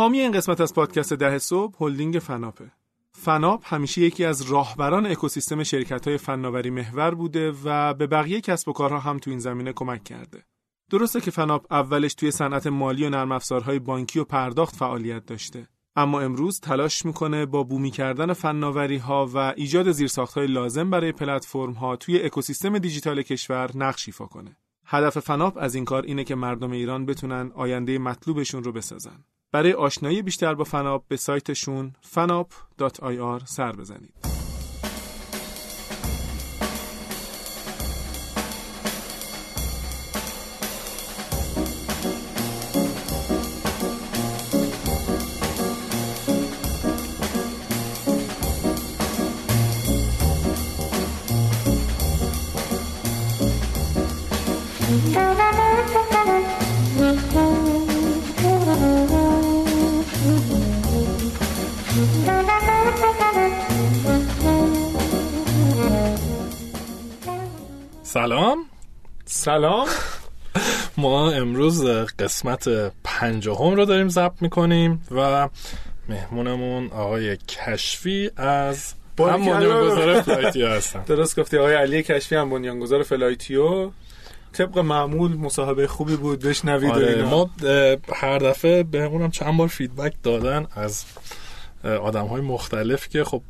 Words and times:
حامی 0.00 0.20
این 0.20 0.32
قسمت 0.32 0.60
از 0.60 0.74
پادکست 0.74 1.12
ده 1.12 1.38
صبح 1.38 1.76
هلدینگ 1.80 2.18
فناپه. 2.18 2.70
فناپ 3.12 3.74
همیشه 3.74 4.00
یکی 4.00 4.24
از 4.24 4.42
راهبران 4.42 5.06
اکوسیستم 5.06 5.62
شرکت 5.62 6.08
های 6.08 6.18
فناوری 6.18 6.70
محور 6.70 7.14
بوده 7.14 7.52
و 7.64 7.94
به 7.94 8.06
بقیه 8.06 8.40
کسب 8.40 8.68
و 8.68 8.72
کارها 8.72 8.98
هم 8.98 9.18
تو 9.18 9.30
این 9.30 9.38
زمینه 9.38 9.72
کمک 9.72 10.04
کرده. 10.04 10.44
درسته 10.90 11.20
که 11.20 11.30
فناپ 11.30 11.72
اولش 11.72 12.14
توی 12.14 12.30
صنعت 12.30 12.66
مالی 12.66 13.04
و 13.04 13.10
نرم 13.10 13.32
افزارهای 13.32 13.78
بانکی 13.78 14.18
و 14.18 14.24
پرداخت 14.24 14.76
فعالیت 14.76 15.26
داشته. 15.26 15.68
اما 15.96 16.20
امروز 16.20 16.60
تلاش 16.60 17.06
می‌کنه 17.06 17.46
با 17.46 17.62
بومی 17.62 17.90
کردن 17.90 18.32
فناوری 18.32 18.96
ها 18.96 19.30
و 19.34 19.54
ایجاد 19.56 19.92
زیرساخت 19.92 20.34
های 20.34 20.46
لازم 20.46 20.90
برای 20.90 21.12
پلتفرم 21.12 21.72
ها 21.72 21.96
توی 21.96 22.22
اکوسیستم 22.22 22.78
دیجیتال 22.78 23.22
کشور 23.22 23.70
نقش 23.74 24.08
ایفا 24.08 24.26
کنه. 24.26 24.56
هدف 24.86 25.18
فناپ 25.18 25.58
از 25.60 25.74
این 25.74 25.84
کار 25.84 26.02
اینه 26.02 26.24
که 26.24 26.34
مردم 26.34 26.70
ایران 26.70 27.06
بتونن 27.06 27.52
آینده 27.54 27.98
مطلوبشون 27.98 28.64
رو 28.64 28.72
بسازن. 28.72 29.24
برای 29.52 29.72
آشنایی 29.72 30.22
بیشتر 30.22 30.54
با 30.54 30.64
فناپ 30.64 31.08
به 31.08 31.16
سایتشون 31.16 31.92
fanap.ir 32.14 33.44
سر 33.44 33.72
بزنید. 33.72 34.39
سلام. 68.12 68.64
سلام. 69.24 69.88
ما 70.96 71.30
امروز 71.30 71.84
قسمت 72.18 72.68
پنجاهم 73.04 73.74
رو 73.74 73.84
داریم 73.84 74.08
ضبط 74.08 74.42
می‌کنیم 74.42 75.06
و 75.10 75.48
مهمونمون 76.08 76.86
آقای 76.86 77.36
کشفی 77.36 78.30
از 78.36 78.94
هم 79.18 79.26
بنیانگذار 79.44 80.22
فلایتیو 80.22 80.68
هستن. 80.68 81.02
درست 81.02 81.40
گفتی 81.40 81.58
آقای 81.58 81.74
علی 81.74 82.02
کشفی 82.02 82.36
هم 82.36 82.50
بنیانگذار 82.50 83.02
فلایتیو. 83.02 83.90
طبق 84.52 84.78
معمول 84.78 85.36
مصاحبه 85.36 85.86
خوبی 85.86 86.16
بود 86.16 86.40
بشنوید 86.40 86.90
آره 86.90 87.22
ما 87.22 87.50
هر 88.14 88.38
دفعه 88.38 88.82
بهمونم 88.82 89.30
چند 89.30 89.56
بار 89.56 89.68
feedback 89.68 90.12
دادن 90.22 90.66
از 90.76 91.04
آدم 91.84 92.26
های 92.26 92.40
مختلف 92.40 93.08
که 93.08 93.24
خب 93.24 93.42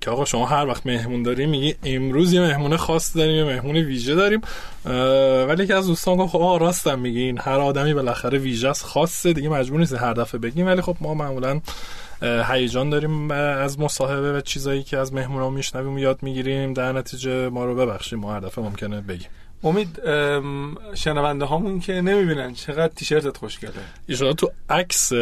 که 0.00 0.10
آقا 0.10 0.24
شما 0.24 0.46
هر 0.46 0.66
وقت 0.66 0.86
مهمون 0.86 1.22
داریم 1.22 1.50
میگی 1.50 1.74
امروز 1.84 2.32
یه 2.32 2.40
مهمون 2.40 2.76
خاص 2.76 3.16
داریم 3.16 3.36
یه 3.36 3.44
مهمون 3.44 3.76
ویژه 3.76 4.14
داریم. 4.14 4.40
ولی 5.48 5.66
که 5.66 5.74
از 5.74 5.86
دوستان 5.86 6.16
گفت 6.16 6.34
آقا 6.34 6.56
راستم 6.56 6.98
میگین 6.98 7.38
هر 7.38 7.60
آدمی 7.60 7.94
بالاخره 7.94 8.38
ویژه 8.38 8.68
است 8.68 8.84
خاصه 8.84 9.32
دیگه 9.32 9.48
مجبور 9.48 9.80
نیست 9.80 9.94
هر 9.94 10.12
دفعه 10.12 10.40
بگیم. 10.40 10.66
ولی 10.66 10.80
خب 10.80 10.96
ما 11.00 11.14
معمولا 11.14 11.60
هیجان 12.22 12.90
داریم 12.90 13.30
از 13.30 13.80
مصاحبه 13.80 14.32
و 14.32 14.40
چیزایی 14.40 14.82
که 14.82 14.98
از 14.98 15.12
مهمون 15.12 15.52
میشنویم 15.52 15.98
یاد 15.98 16.22
می‌گیریم. 16.22 16.74
در 16.74 16.92
نتیجه 16.92 17.48
ما 17.48 17.64
رو 17.64 17.74
ببخشیم 17.74 18.18
ما 18.18 18.32
هر 18.34 18.40
دفعه 18.40 18.64
ممکنه 18.64 19.00
بگیم. 19.00 19.28
امید 19.64 20.00
شنونده 20.94 21.44
هامون 21.44 21.80
که 21.80 21.92
نمی‌بینن 21.92 22.54
چقدر 22.54 22.92
تیشرتت 22.96 23.36
خوشگله. 23.36 23.72
ایشالا 24.06 24.32
تو 24.32 24.50
عکس 24.70 25.12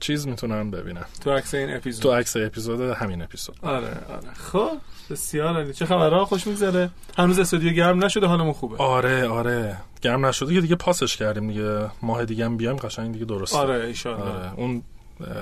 چیز 0.00 0.26
می‌تونن 0.26 0.70
ببینن. 0.70 1.04
تو 1.24 1.30
عکس 1.30 1.54
این 1.54 1.76
اپیزود. 1.76 2.02
تو 2.02 2.12
عکس 2.12 2.36
اپیزود 2.36 2.80
همین 2.80 3.22
اپیزود. 3.22 3.56
آره 3.62 3.76
آره. 3.86 4.34
خب 4.52 4.70
بسیار 5.10 5.54
عالی. 5.54 5.72
چه 5.72 5.86
خبرها 5.86 6.24
خوش 6.24 6.46
میگذره. 6.46 6.90
هنوز 7.18 7.38
استودیو 7.38 7.72
گرم 7.72 8.04
نشده 8.04 8.26
حالمون 8.26 8.52
خوبه. 8.52 8.76
آره 8.76 9.28
آره. 9.28 9.76
گرم 10.02 10.26
نشده. 10.26 10.54
که 10.54 10.60
دیگه 10.60 10.76
پاسش 10.76 11.16
کردیم 11.16 11.48
دیگه. 11.48 11.90
ماه 12.02 12.24
دیگه 12.24 12.44
هم 12.44 12.56
بیایم 12.56 12.76
قشنگ 12.76 13.12
دیگه 13.12 13.24
درسته. 13.24 13.58
آره 13.58 13.92
ان 14.06 14.12
آره. 14.12 14.52
اون 14.56 14.82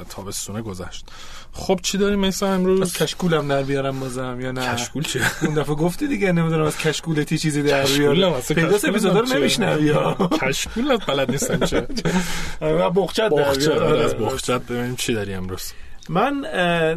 تابستونه 0.09 0.63
گذشت. 0.63 1.07
خب 1.53 1.81
چی 1.83 1.99
داریم 1.99 2.19
مثلا 2.19 2.49
امروز؟ 2.53 2.83
از 2.83 2.93
کشکولم 2.93 3.49
در 3.49 3.63
بیارم 3.63 4.01
بازم 4.01 4.39
یا 4.41 4.53
نه؟ 4.53 4.75
کشکول 4.75 5.03
چیه 5.03 5.23
اون 5.45 5.55
دفعه 5.55 5.75
گفتی 5.75 6.09
دیگه 6.09 6.33
نمی‌دونم 6.33 6.65
از 6.65 6.79
کشکولتی 6.79 7.39
چیزی 7.39 7.63
در 7.63 7.87
بیارم 7.87 8.41
پیداست 8.41 8.85
اپیزودا 8.85 9.21
رو 9.21 9.27
نمیشنوی 9.27 9.95
کشکول 10.43 10.97
بلد 10.97 11.31
نیستم 11.31 11.67
چه؟ 11.67 11.87
بخچت 12.97 13.29
در 13.29 13.83
آره، 13.83 14.05
از 14.05 14.15
بخچت 14.15 14.63
ببینیم 14.63 14.97
چی 14.97 15.15
داری 15.15 15.35
امروز. 15.35 15.73
من 16.09 16.45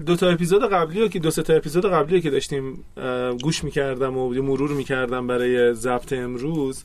دو 0.06 0.16
تا 0.16 0.30
اپیزود 0.30 0.72
قبلی 0.72 1.02
رو 1.02 1.08
که 1.08 1.20
دو 1.20 1.32
تا 1.32 1.54
اپیزود 1.54 1.86
قبلی 1.86 2.22
که 2.22 2.30
داشتیم 2.30 2.84
گوش 3.42 3.64
می‌کردم 3.64 4.18
و 4.18 4.30
مرور 4.30 4.72
می‌کردم 4.72 5.28
برای 5.28 5.74
ضبط 5.74 6.14
امروز 6.14 6.84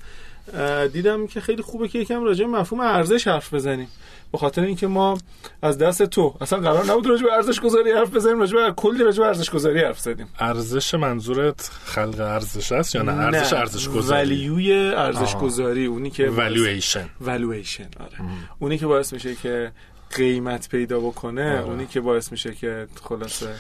دیدم 0.93 1.27
که 1.27 1.41
خیلی 1.41 1.63
خوبه 1.63 1.89
که 1.89 1.99
یکم 1.99 2.25
راجع 2.25 2.47
مفهوم 2.47 2.81
ارزش 2.81 3.27
حرف 3.29 3.55
بزنیم. 3.55 3.89
به 4.33 4.39
خاطر 4.39 4.63
اینکه 4.63 4.87
ما 4.87 5.19
از 5.63 5.79
دست 5.79 6.03
تو 6.03 6.35
اصلا 6.41 6.59
قرار 6.59 6.85
نبود 6.85 7.07
راجع 7.07 7.25
به 7.25 7.33
ارزش 7.33 7.61
گذاری 7.61 7.93
حرف 7.93 8.11
بزنیم 8.11 8.41
راجع 8.41 8.57
به 8.57 8.73
کلی 8.73 9.05
راجع 9.05 9.19
به 9.23 9.27
ارزش 9.27 9.51
گذاری 9.51 9.81
حرف 9.81 9.99
زدیم. 10.01 10.27
ارزش 10.39 10.95
منظورت 10.95 11.71
خلق 11.85 12.21
ارزش 12.21 12.73
است 12.73 12.95
یا 12.95 13.03
نه؟ 13.03 13.13
ارزش 13.13 13.53
ارزش 13.53 13.89
گذاری 13.89 14.21
ولیوی 14.21 14.73
ارزش 14.73 15.37
گذاری 15.37 15.87
اونی 15.87 16.11
که 16.11 16.31
والویشن 16.31 17.09
والویشن 17.21 17.89
آره. 18.01 18.31
اونی 18.59 18.79
که 18.79 18.87
باعث 18.87 19.13
میشه 19.13 19.35
که 19.35 19.73
قیمت 20.17 20.69
پیدا 20.69 21.01
بکنه 21.01 21.53
آره. 21.53 21.65
اونی 21.65 21.87
که 21.87 22.01
باعث 22.01 22.33
میشه 22.33 22.55
که 22.55 22.87
خلاصه 23.03 23.55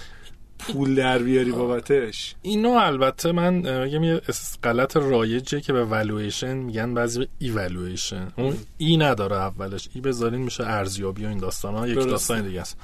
پول 0.68 0.94
در 0.94 1.18
بیاری 1.18 1.52
بابتش. 1.52 2.34
اینو 2.42 2.70
البته 2.70 3.32
من 3.32 3.54
میگم 3.84 4.04
یه 4.04 4.20
غلط 4.62 4.96
رایجه 4.96 5.60
که 5.60 5.72
به 5.72 5.84
والویشن 5.84 6.54
میگن 6.54 6.94
بعضی 6.94 7.18
به 7.18 7.28
ایوالویشن 7.38 8.32
اون 8.36 8.56
E 8.78 8.96
نداره 8.96 9.36
اولش. 9.36 9.88
E 9.94 10.00
بذارین 10.00 10.40
میشه 10.40 10.66
ارزیابی 10.66 11.24
و 11.24 11.28
این 11.28 11.38
داستان 11.38 11.74
ها 11.74 11.88
یک 11.88 11.98
داستان 11.98 12.42
دیگه 12.42 12.60
است. 12.60 12.76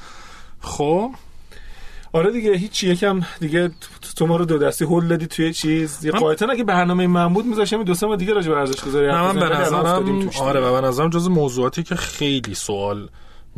خب. 0.61 1.11
آره 2.13 2.33
دیگه 2.33 2.57
هیچ 2.57 2.85
یکم 2.85 3.21
دیگه 3.41 3.71
تو 4.17 4.27
ما 4.27 4.37
رو 4.37 4.45
دو 4.45 4.59
دستی 4.59 4.85
هول 4.85 5.09
دادی 5.09 5.27
توی 5.27 5.53
چیز. 5.53 6.05
یه 6.05 6.13
قاعدتا 6.13 6.47
اگه 6.47 6.65
برنامه 6.65 7.07
محمود 7.07 7.47
میذاشم 7.47 7.83
دو 7.83 7.95
سه 7.95 8.07
ما 8.07 8.17
دیگه 8.17 8.33
راجع 8.33 8.51
به 8.51 8.57
ارزش 8.57 8.85
گذاری 8.85 9.11
من 9.11 9.35
به 9.35 9.49
نظرم 9.49 10.31
آره 10.41 10.61
و 10.61 10.81
به 10.81 10.87
نظرم 10.87 11.11
جز 11.11 11.29
موضوعاتی 11.29 11.83
که 11.83 11.95
خیلی 11.95 12.55
سوال 12.55 13.09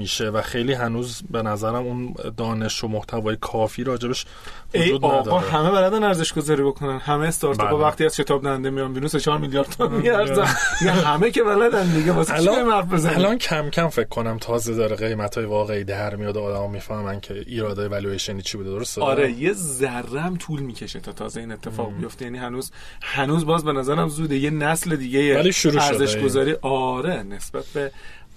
میشه 0.00 0.30
و 0.30 0.42
خیلی 0.42 0.72
هنوز 0.72 1.22
به 1.30 1.42
نظرم 1.42 1.74
اون 1.74 2.14
دانش 2.36 2.84
و 2.84 2.88
محتوای 2.88 3.36
کافی 3.40 3.84
راجبش 3.84 4.26
وجود 4.74 5.04
ای 5.04 5.10
آقا 5.10 5.38
همه 5.38 5.70
بلدن 5.70 6.04
ارزش 6.04 6.32
گذاری 6.32 6.62
بکنن. 6.62 6.98
همه 6.98 7.26
استارتاپ 7.26 7.70
بله. 7.70 7.78
وقتی 7.78 8.04
از 8.04 8.16
شتاب 8.16 8.42
دهنده 8.42 8.70
میان 8.70 8.92
بیرون 8.92 9.08
4 9.08 9.38
میلیارد 9.38 9.68
تومان 9.68 10.00
میارزن. 10.00 10.54
نه 10.84 10.92
همه 10.92 11.30
که 11.30 11.42
بلدن 11.42 11.94
دیگه. 11.94 12.12
واسه 12.12 12.34
الان 12.34 12.88
الان 12.92 13.38
کم 13.38 13.70
کم 13.70 13.88
فکر 13.88 14.08
کنم 14.08 14.38
تازه 14.38 14.74
داره 14.74 14.96
قیمت 14.96 15.34
های 15.34 15.46
واقعی 15.46 15.84
در 15.84 16.16
میاد 16.16 16.36
و 16.36 16.40
آدما 16.40 16.68
می‌فهمن 16.68 17.20
که 17.20 17.44
ایراده 17.46 17.88
والویشن 17.88 18.40
چی 18.40 18.56
بوده 18.56 18.70
درسته؟ 18.70 19.02
آره 19.02 19.32
یه 19.32 19.52
ذره 19.52 20.36
طول 20.36 20.60
می‌کشه 20.60 21.00
تا 21.00 21.12
تازه 21.12 21.40
این 21.40 21.52
اتفاق 21.52 21.92
بیفته. 21.92 22.24
یعنی 22.24 22.38
هنوز 22.38 22.70
هنوز 23.02 23.46
باز 23.46 23.64
به 23.64 23.72
نظرم 23.72 24.08
زوده. 24.08 24.36
یه 24.36 24.50
نسل 24.50 24.96
دیگه 24.96 25.42
ارزش 25.80 26.16
گذاری 26.16 26.56
آره 26.62 27.22
نسبت 27.22 27.64
به 27.74 27.92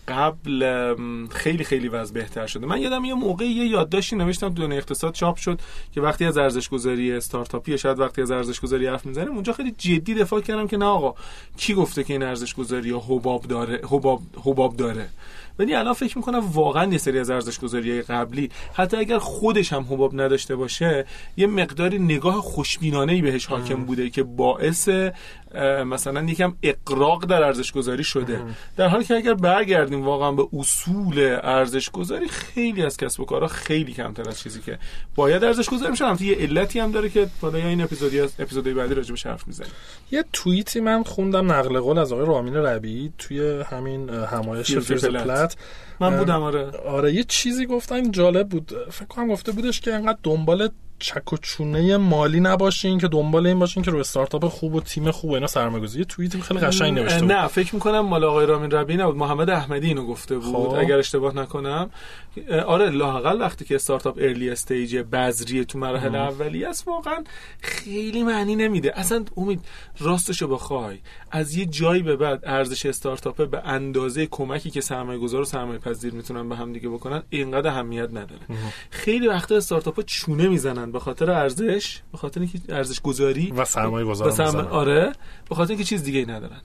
قبل 0.08 0.96
خیلی 1.30 1.64
خیلی 1.64 1.88
وضع 1.88 2.14
بهتر 2.14 2.48
شده. 2.48 2.66
من 2.66 2.82
یادم 2.82 3.06
یه 3.06 3.14
موقع 3.14 3.46
یه 3.46 3.66
یادداشتی 3.66 4.16
نوشتم 4.16 4.50
دنیای 4.50 4.78
اقتصاد 4.78 5.14
چاپ 5.14 5.36
شد 5.36 5.60
که 5.94 6.02
وقتی 6.02 6.26
از 6.26 6.38
ارزش 6.38 6.70
گذاری 6.70 7.12
استارتاپی 7.12 7.78
شاید 7.78 8.00
وقتی 8.00 8.22
از 8.22 8.32
ارزش 8.32 8.60
گذاری 8.60 8.88
حرف 8.88 9.06
می‌زنیم 9.06 9.32
اونجا 9.32 9.54
خیلی 9.54 9.72
جدی 9.72 10.14
دفاع 10.14 10.42
کردم 10.42 10.68
که 10.68 10.78
نه 10.78 10.86
آقا 10.86 11.14
کی 11.58 11.74
گفته 11.74 12.04
که 12.04 12.14
این 12.14 12.24
ارزش 12.24 12.56
گذاری 12.56 12.90
ها 12.90 13.00
حباب 13.00 13.44
داره 13.44 13.82
حباب 13.90 14.22
حباب 14.44 14.76
داره؟ 14.76 15.10
ولی 15.60 15.76
الان 15.76 15.94
فکر 15.94 16.18
می‌کنم 16.18 16.40
واقعا 16.40 16.92
یه 16.92 16.98
سری 16.98 17.20
از 17.20 17.30
ارزش 17.30 17.60
گذاری 17.60 18.02
قبلی 18.02 18.50
حتی 18.74 18.98
اگر 18.98 19.18
خودش 19.18 19.74
هم 19.74 19.84
حباب 19.90 20.22
نداشته 20.22 20.56
باشه 20.56 21.06
یه 21.38 21.48
مقداری 21.48 22.00
نگاه 22.00 22.42
خوشبینانه 22.42 23.14
ای 23.14 23.22
بهش 23.22 23.46
حاکم 23.46 23.86
بوده 23.86 24.10
که 24.10 24.24
باعث 24.24 24.90
مثلا 25.86 26.24
یکم 26.24 26.54
اقراق 26.64 27.26
در 27.26 27.44
ارزش 27.44 27.72
گذاری 27.72 28.04
شده 28.04 28.42
در 28.78 28.88
حالی 28.88 29.04
که 29.04 29.16
اگر 29.16 29.34
برگردیم 29.34 30.06
واقعا 30.06 30.32
به 30.32 30.48
اصول 30.54 31.40
ارزش 31.44 31.90
گذاری 31.90 32.28
خیلی 32.28 32.84
از 32.84 32.98
کسب 32.98 33.20
و 33.20 33.26
کارها 33.26 33.48
خیلی 33.48 33.94
کمتر 33.94 34.30
از 34.30 34.40
چیزی 34.40 34.62
که 34.62 34.80
باید 35.16 35.44
ارزش 35.44 35.70
گذاری 35.70 35.92
میشن 35.92 36.16
یه 36.20 36.36
علتی 36.36 36.80
هم 36.80 36.92
داره 36.92 37.10
که 37.10 37.28
حالا 37.42 37.58
این 37.58 37.82
اپیزودی 37.82 38.20
از 38.20 38.34
اپیزودهای 38.40 38.74
بعدی 38.74 38.94
راجبش 38.94 39.26
حرف 39.26 39.48
می‌زنیم. 39.48 39.72
یه 40.12 40.26
توییتی 40.34 40.80
من 40.80 41.04
خوندم 41.04 41.52
نقل 41.52 41.80
قول 41.80 41.98
از 41.98 42.14
آقای 42.14 42.26
رامین 42.26 42.56
ربیعی 42.56 43.14
توی 43.18 43.62
همین 43.62 44.10
همایش 44.10 44.78
فیرز 44.78 45.06
پلت 45.06 45.43
من 46.00 46.18
بودم 46.18 46.42
آره. 46.42 46.72
آره 46.72 47.14
یه 47.14 47.24
چیزی 47.24 47.66
گفتن 47.66 48.12
جالب 48.12 48.50
بود. 48.50 48.72
فکر 48.92 49.06
کنم 49.06 49.28
گفته 49.28 49.52
بودش 49.52 49.82
که 49.82 49.94
انقدر 49.94 50.20
دنبال 50.24 50.70
چک 51.00 51.34
و 51.34 51.38
چونه 51.38 51.98
مالی 51.98 52.40
نباشین 52.40 53.00
که 53.00 53.08
دنبال 53.08 53.48
این 53.48 53.60
باشین 53.60 53.84
که 53.84 53.92
رو 53.92 54.00
استارتاپ 54.00 54.48
خوب 54.48 54.76
و 54.76 54.82
تیم 54.82 55.12
خوب 55.12 55.32
اینا 55.32 55.48
سرمایه‌گذاری. 55.48 56.06
توییت 56.06 56.42
خیلی 56.42 56.60
قشنگ 56.60 57.00
نوشته 57.00 57.26
نه 57.26 57.48
فکر 57.48 57.76
می‌کنم 57.76 58.00
مال 58.00 58.24
آقای 58.24 58.46
رامین 58.46 58.72
ربی 58.72 58.98
نبود. 58.98 59.16
محمد 59.16 59.50
احمدی 59.50 59.88
اینو 59.88 60.06
گفته 60.06 60.38
بود 60.38 60.70
خب. 60.70 60.76
اگر 60.80 60.98
اشتباه 60.98 61.36
نکنم. 61.36 61.90
آره 62.66 62.90
لاقل 62.90 63.42
وقتی 63.42 63.66
که 63.66 63.76
استارتاپ 63.76 64.18
ارلی 64.22 64.50
استیج 64.50 64.98
بذریه 64.98 65.64
تو 65.64 65.80
مراحل 65.80 66.16
اولیه 66.16 66.68
است 66.68 66.88
واقعا 66.88 67.24
خیلی 67.62 68.24
معنی 68.24 68.56
نمیده. 68.56 69.00
اصلا 69.00 69.26
امید 69.38 69.62
راستشو 70.00 70.48
بخوای. 70.48 70.98
از 71.32 71.56
یه 71.56 71.66
جایی 71.66 72.02
به 72.02 72.16
بعد 72.16 72.40
ارزش 72.44 72.86
استارتاپ 72.86 73.50
به 73.50 73.62
اندازه 73.66 74.26
کمکی 74.26 74.72
که 74.72 74.82
سرمایه 74.82 75.20
گذار 75.20 75.42
و 75.42 75.46
سرمایه 75.46 75.80
پذیر 75.80 76.14
می‌تونن 76.14 76.50
به 76.50 76.56
هم 76.56 76.74
دیگه 76.74 76.90
بکنن 76.90 77.24
اینقدر 77.30 77.70
اهمیت 77.70 78.10
نداره. 78.10 78.42
خیلی 78.90 79.28
وقتا 79.28 79.56
استارتاپ 79.56 80.02
چونه 80.02 80.48
می‌زنن 80.48 80.93
به 80.94 81.00
خاطر 81.00 81.32
ارزش 81.32 82.02
به 82.12 82.18
خاطر 82.18 82.40
اینکه 82.40 82.60
ارزش 82.70 83.02
گذاری 83.02 83.52
و 83.52 83.66
سرمایه 83.66 84.06
گذار 84.06 84.32
سرمایه 84.32 84.68
آره 84.68 85.12
به 85.50 85.56
خاطر 85.56 85.72
اینکه 85.72 85.84
چیز 85.84 86.04
دیگه 86.04 86.20
ای 86.20 86.26
ندارن. 86.26 86.62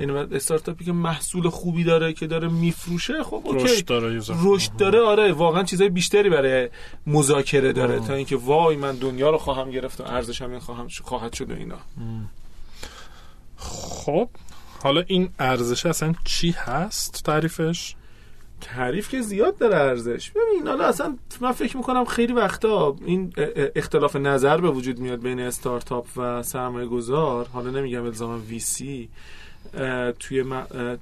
یعنی 0.00 0.12
استارتاپی 0.12 0.84
که 0.84 0.92
محصول 0.92 1.48
خوبی 1.48 1.84
داره 1.84 2.12
که 2.12 2.26
داره 2.26 2.48
میفروشه 2.48 3.22
خب 3.22 3.42
اوکی. 3.44 3.64
رشد 3.64 3.84
داره 3.84 4.20
رشد 4.42 4.76
داره 4.76 5.00
آره. 5.00 5.32
واقعا 5.32 5.62
چیزای 5.62 5.88
بیشتری 5.88 6.30
برای 6.30 6.68
مذاکره 7.06 7.72
داره 7.72 8.00
تا 8.00 8.14
اینکه 8.14 8.36
وای 8.36 8.76
من 8.76 8.96
دنیا 8.96 9.30
رو 9.30 9.38
خواهم 9.38 9.70
گرفت 9.70 10.00
و 10.00 10.04
ارزش 10.04 10.42
هم 10.42 10.58
خواهم 10.58 10.88
خواهد 11.02 11.32
شد 11.32 11.50
و 11.50 11.54
اینا. 11.54 11.78
خب 13.56 14.28
حالا 14.82 15.04
این 15.06 15.30
ارزش 15.38 15.86
اصلا 15.86 16.14
چی 16.24 16.50
هست 16.50 17.22
تعریفش؟ 17.24 17.94
تعریف 18.60 19.08
که 19.08 19.20
زیاد 19.20 19.58
داره 19.58 19.76
ارزش. 19.76 20.30
ببین 20.30 20.66
حالا 20.66 20.84
اصلا 20.84 21.16
من 21.40 21.52
فکر 21.52 21.76
می‌کنم 21.76 22.04
خیلی 22.04 22.32
وقتا 22.32 22.96
این 23.04 23.32
اختلاف 23.76 24.16
نظر 24.16 24.56
به 24.56 24.70
وجود 24.70 24.98
میاد 24.98 25.22
بین 25.22 25.40
استارتاپ 25.40 26.06
و 26.16 26.42
سرمایه 26.42 26.86
گذار 26.86 27.46
حالا 27.52 27.70
نمیگم 27.70 28.04
الزاما 28.04 28.38
وی 28.38 28.58
سی 28.58 29.08
توی 30.18 30.44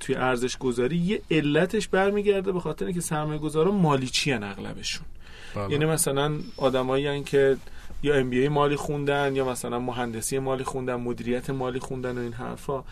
توی 0.00 0.14
ارزش 0.14 0.58
گذاری 0.58 0.96
یه 0.96 1.22
علتش 1.30 1.88
برمیگرده 1.88 2.52
به 2.52 2.60
خاطر 2.60 2.84
اینکه 2.84 3.00
سرمایه 3.00 3.38
گذارا 3.38 3.72
مالیچی 3.72 4.32
اغلبشون؟ 4.32 5.06
بله. 5.54 5.72
یعنی 5.72 5.84
مثلا 5.84 6.32
آدمایی 6.56 7.22
که 7.22 7.56
یا 8.02 8.14
ام 8.14 8.30
بی 8.30 8.48
مالی 8.48 8.76
خوندن 8.76 9.36
یا 9.36 9.44
مثلا 9.44 9.78
مهندسی 9.78 10.38
مالی 10.38 10.64
خوندن 10.64 10.94
مدیریت 10.94 11.50
مالی 11.50 11.78
خوندن 11.78 12.18
و 12.18 12.20
این 12.20 12.32
حرفا. 12.32 12.84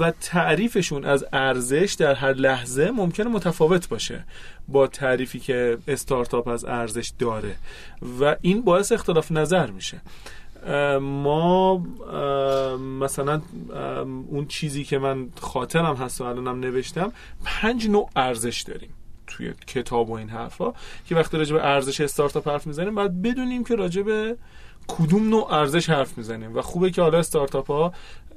و 0.00 0.10
تعریفشون 0.20 1.04
از 1.04 1.24
ارزش 1.32 1.96
در 1.98 2.14
هر 2.14 2.32
لحظه 2.32 2.90
ممکنه 2.90 3.26
متفاوت 3.26 3.88
باشه 3.88 4.24
با 4.68 4.86
تعریفی 4.86 5.40
که 5.40 5.78
استارتاپ 5.88 6.48
از 6.48 6.64
ارزش 6.64 7.12
داره. 7.18 7.56
و 8.20 8.36
این 8.40 8.62
باعث 8.62 8.92
اختلاف 8.92 9.32
نظر 9.32 9.70
میشه. 9.70 10.00
ما 11.00 11.76
مثلا 13.00 13.42
اون 14.28 14.46
چیزی 14.48 14.84
که 14.84 14.98
من 14.98 15.28
خاطرم 15.40 15.96
هست 15.96 16.20
و 16.20 16.24
الانم 16.24 16.60
نوشتم 16.60 17.12
پنج 17.44 17.88
نوع 17.88 18.10
ارزش 18.16 18.62
داریم. 18.62 18.90
توی 19.36 19.52
کتاب 19.66 20.10
و 20.10 20.12
این 20.12 20.28
حرفا 20.28 20.72
که 21.06 21.14
وقتی 21.14 21.36
راجع 21.36 21.54
به 21.56 21.66
ارزش 21.66 22.00
استارتاپ 22.00 22.48
حرف 22.48 22.66
می‌زنیم 22.66 22.94
باید 22.94 23.22
بدونیم 23.22 23.64
که 23.64 23.74
راجع 23.74 24.02
به 24.02 24.36
کدوم 24.88 25.28
نوع 25.28 25.52
ارزش 25.52 25.90
حرف 25.90 26.18
می‌زنیم. 26.18 26.56
و 26.56 26.62
خوبه 26.62 26.90
که 26.90 27.02
حالا 27.02 27.18
استارتاپ 27.18 27.70
ها 27.70 27.92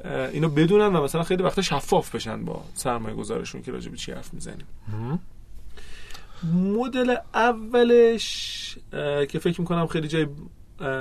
اینو 0.05 0.49
بدونن 0.49 0.95
و 0.95 1.03
مثلا 1.03 1.23
خیلی 1.23 1.44
وقتا 1.44 1.61
شفاف 1.61 2.15
بشن 2.15 2.45
با 2.45 2.63
سرمایه 2.73 3.15
گذارشون 3.15 3.61
که 3.61 3.71
راجع 3.71 3.91
به 3.91 3.97
چی 3.97 4.11
حرف 4.11 4.33
می‌زنیم. 4.33 4.65
مدل 6.53 7.15
اولش 7.33 8.77
که 9.29 9.39
فکر 9.39 9.61
می‌کنم 9.61 9.88
خیلی 9.88 10.07
جای 10.07 10.27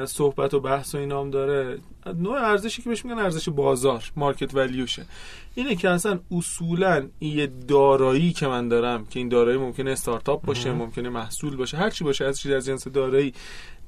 صحبت 0.06 0.54
و 0.54 0.60
بحث 0.60 0.94
و 0.94 0.98
اینام 0.98 1.30
داره. 1.30 1.78
نوع 2.16 2.40
ارزشی 2.40 2.82
که 2.82 2.88
بهش 2.88 3.04
میگن 3.04 3.18
ارزش 3.18 3.48
بازار 3.48 4.12
مارکت 4.16 4.54
ولیوشه 4.54 5.06
اینه 5.54 5.76
که 5.76 5.90
اصلا 5.90 6.18
اصولا 6.30 7.08
یه 7.20 7.46
دارایی 7.68 8.32
که 8.32 8.46
من 8.46 8.68
دارم 8.68 9.06
که 9.06 9.18
این 9.18 9.28
دارایی 9.28 9.58
ممکنه 9.58 9.90
استارتاپ 9.90 10.44
باشه 10.44 10.72
ممکنه 10.72 11.08
محصول 11.08 11.56
باشه 11.56 11.76
هر 11.76 11.90
چی 11.90 12.04
باشه 12.04 12.24
از 12.24 12.40
چیز 12.40 12.52
از 12.52 12.66
جنس 12.66 12.88
دارایی 12.88 13.34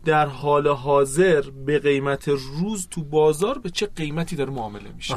در 0.04 0.26
حال 0.26 0.68
حاضر 0.68 1.44
به 1.66 1.78
قیمت 1.78 2.28
روز 2.28 2.88
تو 2.90 3.04
بازار 3.04 3.58
به 3.58 3.70
چه 3.70 3.86
قیمتی 3.86 4.36
داره 4.36 4.50
معامله 4.50 4.90
میشه؟ 4.96 5.16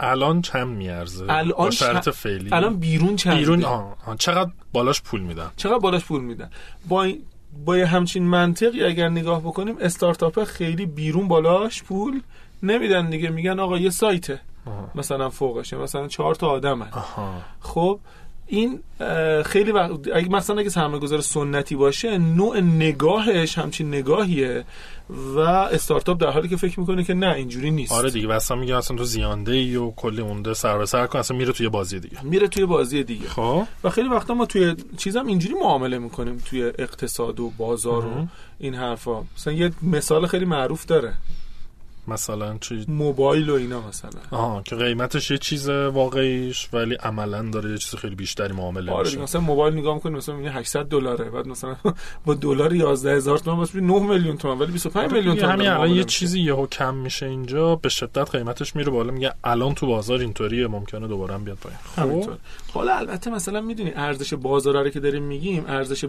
الان 0.00 0.42
چند 0.42 0.68
میارزه؟ 0.68 1.26
الان 1.28 1.70
شرط 1.70 2.08
فعلی. 2.08 2.48
الان 2.52 2.76
بیرون 2.76 3.16
چند 3.16 3.36
بیرون 3.36 3.64
آه. 3.64 3.96
آه. 4.06 4.16
چقدر 4.16 4.50
بالاش 4.72 5.02
پول 5.02 5.20
میدن؟ 5.20 5.50
چقدر 5.56 5.78
بالاش 5.78 6.04
پول 6.04 6.20
میدن؟ 6.20 6.50
با 6.88 7.02
این 7.02 7.22
با 7.64 7.78
یه 7.78 7.86
همچین 7.86 8.24
منطقی 8.24 8.84
اگر 8.84 9.08
نگاه 9.08 9.40
بکنیم 9.40 9.76
استارتاپ 9.80 10.44
خیلی 10.44 10.86
بیرون 10.86 11.28
بالاش 11.28 11.82
پول 11.82 12.20
نمیدن 12.62 13.10
دیگه. 13.10 13.30
میگن 13.30 13.60
آقا 13.60 13.78
یه 13.78 13.90
سایته. 13.90 14.40
مثلا 14.94 15.30
فوقشه 15.30 15.76
مثلا 15.76 16.08
چهار 16.08 16.34
تا 16.34 16.48
آدم 16.48 16.88
خب 17.60 18.00
این 18.46 18.80
خیلی 19.44 19.72
وقت 19.72 19.90
اگه 20.14 20.28
مثلا 20.28 20.58
اگه 20.58 20.68
سرمایه 20.68 21.00
گذار 21.00 21.20
سنتی 21.20 21.76
باشه 21.76 22.18
نوع 22.18 22.60
نگاهش 22.60 23.58
همچین 23.58 23.88
نگاهیه. 23.88 24.64
و 25.10 25.38
استارتاپ 25.40 26.20
در 26.20 26.30
حالی 26.30 26.48
که 26.48 26.56
فکر 26.56 26.80
می‌کنه 26.80 27.04
که 27.04 27.14
نه 27.14 27.34
اینجوری 27.34 27.70
نیست. 27.70 27.92
آره 27.92 28.10
دیگه 28.10 28.34
اصلا 28.34 28.56
میگه 28.56 28.76
اصلا 28.76 28.96
تو 28.96 29.04
زیانده 29.04 29.52
ای 29.52 29.76
و 29.76 29.90
کلی 29.90 30.20
اونده 30.20 30.54
سر 30.54 30.78
به 30.78 30.86
سر 30.86 31.06
کن 31.06 31.18
اصلا 31.18 31.36
میره 31.36 31.52
توی 31.52 31.68
بازی 31.68 32.00
دیگه. 32.00 32.24
میره 32.24 32.48
توی 32.48 32.66
بازی 32.66 33.04
دیگه. 33.04 33.28
خب. 33.28 33.66
و 33.84 33.90
خیلی 33.90 34.08
وقتا 34.08 34.34
ما 34.34 34.46
توی 34.46 34.76
چیزام 34.96 35.26
اینجوری 35.26 35.54
معامله 35.54 35.98
می‌کنیم 35.98 36.42
توی 36.44 36.62
اقتصاد 36.78 37.40
و 37.40 37.52
بازار 37.58 38.06
و 38.06 38.26
این 38.58 38.74
حرفا. 38.74 39.24
مثلا 39.36 39.52
یه 39.52 39.70
مثال 39.82 40.26
خیلی 40.26 40.44
معروف 40.44 40.86
داره. 40.86 41.14
مثلا 42.08 42.58
چی 42.60 42.84
موبایل 42.88 43.50
و 43.50 43.54
اینا 43.54 43.88
مثلا. 43.88 44.10
آها 44.30 44.62
که 44.62 44.76
قیمتش 44.76 45.30
یه 45.30 45.38
چیز 45.38 45.68
واقعیش 45.68 46.68
ولی 46.72 46.94
عملا 46.94 47.42
داره 47.42 47.70
یه 47.70 47.78
چیز 47.78 47.94
خیلی 47.94 48.14
بیشتری 48.14 48.52
معامله 48.52 48.92
آره 48.92 49.04
میشه. 49.04 49.22
مثلا 49.22 49.40
موبایل 49.40 49.74
نگاه 49.74 49.94
می‌کنی 49.94 50.16
مثلا 50.16 50.36
میگه 50.36 50.50
800 50.50 50.84
دلاره 50.86 51.30
بعد 51.30 51.46
مثلا 51.46 51.76
با 52.26 52.34
دلار 52.34 52.72
11000 52.74 53.38
تومان 53.38 53.58
واسه 53.58 53.80
9 53.80 54.00
میلیون 54.00 54.36
تومان 54.36 54.58
ولی 54.58 54.72
25 54.72 55.04
آره 55.04 55.14
میلیون 55.14 55.36
تومان 55.36 55.52
همین 55.54 55.68
الان 55.68 55.90
یه 55.90 56.04
چیزی 56.04 56.40
یهو 56.40 56.66
کم 56.66 56.94
میشه 56.94 57.26
اینجا 57.26 57.76
به 57.76 57.88
شدت 57.88 58.30
قیمتش 58.30 58.76
میره 58.76 58.90
بالا 58.90 59.12
میگه 59.12 59.32
الان 59.44 59.74
تو 59.74 59.86
بازار 59.86 60.20
اینطوریه 60.20 60.66
ممکنه 60.66 61.08
دوباره 61.08 61.34
هم 61.34 61.44
بیاد 61.44 61.58
پایین. 61.58 61.78
خب؟ 62.22 62.30
حالا 62.74 62.94
البته 62.94 63.30
مثلا 63.30 63.60
می‌دونی 63.60 63.92
ارزش 63.94 64.34
بازار 64.34 64.84
رو 64.84 64.90
که 64.90 65.00
داریم 65.00 65.22
میگیم 65.22 65.64
ارزش 65.68 66.04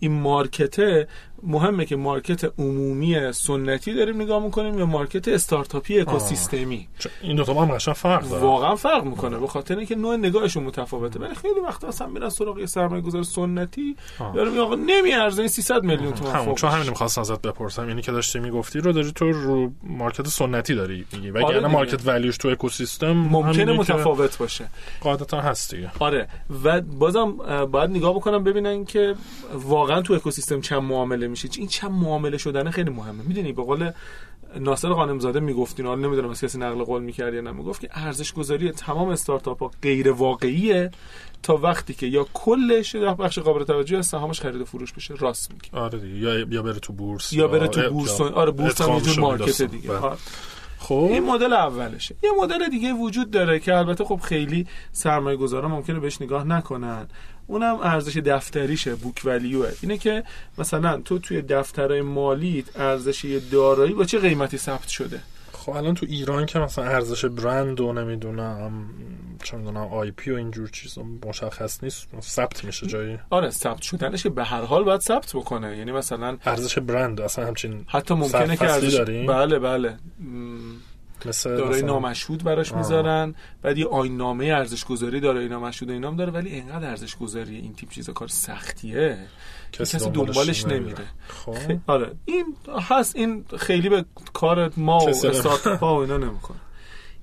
این 0.00 0.12
مارکته 0.12 1.08
مهمه 1.42 1.84
که 1.84 1.96
مارکت 1.96 2.52
عمومی 2.58 3.32
سنتی 3.32 3.94
داریم 3.94 4.22
نگاه 4.22 4.44
می‌کنیم 4.44 4.78
یا 4.78 4.86
مارکت 4.86 5.28
استارتاپی 5.28 6.00
اکوسیستمی؟ 6.00 6.88
این 7.22 7.36
دو 7.36 7.44
تا 7.44 7.54
هم 7.54 7.74
قشنگ 7.74 7.94
فرق 7.94 8.28
داره 8.28 8.42
واقعا 8.42 8.76
فرق 8.76 9.04
می‌کنه 9.04 9.38
به 9.38 9.46
خاطر 9.46 9.76
اینکه 9.76 9.94
نوع 9.94 10.16
نگاهشون 10.16 10.64
متفاوته. 10.64 11.20
ولی 11.20 11.34
خیلی 11.34 11.60
وقتا 11.60 11.88
اصلا 11.88 12.06
میرن 12.06 12.28
سراغ 12.28 12.64
سرمایه 12.64 13.02
گذار 13.02 13.22
سنتی 13.22 13.96
یارو 14.34 14.50
میگه 14.50 14.62
آقا 14.62 14.74
نمیارزه 14.74 15.42
این 15.42 15.48
300 15.48 15.82
میلیون 15.82 16.12
تومان 16.12 16.36
همون 16.36 16.54
چون 16.54 16.70
همین 16.70 16.88
می‌خواستم 16.88 17.20
ازت 17.20 17.42
بپرسم. 17.42 17.88
یعنی 17.88 18.02
که 18.02 18.12
داشتی 18.12 18.38
می‌گفتی 18.38 18.78
رو 18.78 18.92
داری 18.92 19.12
تو 19.12 19.32
رو 19.32 19.72
مارکت 19.82 20.28
سنتی 20.28 20.74
داری 20.74 21.04
میگی. 21.12 21.30
وگرنه 21.30 21.56
آره 21.56 21.66
مارکت 21.66 22.06
ولیوش 22.06 22.36
تو 22.36 22.48
اکوسیستم 22.48 23.12
ممکنه 23.12 23.72
متفاوت 23.72 24.38
باشه. 24.38 24.68
قاعدتا 25.00 25.40
هست 25.40 25.74
دیگه. 25.74 25.90
آره. 25.98 26.28
و 26.64 26.80
بازم 26.80 27.32
باید 27.66 27.90
نگاه 27.90 28.14
بکنم 28.14 28.44
ببینن 28.44 28.84
که 28.84 29.14
واقعا 29.54 30.02
تو 30.02 30.14
اکوسیستم 30.14 30.60
چند 30.60 30.82
معامله 30.82 31.27
میشه. 31.28 31.48
این 31.58 31.68
چند 31.68 31.90
معامله 31.90 32.38
شدن 32.38 32.70
خیلی 32.70 32.90
مهمه. 32.90 33.22
می‌دونی 33.22 33.52
به 33.52 33.62
قول 33.62 33.90
ناصر 34.60 34.88
قانمزاده 34.88 35.40
می‌گفتین 35.40 35.86
حالا 35.86 36.00
نمی‌دونم 36.00 36.30
از 36.30 36.40
کسی 36.40 36.58
نقل 36.58 36.84
قول 36.84 37.02
می‌کرد 37.02 37.34
یا 37.34 37.40
نه. 37.40 37.52
می‌گفت 37.52 37.80
که 37.80 37.88
ارزش 37.92 38.32
گذاری 38.32 38.72
تمام 38.72 39.08
استارتاپ 39.08 39.62
ها 39.62 39.70
غیر 39.82 40.10
واقعیه 40.10 40.90
تا 41.42 41.56
وقتی 41.56 41.94
که 41.94 42.06
یا 42.06 42.26
کلش 42.34 42.94
یا 42.94 43.14
بخش 43.14 43.38
قابل 43.38 43.64
توجه 43.64 43.98
از 43.98 44.06
سهامش 44.06 44.40
خرید 44.40 44.60
و 44.60 44.64
فروش 44.64 44.92
بشه. 44.92 45.14
راست 45.14 45.52
میگه 45.52 45.78
آره 45.78 46.08
یا 46.08 46.38
یا 46.38 46.62
بره 46.62 46.78
تو 46.80 46.92
بورس 46.92 47.32
یا 47.32 47.48
بره 47.48 47.68
تو 47.68 47.90
بورس 47.90 48.20
آره 48.20 48.50
بورس 48.50 48.80
هم 48.80 49.02
یه 49.06 49.20
مارکت 49.20 49.62
دیگه. 49.62 49.88
بله. 49.88 50.12
خب؟ 50.78 51.08
این 51.10 51.24
مدل 51.24 51.52
اولشه. 51.52 52.14
یه 52.22 52.30
مدل 52.42 52.68
دیگه 52.68 52.92
وجود 52.92 53.30
داره 53.30 53.60
که 53.60 53.74
البته 53.76 54.04
خب 54.04 54.20
خیلی 54.22 54.66
سرمایه 54.92 55.36
گذارا 55.36 55.68
ممکنه 55.68 56.00
بهش 56.00 56.22
نگاه 56.22 56.44
نکنن. 56.44 57.08
اونم 57.48 57.78
ارزش 57.82 58.16
دفتریشه 58.16 58.94
بوک 58.94 59.22
ولیوه 59.24 59.72
اینه 59.80 59.98
که 59.98 60.24
مثلا 60.58 61.00
تو 61.04 61.18
توی 61.18 61.42
دفترهای 61.42 62.02
مالیت 62.02 62.80
ارزش 62.80 63.40
دارایی 63.52 63.92
با 63.92 64.04
چه 64.04 64.18
قیمتی 64.18 64.58
ثبت 64.58 64.88
شده؟ 64.88 65.20
خب 65.52 65.72
الان 65.72 65.94
تو 65.94 66.06
ایران 66.08 66.46
که 66.46 66.58
مثلا 66.58 66.84
ارزش 66.84 67.24
برند 67.24 67.80
و 67.80 67.92
نمی‌دونم 67.92 68.88
چه 69.42 69.56
می‌دونم 69.56 69.76
آی 69.76 70.10
پی 70.10 70.30
و 70.30 70.34
اینجور 70.34 70.68
چیز 70.68 70.98
مشخص 71.26 71.84
نیست 71.84 72.08
ثبت 72.20 72.64
میشه 72.64 72.86
جایی. 72.86 73.18
آره 73.30 73.50
ثبت 73.50 73.82
شدنش 73.82 74.26
به 74.26 74.44
هر 74.44 74.62
حال 74.62 74.84
باید 74.84 75.00
ثبت 75.00 75.32
بکنه. 75.34 75.76
یعنی 75.76 75.92
مثلا 75.92 76.38
ارزش 76.44 76.78
برند 76.78 77.20
اصلا 77.20 77.46
همچین 77.46 77.84
حتی 77.88 78.14
ممکنه 78.14 78.56
که 78.56 78.70
ارزش؟ 78.70 79.00
بله 79.28 79.58
بله. 79.58 79.98
دارای 81.44 81.82
نامشهود 81.82 82.44
براش 82.44 82.72
می‌ذارن. 82.72 83.34
بعد 83.62 83.78
یه 83.78 83.86
آینامه 83.86 84.44
ارزش 84.44 84.84
گذاری 84.84 85.20
دارای 85.20 85.48
نامشهود 85.48 85.90
اینام 85.90 86.16
داره 86.16 86.32
ولی 86.32 86.50
اینقدر 86.50 86.88
ارزش 86.90 87.16
گذاری 87.16 87.56
این 87.56 87.74
تیپ 87.74 87.90
چیزا 87.90 88.12
کار 88.12 88.28
سختیه. 88.28 89.18
کسی, 89.72 89.98
کسی 89.98 90.10
دنبالش 90.10 90.66
نمیره. 90.66 91.04
خب. 91.28 91.56
آره. 91.86 92.12
این 92.24 92.56
هست 92.88 93.16
این 93.16 93.44
خیلی 93.58 93.88
به 93.88 94.04
کار 94.32 94.72
ما 94.76 94.98
و 94.98 95.08
استارتاپ 95.08 95.80
ها 95.80 95.96
و 95.96 96.00
اینا 96.00 96.16
نمی‌کنه. 96.16 96.58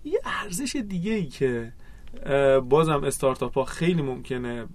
یه 0.05 0.19
ارزش 0.25 0.75
دیگه 0.75 1.11
ای 1.11 1.25
که 1.25 1.73
بازم 2.69 3.03
استارتاپ 3.03 3.53
ها 3.53 3.65
خیلی 3.65 4.01
ممکنه 4.01 4.65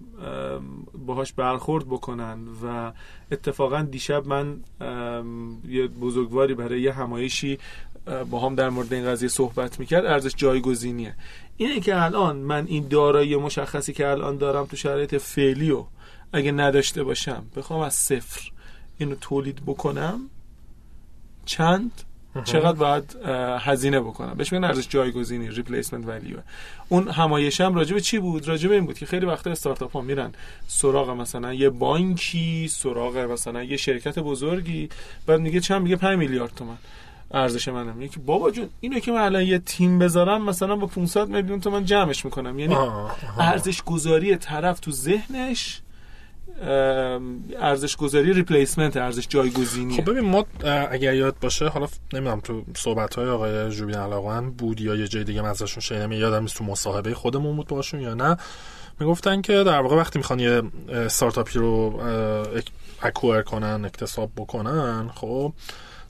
باهاش 1.06 1.32
برخورد 1.32 1.86
بکنن 1.86 2.38
و 2.64 2.92
اتفاقا 3.32 3.82
دیشب 3.82 4.26
من 4.26 4.60
یه 5.68 5.86
بزرگواری 5.86 6.54
برای 6.54 6.80
یه 6.80 6.92
همایشی 6.92 7.58
با 8.30 8.40
هم 8.40 8.54
در 8.54 8.70
مورد 8.70 8.92
این 8.92 9.06
قضیه 9.06 9.28
صحبت 9.28 9.80
می‌کرد 9.80 10.06
ارزش 10.06 10.34
جایگزینیه. 10.36 11.14
اینه 11.56 11.80
که 11.80 12.02
الان 12.02 12.36
من 12.36 12.66
این 12.66 12.88
دارایی 12.88 13.36
مشخصی 13.36 13.92
که 13.92 14.08
الان 14.08 14.36
دارم 14.36 14.66
تو 14.66 14.76
شرایط 14.76 15.14
فعلی 15.14 15.70
و 15.70 15.84
اگه 16.32 16.52
نداشته 16.52 17.04
باشم 17.04 17.46
بخوام 17.56 17.80
از 17.80 17.94
صفر 17.94 18.50
اینو 18.98 19.14
تولید 19.14 19.62
بکنم 19.66 20.20
چند؟ 21.44 22.02
چقدر 22.44 22.72
باید 22.72 23.16
هزینه 23.60 24.00
بکنم؟ 24.00 24.34
بهش 24.34 24.52
میگن 24.52 24.64
ارزش 24.64 24.88
جایگزینی 24.88 25.48
ریپلیسمنت 25.50 26.06
ولیو 26.06 26.36
اون 26.88 27.08
همایشم 27.08 27.74
راجع 27.74 27.94
به 27.94 28.00
چی 28.00 28.18
بود؟ 28.18 28.48
راجع 28.48 28.68
به 28.68 28.74
این 28.74 28.86
بود 28.86 28.98
که 28.98 29.06
خیلی 29.06 29.26
وقتا 29.26 29.50
استارتاپ 29.50 29.92
ها 29.92 30.00
میرن 30.00 30.32
سراغ 30.66 31.10
مثلا 31.10 31.54
یه 31.54 31.70
بانکی 31.70 32.68
سراغ 32.68 33.16
مثلا 33.16 33.62
یه 33.62 33.76
شرکت 33.76 34.18
بزرگی 34.18 34.88
بعد 35.26 35.40
میگه 35.40 35.60
چند؟ 35.60 35.82
میگه 35.82 35.96
5 35.96 36.18
میلیارد 36.18 36.52
تومن 36.56 36.76
ارزش 37.34 37.68
منم 37.68 37.96
میگه 37.96 38.12
که 38.12 38.20
بابا 38.20 38.50
جون 38.50 38.68
اینو 38.80 38.98
که 38.98 39.12
من 39.12 39.20
الان 39.20 39.42
یه 39.42 39.58
تیم 39.58 39.98
بذارم 39.98 40.44
مثلا 40.44 40.76
با 40.76 40.86
500 40.86 41.28
میلیون 41.28 41.60
تومن 41.60 41.84
جمعش 41.84 42.24
می‌کنم. 42.24 42.58
یعنی 42.58 42.76
ارزش 43.38 43.82
گذاری 43.82 44.36
طرف 44.36 44.80
تو 44.80 44.90
ذهنش 44.90 45.80
ارزش 46.60 47.96
گذاری 47.96 48.32
ریپلیسمنت 48.32 48.96
ارزش 48.96 49.28
جایگزینی 49.28 49.96
خب 49.96 50.10
ببین 50.10 50.24
ما 50.24 50.46
اگر 50.90 51.14
یاد 51.14 51.36
باشه 51.40 51.68
حالا 51.68 51.86
نمی‌دونم 52.12 52.40
تو 52.40 52.62
صحبت 52.76 53.14
های 53.14 53.28
آقای 53.28 53.70
جوبین 53.70 53.96
علاقان 53.96 54.50
بود 54.50 54.80
یا 54.80 54.94
یه 54.94 55.08
جای 55.08 55.24
دیگه 55.24 55.42
من 55.42 55.48
ازشون 55.48 55.80
شنیدم 55.80 56.12
یادم 56.12 56.42
نیست 56.42 56.56
تو 56.56 56.64
مصاحبه 56.64 57.14
خودمون 57.14 57.56
بود 57.56 57.66
باشون 57.66 58.00
یا 58.00 58.14
نه 58.14 58.36
می‌گفتن 59.00 59.40
که 59.40 59.52
در 59.52 59.80
واقع 59.80 59.96
وقتی 59.96 60.18
می‌خوان 60.18 60.38
یه 60.38 60.62
استارتاپی 60.88 61.58
رو 61.58 62.00
اکوئر 63.02 63.42
کنن 63.42 63.84
اکتساب 63.84 64.30
بکنن 64.36 65.10
خب 65.14 65.52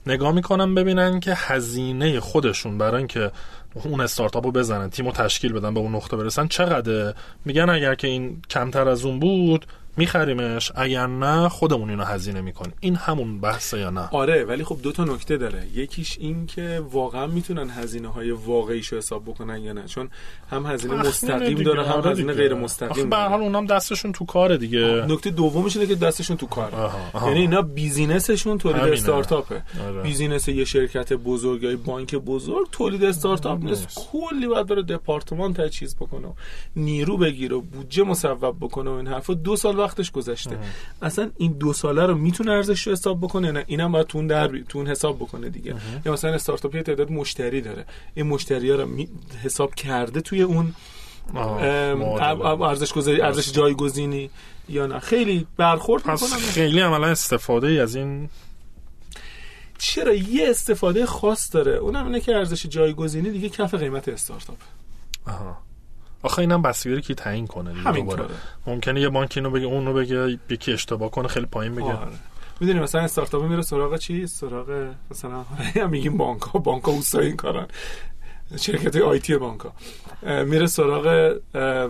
نگاه 0.07 0.31
می‌کنن 0.31 0.75
ببینن 0.75 1.19
که 1.19 1.33
هزینه 1.35 2.19
خودشون 2.19 2.77
برای 2.77 2.97
اینکه 2.97 3.31
اون 3.73 4.01
استارتاپ 4.01 4.45
رو 4.45 4.51
بزنن 4.51 4.89
تیم 4.89 5.05
رو 5.05 5.11
تشکیل 5.11 5.53
بدن 5.53 5.73
به 5.73 5.79
اون 5.79 5.95
نقطه 5.95 6.17
برسن 6.17 6.47
چقدر 6.47 7.13
میگن 7.45 7.69
اگر 7.69 7.95
که 7.95 8.07
این 8.07 8.41
کمتر 8.49 8.89
از 8.89 9.05
اون 9.05 9.19
بود 9.19 9.65
میخریمش؟ 9.97 10.71
اگر 10.75 11.07
نه 11.07 11.49
خودمون 11.49 11.89
اینو 11.89 12.03
هزینه 12.03 12.41
می‌کنیم. 12.41 12.73
این 12.79 12.95
همون 12.95 13.39
بحثه 13.39 13.79
یا 13.79 13.89
نه؟ 13.89 14.09
آره 14.11 14.45
ولی 14.45 14.63
خب 14.63 14.77
دو 14.83 14.91
تا 14.91 15.03
نکته 15.03 15.37
داره. 15.37 15.63
یکیش 15.75 16.17
این 16.19 16.45
که 16.45 16.81
واقعا 16.91 17.27
می‌تونن 17.27 17.69
هزینه 17.69 18.07
های 18.07 18.31
واقعیشو 18.31 18.97
حساب 18.97 19.23
بکنن 19.25 19.61
یا 19.61 19.73
نه. 19.73 19.83
چون 19.83 20.09
هم 20.49 20.65
هزینه 20.65 20.95
مستقیم 20.95 21.63
داره 21.63 21.85
هم 21.85 21.91
آره 21.91 22.11
هزینه 22.11 22.33
غیر 22.33 22.53
مستقیم 22.53 23.09
به 23.09 23.17
حال 23.17 23.41
اونام 23.41 23.65
دستشون 23.65 24.11
تو 24.11 24.25
کاره 24.25 24.57
دیگه. 24.57 25.05
نکته 25.09 25.31
دومش 25.31 25.75
اینه 25.77 25.87
که 25.87 25.95
دستشون 25.95 26.37
تو 26.37 26.45
کاره. 26.45 26.91
یعنی 27.25 27.39
اینا 27.39 27.61
business 27.61 28.25
شون 28.25 28.57
تولید 28.57 28.81
استارتاپه. 28.81 29.63
آره. 29.87 30.01
business 30.01 30.47
یه 30.47 30.65
شرکت 30.65 31.13
بزرگ 31.13 31.63
یا 31.63 31.77
بانک 31.85 32.15
بزرگ 32.15 32.67
تولید 32.71 33.03
استارتاپ 33.03 33.63
نیست. 33.63 33.87
کلی 34.11 34.47
باید 34.47 34.67
بره 34.67 34.81
دپارتمان 34.81 35.53
تجهیز 35.53 35.95
بکنه 35.95 36.33
نیرو 36.75 37.17
بگیره 37.17 37.55
بودجه 37.55 38.03
مصوب 38.03 38.55
بکنه 38.61 38.89
و 38.89 38.93
این 38.93 39.07
حرفا. 39.07 39.33
دو 39.33 39.55
سال 39.55 39.80
وقتش 39.81 40.11
گذشته. 40.11 40.57
اصلا 41.01 41.31
این 41.37 41.51
دو 41.51 41.73
ساله 41.73 42.05
رو 42.05 42.15
می‌تونه 42.15 42.51
ارزش 42.51 42.87
رو 42.87 42.93
حساب 42.93 43.21
بکنه؟ 43.21 43.51
نه 43.51 43.63
اینم 43.67 43.91
باید 43.91 44.07
تون 44.07 44.27
در 44.27 44.47
تون 44.69 44.87
حساب 44.87 45.15
بکنه 45.19 45.49
دیگه. 45.49 45.75
یا 46.05 46.13
مثلا 46.13 46.33
استارتاپ 46.33 46.75
یه 46.75 46.83
تعداد 46.83 47.11
مشتری 47.11 47.61
داره. 47.61 47.85
این 48.13 48.27
مشتری 48.27 48.71
ها 48.71 48.75
رو 48.75 49.05
حساب 49.43 49.75
کرده 49.75 50.21
توی 50.21 50.41
اون 50.41 50.73
ارزش 51.35 52.93
گذاری 52.93 53.21
ارزش 53.21 53.51
جایگزینی 53.51 54.29
یا 54.69 54.87
نه. 54.87 54.99
خیلی 54.99 55.47
برخورد 55.57 56.07
می‌کنم. 56.07 56.39
خیلی 56.39 56.79
عملا 56.79 57.07
استفاده 57.07 57.67
ای 57.67 57.79
از 57.79 57.95
این 57.95 58.29
چرا؟ 59.77 60.13
یه 60.13 60.49
استفاده 60.49 61.05
خاص 61.05 61.53
داره. 61.53 61.71
اونم 61.71 62.05
اینه 62.05 62.19
که 62.19 62.35
ارزش 62.35 62.65
جایگزینی 62.65 63.29
دیگه 63.29 63.49
کف 63.49 63.73
قیمت 63.73 64.09
استارتاپ. 64.09 64.57
آها. 65.27 65.57
آخه 66.23 66.39
اینم 66.39 66.61
بسیاری 66.61 67.01
که 67.01 67.13
تعیین 67.15 67.47
کنه 67.47 67.73
همینطوره 67.73 68.25
ممکنه 68.67 69.01
یه 69.01 69.09
بانک 69.09 69.33
اینو 69.35 69.49
بگه 69.49 69.65
اونو 69.65 69.93
بگه 69.93 70.39
یکی 70.49 70.73
اشتباه 70.73 71.11
کنه 71.11 71.27
خیلی 71.27 71.45
پایین 71.45 71.75
بگه. 71.75 71.83
آره. 71.85 72.11
می‌دونی 72.59 72.79
مثلا 72.79 73.01
استارتاپ 73.01 73.43
میره 73.43 73.61
سراغ 73.61 73.97
چی؟ 73.97 74.27
سراغ 74.27 74.89
مثلا 75.11 75.45
میگیم 75.91 76.17
بانک 76.17 76.41
ها 76.41 76.59
بانک 76.59 76.83
ها 76.83 77.19
این 77.19 77.35
کارن. 77.35 77.67
شرکت 78.59 78.95
آیتی 78.95 79.37
بانک 79.37 79.61
ها 79.61 79.73
میره 80.43 80.67
سراغ 80.67 81.35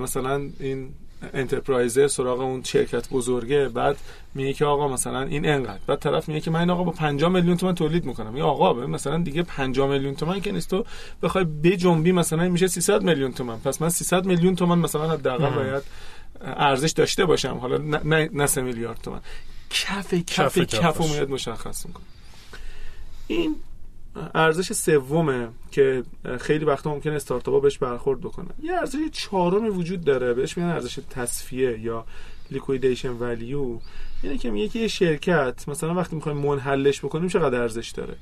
مثلا 0.01 0.49
این 0.59 0.89
انترپرایزه 1.33 2.07
سراغ 2.07 2.39
اون 2.39 2.63
شرکت 2.63 3.09
بزرگه 3.09 3.69
بعد 3.69 3.97
میگه 4.35 4.53
که 4.53 4.65
آقا 4.65 4.87
مثلا 4.87 5.21
این 5.21 5.49
انقدر. 5.49 5.79
بعد 5.87 5.99
طرف 5.99 6.27
میگه 6.27 6.41
که 6.41 6.51
من 6.51 6.59
این 6.59 6.69
آقا 6.69 6.83
با 6.83 6.91
5 6.91 7.23
میلیون 7.23 7.57
تومان 7.57 7.75
تولید 7.75 8.05
می‌کنم. 8.05 8.37
یا 8.37 8.45
آقا 8.45 8.73
مثلا 8.73 9.17
دیگه 9.17 9.43
5 9.43 9.79
میلیون 9.79 10.15
تومان 10.15 10.41
که 10.41 10.51
نیست. 10.51 10.69
تو 10.69 10.85
بخوای 11.23 11.43
بجنبی 11.43 12.11
مثلا 12.11 12.49
میشه 12.49 12.67
300 12.67 13.03
میلیون 13.03 13.31
تومان. 13.33 13.59
پس 13.59 13.81
من 13.81 13.89
300 13.89 14.25
میلیون 14.25 14.55
تومان 14.55 14.79
مثلا 14.79 15.09
حداقل 15.09 15.49
باید 15.49 15.83
ارزش 16.41 16.91
داشته 16.91 17.25
باشم. 17.25 17.57
حالا 17.57 17.77
نه 17.77 18.29
نه 18.33 18.45
3 18.45 18.61
میلیارد 18.61 18.99
تومان. 19.03 19.21
کف 19.69 20.13
کف 20.13 20.57
کف 20.57 21.01
میاد 21.01 21.29
مشخص 21.29 21.85
می‌کنه. 21.85 22.05
این 23.27 23.55
ارزش 24.35 24.73
سومه 24.73 25.47
که 25.71 26.03
خیلی 26.39 26.65
وقتا 26.65 26.93
ممکنه 26.93 27.13
استارتاپ‌ها 27.13 27.59
بهش 27.59 27.77
برخورد 27.77 28.21
بکنن 28.21 28.53
یه 28.63 28.73
ارزش 28.73 28.97
چهارمی 29.11 29.69
وجود 29.69 30.03
داره 30.03 30.33
بهش 30.33 30.57
میگن 30.57 30.69
ارزش 30.69 30.99
تصفیه 31.09 31.79
یا 31.79 32.05
لیکویدیشن 32.51 33.09
ولیو 33.09 33.79
یعنی 34.23 34.37
که 34.37 34.51
میگه 34.51 34.67
که 34.67 34.79
یه 34.79 34.87
شرکت 34.87 35.69
مثلا 35.69 35.95
وقتی 35.95 36.15
می‌خوایم 36.15 36.37
منحلش 36.37 36.99
بکنیم 36.99 37.27
چقدر 37.27 37.61
ارزش 37.61 37.89
داره؟ 37.89 38.15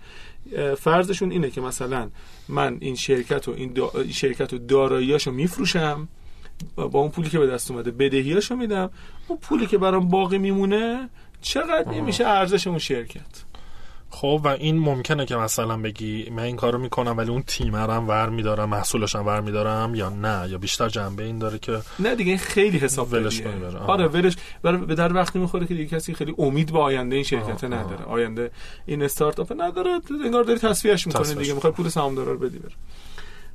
فرضشون 0.76 1.32
اینه 1.32 1.50
که 1.50 1.62
مثلا 1.62 2.10
من 2.50 2.78
این 2.80 2.96
شرکت 2.96 3.48
و 3.48 3.52
این, 3.52 3.74
دا... 3.74 3.92
شرکت 4.12 4.54
و 4.54 4.58
داراییاشو 4.58 5.32
میفروشم 5.32 6.08
با 6.76 7.00
اون 7.00 7.10
پولی 7.10 7.30
که 7.30 7.40
به 7.40 7.48
دست 7.48 7.72
اومده 7.72 7.92
بدهیاشو 7.92 8.56
میدم. 8.56 8.90
اون 9.28 9.40
پولی 9.40 9.68
که 9.68 9.78
برام 9.78 10.10
باقی 10.10 10.38
میمونه 10.38 11.10
چقدر 11.42 11.92
این 11.92 12.04
میشه 12.04 12.28
ارزش 12.28 12.68
اون 12.68 12.80
شرکت؟ 12.80 13.49
خب 14.12 14.42
و 14.44 14.48
این 14.48 14.80
ممکنه 14.80 15.26
که 15.26 15.36
مثلا 15.36 15.78
بگی 15.78 16.30
من 16.30 16.44
این 16.44 16.56
کارو 16.56 16.78
می‌کنم 16.78 17.18
ولی 17.18 17.30
اون 17.30 17.44
تیمرم 17.48 18.08
ور 18.08 18.30
میدارم 18.30 18.70
محصولشم 18.70 19.26
ور 19.26 19.42
میدارم 19.42 19.96
یا 19.96 20.10
نه 20.10 20.50
یا 20.50 20.58
بیشتر 20.58 20.90
جنبه 20.90 21.24
این 21.24 21.40
داره 21.40 21.60
که 21.60 21.82
نه 22.00 22.16
دیگه 22.16 22.38
خیلی 22.38 22.78
حساب 22.78 23.14
ولش 23.14 23.42
آره 23.88 24.08
ولش. 24.08 24.36
به 24.62 24.96
در 24.96 25.14
وقتی 25.14 25.40
می‌خوره 25.40 25.66
که 25.66 25.74
دیگه 25.74 25.86
کسی 25.98 26.14
خیلی 26.14 26.36
امید 26.38 26.72
به 26.72 26.80
آینده 26.80 27.16
این 27.16 27.24
شرکت 27.24 27.64
نداره. 27.64 28.06
آینده 28.06 28.52
این 28.86 29.04
استارتاپ 29.04 29.54
نداره 29.58 30.02
انگار 30.26 30.44
داری 30.44 30.60
تصفیهش 30.60 31.08
می‌کنه 31.08 31.34
دیگه. 31.34 31.54
می‌خواد 31.54 31.74
پول 31.74 31.90
سهامدارا 31.90 32.32
رو 32.32 32.40
بدی 32.40 32.60
بره. 32.60 32.72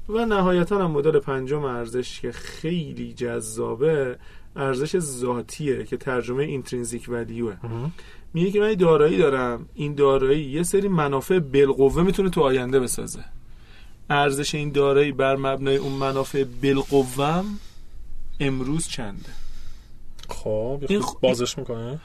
و 0.09 0.27
نهایتا 0.27 0.85
هم 0.85 0.91
مدل 0.91 1.19
پنجم 1.19 1.65
ارزش 1.65 2.21
که 2.21 2.33
خیلی 2.33 3.13
جذابه 3.13 4.19
ارزش 4.57 4.99
ذاتیه 4.99 5.85
که 5.85 5.97
ترجمه 5.97 6.43
اینترینزیک 6.43 7.09
ولیوه 7.09 7.57
میگه 8.35 8.51
که 8.51 8.61
من 8.61 8.75
دارایی 8.75 9.19
دارم. 9.19 9.69
این 9.75 9.95
دارایی 9.95 10.45
یه 10.45 10.63
سری 10.63 10.89
منافع 10.89 11.39
بالقوه 11.39 12.03
می‌تونه 12.03 12.31
تو 12.31 12.41
آینده 12.41 12.81
بسازه. 12.81 13.25
ارزش 14.11 14.55
این 14.55 14.73
دارایی 14.73 15.13
بر 15.13 15.37
مبنای 15.37 15.77
اون 15.77 15.93
منافع 15.93 16.45
بالقوه 16.63 17.43
امروز 18.41 18.89
چنده؟ 18.89 19.31
خب 20.29 20.83
بازش 21.21 21.59
می‌کنه. 21.59 22.01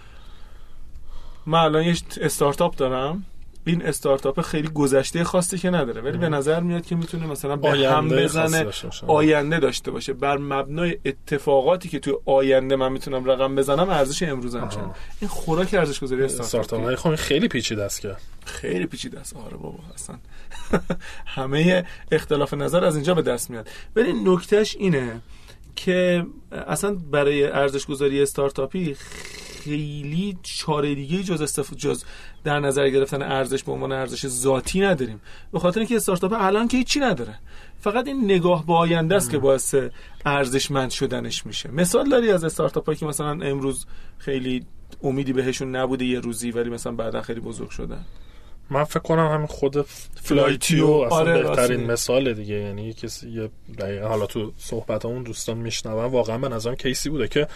من 1.46 1.60
الان 1.60 1.84
یه 1.84 1.98
استارتاپ 2.22 2.76
دارم. 2.76 3.26
این 3.66 3.86
استارتاپ 3.86 4.42
خیلی 4.42 4.68
گذشته 4.68 5.24
خاصی 5.24 5.58
که 5.58 5.70
نداره 5.70 6.02
ولی 6.02 6.18
به 6.18 6.30
نظر 6.30 6.60
میاد 6.60 6.86
که 6.86 6.96
می‌تونه 6.96 7.26
مثلا 7.28 7.56
به 7.56 7.90
هم 7.90 8.10
بزنه 8.10 8.66
آینده 9.08 9.60
داشته 9.60 9.92
باشه. 9.92 10.14
بر 10.14 10.38
مبنای 10.38 10.98
اتفاقاتی 11.06 11.90
که 11.90 12.00
توی 12.00 12.14
آینده 12.26 12.76
من 12.76 12.92
می‌تونم 12.92 13.26
رقم 13.26 13.56
بزنم 13.56 13.90
ارزش 13.90 14.24
امروزم 14.24 14.68
چند؟ 14.68 14.96
این 15.22 15.30
خوراک 15.30 15.74
ارزش 15.74 16.00
گذاری 16.00 16.24
استارتاپ 16.24 16.96
خب 16.96 17.16
خیلی 17.16 17.48
پیچیده 17.48 17.84
است 17.84 18.02
که. 18.02 18.16
خیلی 18.46 18.86
پیچیده 18.86 19.20
است. 19.20 19.36
آره 19.36 19.58
بابا 19.58 19.80
اصلا. 19.96 20.16
همه 21.26 21.86
اختلاف 22.12 22.54
نظر 22.54 22.86
از 22.86 22.96
اینجا 22.96 23.14
به 23.14 23.22
دست 23.22 23.50
میاد. 23.50 23.70
ولی 23.96 24.14
نکتهش 24.14 24.76
اینه 24.80 25.22
که 25.76 26.26
اصلا 26.52 26.96
برای 27.12 27.44
ارزش 27.44 27.86
گذاری 27.86 28.22
استارتاپی 28.22 28.94
خیلی 28.94 30.38
چاره 30.44 30.96
دیگه 30.96 31.24
جز 31.24 31.42
استف... 31.42 31.74
جز 31.74 32.04
در 32.44 32.60
نظر 32.60 32.90
گرفتن 32.90 33.22
ارزش 33.22 33.64
به 33.64 33.72
عنوان 33.72 33.92
ارزش 33.92 34.28
ذاتی 34.28 34.82
نداریم. 34.82 35.22
به 35.52 35.60
خاطر 35.60 35.80
اینکه 35.80 35.96
استارتاپ 35.96 36.34
الان 36.36 36.68
که 36.68 36.78
هیچی 36.78 37.00
نداره. 37.00 37.40
فقط 37.80 38.08
این 38.08 38.24
نگاه 38.24 38.66
به 38.66 38.74
آینده 38.74 39.16
است 39.16 39.32
که 39.32 39.38
باعث 39.38 39.76
ارزشمند 40.26 40.90
شدنش 40.90 41.46
میشه. 41.46 41.72
مثال 41.72 42.10
داری 42.10 42.32
از 42.32 42.44
استارتاپ 42.44 42.94
که 42.94 43.06
مثلا 43.06 43.32
امروز 43.32 43.86
خیلی 44.18 44.66
امیدی 45.04 45.34
بهشون 45.34 45.76
نبوده 45.76 46.06
یه 46.06 46.20
روزی 46.20 46.52
ولی 46.52 46.70
مثلا 46.70 46.92
بعدا 46.92 47.22
خیلی 47.22 47.40
بزرگ 47.40 47.70
شدن. 47.70 48.06
من 48.70 48.84
فکر 48.84 49.00
کنم 49.00 49.28
همین 49.28 49.48
خود 49.48 49.82
فلایتیو 50.22 50.88
اصلا 50.88 51.18
آره 51.18 51.44
بهترین 51.44 51.92
مثال 51.92 52.34
دیگه. 52.34 52.56
یعنی 52.56 52.94
کسی 52.94 53.30
یه 53.30 53.50
حالا 54.04 54.26
تو 54.26 54.52
صحبت 54.58 55.06
اون 55.06 55.24
دوستان 55.24 55.58
میشنون. 55.58 56.06
واقعا 56.06 56.38
به 56.38 56.50
نظرم 56.50 56.76
case 56.76 57.03
ی 57.03 57.10
بوده 57.10 57.28
که 57.28 57.48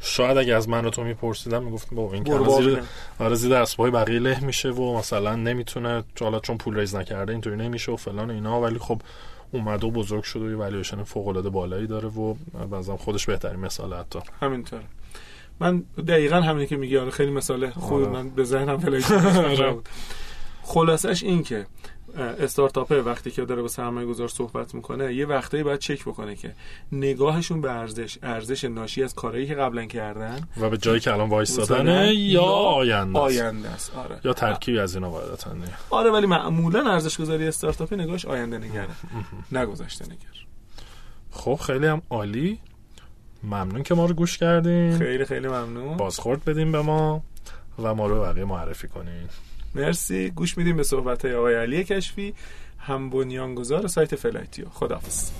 شاید 0.00 0.38
اگه 0.38 0.54
از 0.54 0.68
من 0.68 0.84
و 0.84 0.90
تو 0.90 1.04
میپرسیدم 1.04 1.62
می‌گفتم 1.62 1.96
با 1.96 2.12
این 2.12 2.24
که 2.24 2.32
زیر 2.62 2.82
آره 3.18 3.34
زیر 3.34 3.54
اسبای 3.54 3.90
بقیه 3.90 4.18
له 4.18 4.44
میشه 4.44 4.70
و 4.70 4.98
مثلا 4.98 5.36
نمی‌تونه 5.36 6.04
حالا 6.20 6.40
چون 6.40 6.58
پول 6.58 6.78
raise 6.78 6.94
نکرده 6.94 7.32
اینطوری 7.32 7.56
نمیشه 7.56 7.92
و 7.92 7.96
فلان 7.96 8.30
اینا. 8.30 8.60
ولی 8.60 8.78
خب 8.78 9.02
اومد 9.52 9.84
و 9.84 9.90
بزرگ 9.90 10.22
شد 10.22 10.42
و 10.42 10.50
یه 10.50 10.56
والویشن 10.56 11.02
فوق 11.02 11.28
العاده 11.28 11.48
بالایی 11.48 11.86
داره 11.86 12.08
و 12.08 12.34
بعضا 12.70 12.96
خودش 12.96 13.26
بهترین 13.26 13.60
مثال 13.60 13.94
حتی. 13.94 14.18
همینطور 14.40 14.80
من 15.60 15.84
دقیقا 16.08 16.40
همینی 16.40 16.66
که 16.66 16.76
میگی. 16.76 16.96
آره 16.96 17.10
خیلی 17.10 17.30
مثال 17.30 17.70
خوب 17.70 18.02
آره. 18.02 18.12
من 18.12 18.30
به 18.30 18.44
ذهنم 18.44 18.78
فلایت 18.78 19.12
خلاصش 20.66 21.22
این 21.22 21.42
که 21.42 21.66
استارتاپه 22.16 23.02
وقتی 23.02 23.30
که 23.30 23.44
داره 23.44 23.62
با 23.62 23.68
سرمایه 23.68 24.06
گذار 24.06 24.28
صحبت 24.28 24.74
می‌کنه 24.74 25.14
یه 25.14 25.26
وقتایی 25.26 25.62
باید 25.62 25.80
چک 25.80 26.02
بکنه 26.02 26.34
که 26.34 26.54
نگاهشون 26.92 27.60
به 27.60 27.72
ارزش 27.72 28.18
ارزش 28.22 28.64
ناشی 28.64 29.02
از 29.02 29.14
کارهایی 29.14 29.46
که 29.46 29.54
قبلا 29.54 29.84
کردن 29.84 30.40
و 30.60 30.70
به 30.70 30.76
جایی 30.78 31.00
که 31.00 31.12
الان 31.12 31.28
وایستادنه 31.28 32.14
یا 32.14 32.42
آینده 32.42 33.18
آینده 33.18 33.68
است 33.68 33.96
آره. 33.96 34.20
یا 34.24 34.32
ترکیبی 34.32 34.78
از 34.78 34.94
اینا 34.94 35.10
باید 35.10 35.28
آره 35.90 36.10
ولی 36.10 36.26
معمولا 36.26 36.92
ارزش 36.92 37.20
گذاری 37.20 37.48
استارتاپی 37.48 37.96
نگاهش 37.96 38.24
آینده 38.24 38.58
نگره 38.58 38.88
نگذشته 39.52 40.04
نگر 40.04 40.46
خب 41.30 41.58
خیلی 41.66 41.86
هم 41.86 42.02
عالی. 42.10 42.58
ممنون 43.42 43.82
که 43.82 43.94
ما 43.94 44.06
رو 44.06 44.14
گوش 44.14 44.38
کردین. 44.38 44.98
خیلی 44.98 45.24
خیلی 45.24 45.48
ممنون. 45.48 45.96
بازخورد 45.96 46.44
بدیم 46.44 46.72
به 46.72 46.82
ما 46.82 47.22
و 47.82 47.94
ما 47.94 48.06
رو 48.06 48.20
بقیه 48.20 48.44
معرفی 48.44 48.88
کنین. 48.88 49.28
مرسی. 49.76 50.30
گوش 50.30 50.58
میدیم 50.58 50.76
به 50.76 50.82
صحبت 50.82 51.24
های 51.24 51.34
آقای 51.34 51.54
علی 51.54 51.84
کشفی. 51.84 52.34
هم 52.78 53.10
بنیانگذار 53.10 53.86
سایت 53.86 54.16
فلایتیو 54.16 54.68
خداحافظ. 54.68 55.30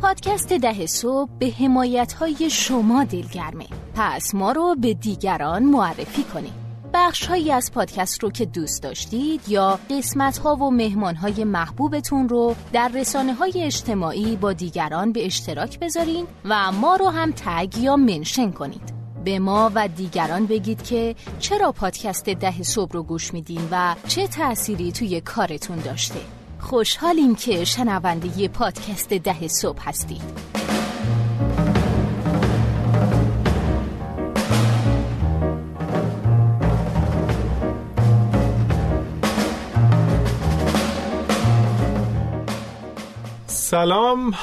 پادکست 0.00 0.52
ده 0.52 0.86
صبح 0.86 1.30
به 1.38 1.46
حمایت 1.50 2.12
های 2.12 2.50
شما 2.50 3.04
دلگرمه. 3.04 3.66
پس 3.94 4.34
ما 4.34 4.52
رو 4.52 4.76
به 4.80 4.94
دیگران 4.94 5.62
معرفی 5.64 6.22
کنید. 6.22 6.61
بخش 6.94 7.26
هایی 7.26 7.52
از 7.52 7.72
پادکست 7.72 8.22
رو 8.22 8.30
که 8.30 8.46
دوست 8.46 8.82
داشتید 8.82 9.48
یا 9.48 9.78
قسمت 9.90 10.38
ها 10.38 10.56
و 10.56 10.70
مهمان 10.70 11.14
های 11.14 11.44
محبوبتون 11.44 12.28
رو 12.28 12.54
در 12.72 12.88
رسانه 12.94 13.34
های 13.34 13.52
اجتماعی 13.56 14.36
با 14.36 14.52
دیگران 14.52 15.12
به 15.12 15.26
اشتراک 15.26 15.78
بذارین 15.78 16.26
و 16.44 16.72
ما 16.72 16.96
رو 16.96 17.08
هم 17.08 17.32
تگ 17.36 17.78
یا 17.78 17.96
منشن 17.96 18.50
کنید. 18.50 18.92
به 19.24 19.38
ما 19.38 19.72
و 19.74 19.88
دیگران 19.88 20.46
بگید 20.46 20.82
که 20.82 21.14
چرا 21.38 21.72
پادکست 21.72 22.24
ده 22.24 22.62
صبح 22.62 22.92
رو 22.92 23.02
گوش 23.02 23.34
میدین 23.34 23.68
و 23.70 23.94
چه 24.08 24.26
تأثیری 24.26 24.92
توی 24.92 25.20
کارتون 25.20 25.78
داشته. 25.78 26.20
خوشحالیم 26.58 27.34
که 27.34 27.64
شنونده 27.64 28.48
پادکست 28.48 29.08
ده 29.08 29.48
صبح 29.48 29.88
هستید. 29.88 30.81
سلام 43.72 44.34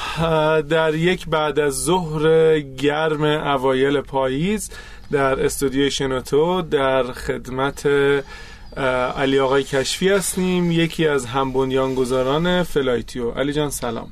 در 0.60 0.94
یک 0.94 1.28
بعد 1.28 1.58
از 1.58 1.84
ظهر 1.84 2.58
گرم 2.60 3.22
اوایل 3.24 4.00
پاییز 4.00 4.70
در 5.10 5.44
استودیوی 5.44 5.90
شنوتو 5.90 6.62
در 6.62 7.02
خدمت 7.02 7.86
علی 9.16 9.38
آقای 9.38 9.64
کشفی 9.64 10.08
هستیم 10.08 10.70
یکی 10.70 11.06
از 11.06 11.26
هم 11.26 11.52
بنیانگذاران 11.52 12.62
فلایتیو. 12.62 13.30
علی 13.30 13.52
جان 13.52 13.70
سلام. 13.70 14.08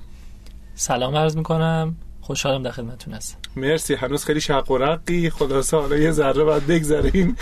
سلام 0.75 1.17
عرض 1.17 1.37
می‌کنم. 1.37 1.97
خوشحالم 2.21 2.63
در 2.63 2.71
خدمتتون 2.71 3.15
هستم. 3.15 3.39
مرسی. 3.59 3.95
هنوز 3.95 4.25
خیلی 4.25 4.41
شق 4.41 4.71
و 4.71 4.79
رقی 4.79 5.31
خلاصه 5.31 5.77
حالا 5.77 5.97
یه 5.97 6.11
ذره 6.11 6.45
بعد 6.45 6.67
بگذاریم 6.67 7.37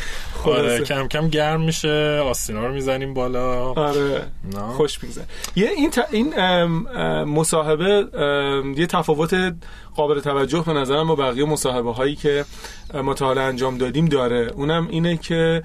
آره 0.44 0.80
کم 0.80 1.08
کم 1.08 1.28
گرم 1.28 1.60
میشه. 1.60 2.22
آستینا 2.24 2.66
رو 2.66 2.72
می‌زنیم 2.72 3.14
بالا. 3.14 3.72
آره. 3.72 4.22
خوش 4.76 5.02
میگذره. 5.02 5.24
یه 5.56 5.70
این 5.76 5.90
این 6.10 6.34
مصاحبه 7.24 8.06
یه 8.76 8.86
تفاوت 8.86 9.54
قابل 9.94 10.20
توجه 10.20 10.64
به 10.66 10.72
نظرم 10.72 11.08
با 11.08 11.14
بقیه 11.14 11.44
مصاحبه 11.44 11.92
هایی 11.92 12.16
که 12.16 12.44
ما 12.94 13.14
انجام 13.20 13.78
دادیم 13.78 14.06
داره. 14.06 14.50
اونم 14.54 14.88
اینه 14.90 15.16
که 15.16 15.62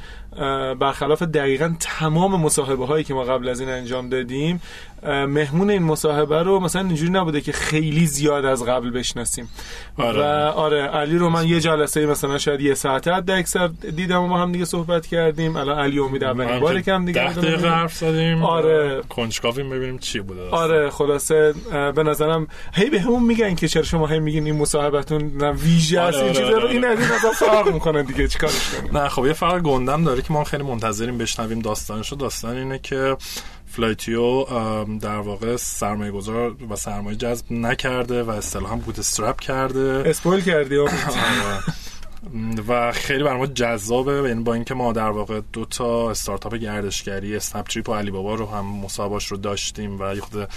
برخلاف 0.79 1.23
دقیقا 1.23 1.75
تمام 1.79 2.41
مصاحبه 2.41 2.85
هایی 2.85 3.03
که 3.03 3.13
ما 3.13 3.23
قبل 3.23 3.49
از 3.49 3.59
این 3.59 3.69
انجام 3.69 4.09
دادیم 4.09 4.61
مهمون 5.03 5.69
این 5.69 5.83
مصاحبه 5.83 6.43
رو 6.43 6.59
مثلا 6.59 6.81
اینجوری 6.81 7.11
نبوده 7.11 7.41
که 7.41 7.51
خیلی 7.51 8.05
زیاد 8.05 8.45
از 8.45 8.63
قبل 8.63 8.89
بشناسیم. 8.89 9.49
آره. 9.97 10.19
و 10.21 10.23
آره 10.49 10.81
علی 10.81 11.17
رو 11.17 11.29
من 11.29 11.47
یه 11.47 11.59
جلسه 11.59 12.05
مثلا 12.05 12.37
شاید 12.37 12.61
یه 12.61 12.73
ساعته 12.73 13.13
حد 13.13 13.31
اکثر 13.31 13.67
دیدم 13.95 14.21
و 14.21 14.27
ما 14.27 14.41
هم 14.41 14.51
دیگه 14.51 14.65
صحبت 14.65 15.07
کردیم. 15.07 15.55
الان 15.55 15.79
علی 15.79 15.99
امید 15.99 16.23
اولین 16.23 16.59
بار 16.59 16.81
کم 16.81 17.05
دیگه 17.05 17.33
ده 17.33 17.33
دقیقه 17.33 17.69
حرف 17.69 17.93
زدیم. 17.93 18.43
آره. 18.43 19.01
کنجکاویم 19.09 19.69
ببینیم 19.69 19.97
چی 19.97 20.19
بوده. 20.19 20.49
آره 20.49 20.89
خلاصه 20.89 21.53
به 21.95 22.03
نظرم 22.03 22.47
هی 22.73 22.89
به 22.89 23.01
همون 23.01 23.23
میگن 23.23 23.55
که 23.55 23.67
چرا 23.67 23.83
شما 23.83 24.07
هی 24.07 24.19
میگین 24.19 24.45
این 24.45 24.55
مصاحبتون 24.55 25.41
ویژه 25.43 25.99
است 25.99 26.17
آره، 26.17 26.25
این 26.27 26.35
آره، 26.35 26.45
چیزا 26.45 26.57
رو 26.57 26.67
این 26.67 26.85
از 26.85 26.99
این 26.99 27.31
فرق 27.31 27.73
می‌کنه 27.73 28.03
دیگه 28.03 28.27
چیکارش 28.27 28.69
کنیم؟ 28.69 28.97
نه 28.97 29.09
خب 29.09 29.25
یه 29.25 29.33
فرق 29.33 29.61
گنده 29.61 29.89
هم 29.89 30.03
داره 30.03 30.21
که 30.21 30.33
ما 30.33 30.43
خیلی 30.43 30.63
منتظریم 30.63 31.17
بشنویم 31.17 31.59
داستانشو 31.59 32.15
داستان 32.15 32.57
اینه 32.57 32.79
که 32.79 33.17
فلایتیو 33.71 34.43
در 34.99 35.19
واقع 35.19 35.55
سرمایه 35.55 36.11
گذار 36.11 36.55
و 36.69 36.75
سرمایه 36.75 37.17
جذب 37.17 37.51
نکرده 37.51 38.23
و 38.23 38.29
اصطلاحا 38.29 38.75
bootstrap 38.75 39.39
کرده 39.39 40.03
spoil 40.05 40.41
کردی 40.41 40.77
آره. 40.77 40.89
و 42.67 42.91
خیلی 42.91 43.23
برای 43.23 43.37
ما 43.37 43.47
جذابه 43.47 44.29
یعنی 44.29 44.43
با 44.43 44.53
اینکه 44.53 44.73
ما 44.73 44.93
در 44.93 45.09
واقع 45.09 45.41
دو 45.53 45.65
تا 45.65 46.11
استارتاپ 46.11 46.55
گردشگری 46.55 47.35
اسنپ 47.35 47.67
تریپ 47.67 47.89
و 47.89 47.93
علی 47.93 48.11
بابا 48.11 48.35
رو 48.35 48.45
هم 48.45 48.65
مصاحبهش 48.65 49.27
رو 49.27 49.37
داشتیم 49.37 50.01
و 50.01 50.15
یه 50.15 50.21
خورده 50.21 50.49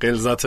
غلظت 0.00 0.46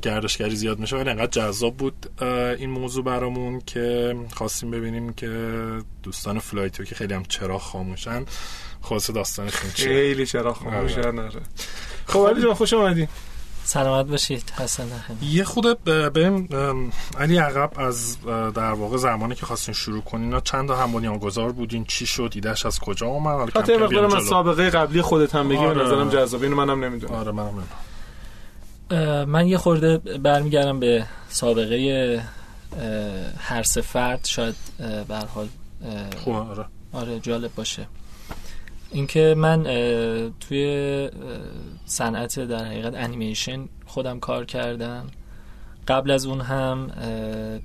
گردشگری 0.00 0.56
زیاد 0.56 0.78
میشه 0.78 0.96
ولی 0.96 1.10
انقدر 1.10 1.26
جذاب 1.26 1.76
بود 1.76 2.22
این 2.58 2.70
موضوع 2.70 3.04
برامون 3.04 3.60
که 3.66 4.16
خواستیم 4.32 4.70
ببینیم 4.70 5.12
که 5.12 5.58
دوستان 6.02 6.38
فلایتیو 6.38 6.86
که 6.86 6.94
خیلی 6.94 7.14
هم 7.14 7.22
چراغ 7.22 7.60
خاموشن 7.60 8.24
خلاصه 8.82 9.10
داستانشون 9.10 9.70
چیه؟ 9.70 9.86
خیلی 9.86 10.26
چراغ 10.26 10.54
خاموشن 10.54 11.00
آره. 11.00 11.22
آره. 11.22 11.40
خب 12.06 12.28
علی 12.30 12.42
جان 12.42 12.54
خوش 12.54 12.72
اومدی. 12.72 13.08
سلامت 13.64 14.06
باشید. 14.06 14.52
حسن 14.58 14.88
یه 15.22 15.44
خورده 15.44 15.84
بریم 15.84 16.48
علی 17.18 17.38
عقب 17.38 17.70
از 17.76 18.20
در 18.54 18.72
واقع 18.72 18.96
زمانی 18.96 19.34
که 19.34 19.46
خواستین 19.46 19.74
شروع 19.74 20.02
کنین 20.02 20.40
چند 20.40 20.68
تا 20.68 20.76
هم 20.76 21.18
بنیانگذار 21.18 21.52
بودین؟ 21.52 21.84
چی 21.84 22.06
شد؟ 22.06 22.32
ایدهش 22.34 22.66
از 22.66 22.78
کجا 22.78 23.06
اومد؟ 23.06 23.56
حتی 23.56 23.76
مقدار 23.76 24.16
از 24.16 24.24
سابقه 24.24 24.70
قبلی 24.70 25.02
خودت 25.02 25.34
هم 25.34 25.48
بگی 25.48 25.58
آره. 25.58 25.74
به 25.74 25.84
نظرم 25.84 26.08
جذابه. 26.08 26.44
اینو 26.44 26.56
منم 26.56 26.84
نمی‌دونم. 26.84 27.14
آره 27.14 27.32
منم 27.32 27.64
من 29.24 29.46
یه 29.46 29.58
خورده 29.58 29.98
برمیگردم 29.98 30.80
به 30.80 31.06
سابقه 31.28 32.22
هر 33.38 33.62
سه 33.62 33.80
فرد. 33.80 34.24
شاید 34.24 34.54
به 35.08 35.16
حال 35.16 35.48
خوب 36.24 36.34
آره. 36.34 36.64
آره 36.92 37.20
جالب 37.20 37.54
باشه. 37.54 37.86
اینکه 38.92 39.34
من 39.38 39.62
توی 40.40 41.10
صنعت 41.84 42.40
در 42.40 42.64
حقیقت 42.64 42.94
انیمیشن 42.94 43.68
خودم 43.86 44.20
کار 44.20 44.44
کردم. 44.44 45.06
قبل 45.88 46.10
از 46.10 46.26
اون 46.26 46.40
هم 46.40 46.90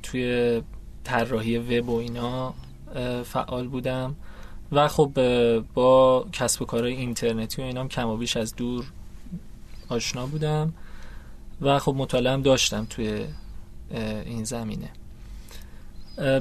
توی 0.03 0.61
طراحی 1.03 1.57
وب 1.57 1.89
و 1.89 1.97
اینا 1.97 2.53
فعال 3.23 3.67
بودم. 3.67 4.15
و 4.71 4.87
خب 4.87 5.11
با 5.73 6.25
کسب 6.33 6.61
و 6.61 6.65
کارهای 6.65 6.93
اینترنتی 6.93 7.61
و 7.61 7.65
اینام 7.65 7.87
کم 7.87 8.07
و 8.07 8.17
بیش 8.17 8.37
از 8.37 8.55
دور 8.55 8.85
آشنا 9.89 10.25
بودم. 10.25 10.73
و 11.61 11.79
خب 11.79 11.95
مطالعه 11.97 12.37
داشتم 12.37 12.87
توی 12.89 13.25
این 14.25 14.43
زمینه. 14.43 14.89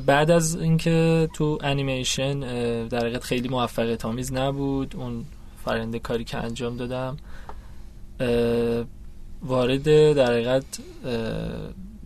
بعد 0.07 0.31
از 0.31 0.55
اینکه 0.57 1.29
تو 1.35 1.59
انیمیشن 1.63 2.41
در 2.89 2.99
حقیقت 2.99 3.25
خیلی 3.25 3.49
موفقیت 3.49 4.05
آمیز 4.05 4.33
نبود. 4.33 4.97
اون 4.97 5.25
فرنده 5.65 5.99
کاری 5.99 6.25
که 6.25 6.39
انجام 6.39 6.77
دادم 6.77 7.17
وارد 9.43 10.15
در 10.15 10.27
حقیقت 10.27 10.65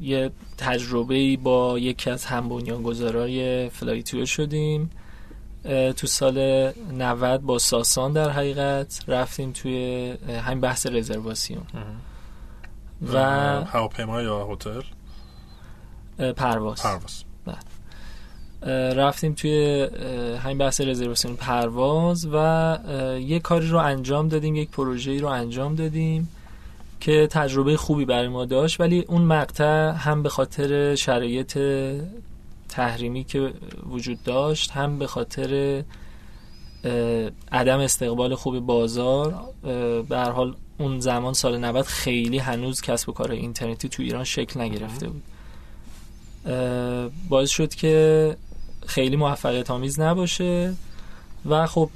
یه 0.00 0.30
تجربه 0.58 1.36
با 1.36 1.78
یکی 1.78 2.10
از 2.10 2.24
هم 2.24 2.48
بنیانگذارای 2.48 3.68
فلایتیو 3.68 4.26
شدیم. 4.26 4.90
تو 5.96 6.06
سال 6.06 6.70
90 6.92 7.42
با 7.42 7.58
ساسان 7.58 8.12
در 8.12 8.30
حقیقت 8.30 9.04
رفتیم 9.08 9.52
توی 9.52 10.10
همین 10.44 10.60
بحث 10.60 10.86
رزرواسیون. 10.86 11.62
و 13.12 13.18
هواپیما 13.64 14.22
یا 14.22 14.46
هتل؟ 14.52 14.82
پرواز. 16.18 16.82
پرواز. 16.82 17.24
رفتیم 18.96 19.34
توی 19.34 19.88
همین 20.42 20.58
بحث 20.58 20.80
رزرواسیون 20.80 21.36
پرواز 21.36 22.28
و 22.32 22.78
یه 23.20 23.38
کاری 23.38 23.68
رو 23.68 23.78
انجام 23.78 24.28
دادیم 24.28 24.56
یک 24.56 24.70
پروژه 24.70 25.20
رو 25.20 25.28
انجام 25.28 25.74
دادیم 25.74 26.28
که 27.00 27.28
تجربه 27.30 27.76
خوبی 27.76 28.04
برای 28.04 28.28
ما 28.28 28.44
داشت 28.44 28.80
ولی 28.80 29.04
اون 29.08 29.22
مقطع 29.22 29.90
هم 29.90 30.22
به 30.22 30.28
خاطر 30.28 30.94
شرایط 30.94 31.58
تحریمی 32.68 33.24
که 33.24 33.52
وجود 33.90 34.22
داشت 34.22 34.70
هم 34.70 34.98
به 34.98 35.06
خاطر 35.06 35.82
عدم 37.52 37.78
استقبال 37.78 38.34
خوب 38.34 38.60
بازار 38.60 39.34
به 40.08 40.18
حال 40.18 40.54
اون 40.78 41.00
زمان 41.00 41.32
سال 41.32 41.58
90 41.58 41.84
خیلی 41.84 42.38
هنوز 42.38 42.80
کسب 42.80 43.08
و 43.08 43.12
کار 43.12 43.30
اینترنتی 43.30 43.88
تو 43.88 44.02
ایران 44.02 44.24
شکل 44.24 44.60
نگرفته 44.60 45.08
بود. 45.08 45.22
باعث 47.28 47.50
شد 47.50 47.74
که 47.74 48.36
خیلی 48.86 49.16
موفقیت 49.16 49.70
آمیز 49.70 50.00
نباشه 50.00 50.74
و 51.46 51.66
خب 51.66 51.90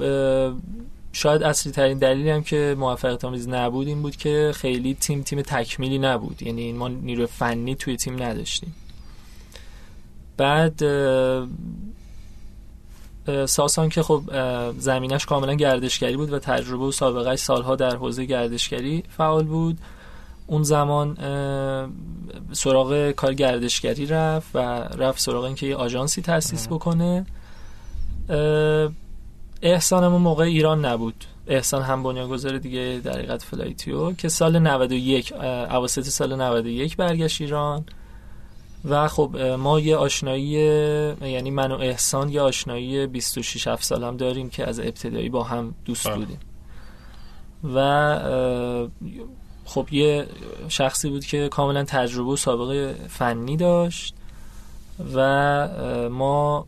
شاید 1.13 1.43
اصلی 1.43 1.73
ترین 1.73 1.99
دلیلی 1.99 2.31
هم 2.31 2.43
که 2.43 2.77
موفقیت 2.79 3.25
آمیز 3.25 3.49
نبود 3.49 3.87
این 3.87 4.03
بود 4.03 4.17
که 4.17 4.53
خیلی 4.55 4.95
تیم 4.95 5.23
تیم 5.23 5.43
تکمیلی 5.43 5.99
نبود. 5.99 6.43
یعنی 6.43 6.73
ما 6.73 6.89
نیروی 6.89 7.27
فنی 7.27 7.75
توی 7.75 7.97
تیم 7.97 8.23
نداشتیم. 8.23 8.75
بعد 10.37 10.83
ساسان 13.47 13.89
که 13.89 14.03
خب 14.03 14.23
زمینش 14.79 15.27
کاملا 15.27 15.55
گردشگری 15.55 16.17
بود 16.17 16.33
و 16.33 16.39
تجربه 16.39 16.85
و 16.85 16.93
سابقه 16.93 17.37
سالها 17.37 17.77
در 17.77 17.97
حوزه 17.97 18.25
گردشگری 18.25 19.03
فعال 19.17 19.45
بود. 19.45 19.79
اون 20.53 20.63
زمان 20.63 21.17
سراغ 22.53 23.11
کار 23.11 23.35
گردشگری 23.35 24.07
رفت 24.07 24.51
و 24.55 24.59
رفت 24.99 25.21
سراغ 25.21 25.45
اینکه 25.45 25.67
یه 25.67 25.77
آژانسی 25.77 26.23
تأسیس 26.23 26.69
بکنه. 26.69 27.27
احسان 29.63 30.09
موقع 30.09 30.45
ایران 30.45 30.85
نبود. 30.85 31.25
احسان 31.47 31.83
هم 31.83 32.03
بنیانگذار 32.03 32.59
دیگه 32.59 33.01
در 33.05 33.13
حقیقت 33.13 33.43
فلایتیو 33.43 34.13
که 34.13 34.29
سال 34.29 34.59
91 34.59 35.33
اواسط 35.33 36.03
سال 36.03 36.37
91 36.37 36.97
برگشت 36.97 37.41
ایران. 37.41 37.85
و 38.85 39.09
خب 39.09 39.37
ما 39.37 39.81
یه 39.81 39.97
آشنایی 39.97 40.49
یعنی 41.21 41.51
من 41.51 41.73
و 41.73 41.75
احسان 41.75 42.29
یه 42.29 42.41
آشنایی 42.41 43.07
26 43.07 43.67
7 43.67 43.85
سالم 43.85 44.17
داریم 44.17 44.51
که 44.51 44.69
از 44.69 44.81
ابتدایی 44.81 45.29
با 45.29 45.43
هم 45.43 45.75
دوست. 45.85 46.11
بودیم. 46.11 46.39
و 47.75 47.79
خب 49.65 49.89
یه 49.91 50.27
شخصی 50.69 51.11
بود 51.11 51.25
که 51.25 51.49
کاملا 51.49 51.85
تجربه 51.85 52.31
و 52.31 52.37
سابقه 52.37 52.95
فنی 53.09 53.57
داشت 53.57 54.15
و 55.15 56.09
ما 56.09 56.67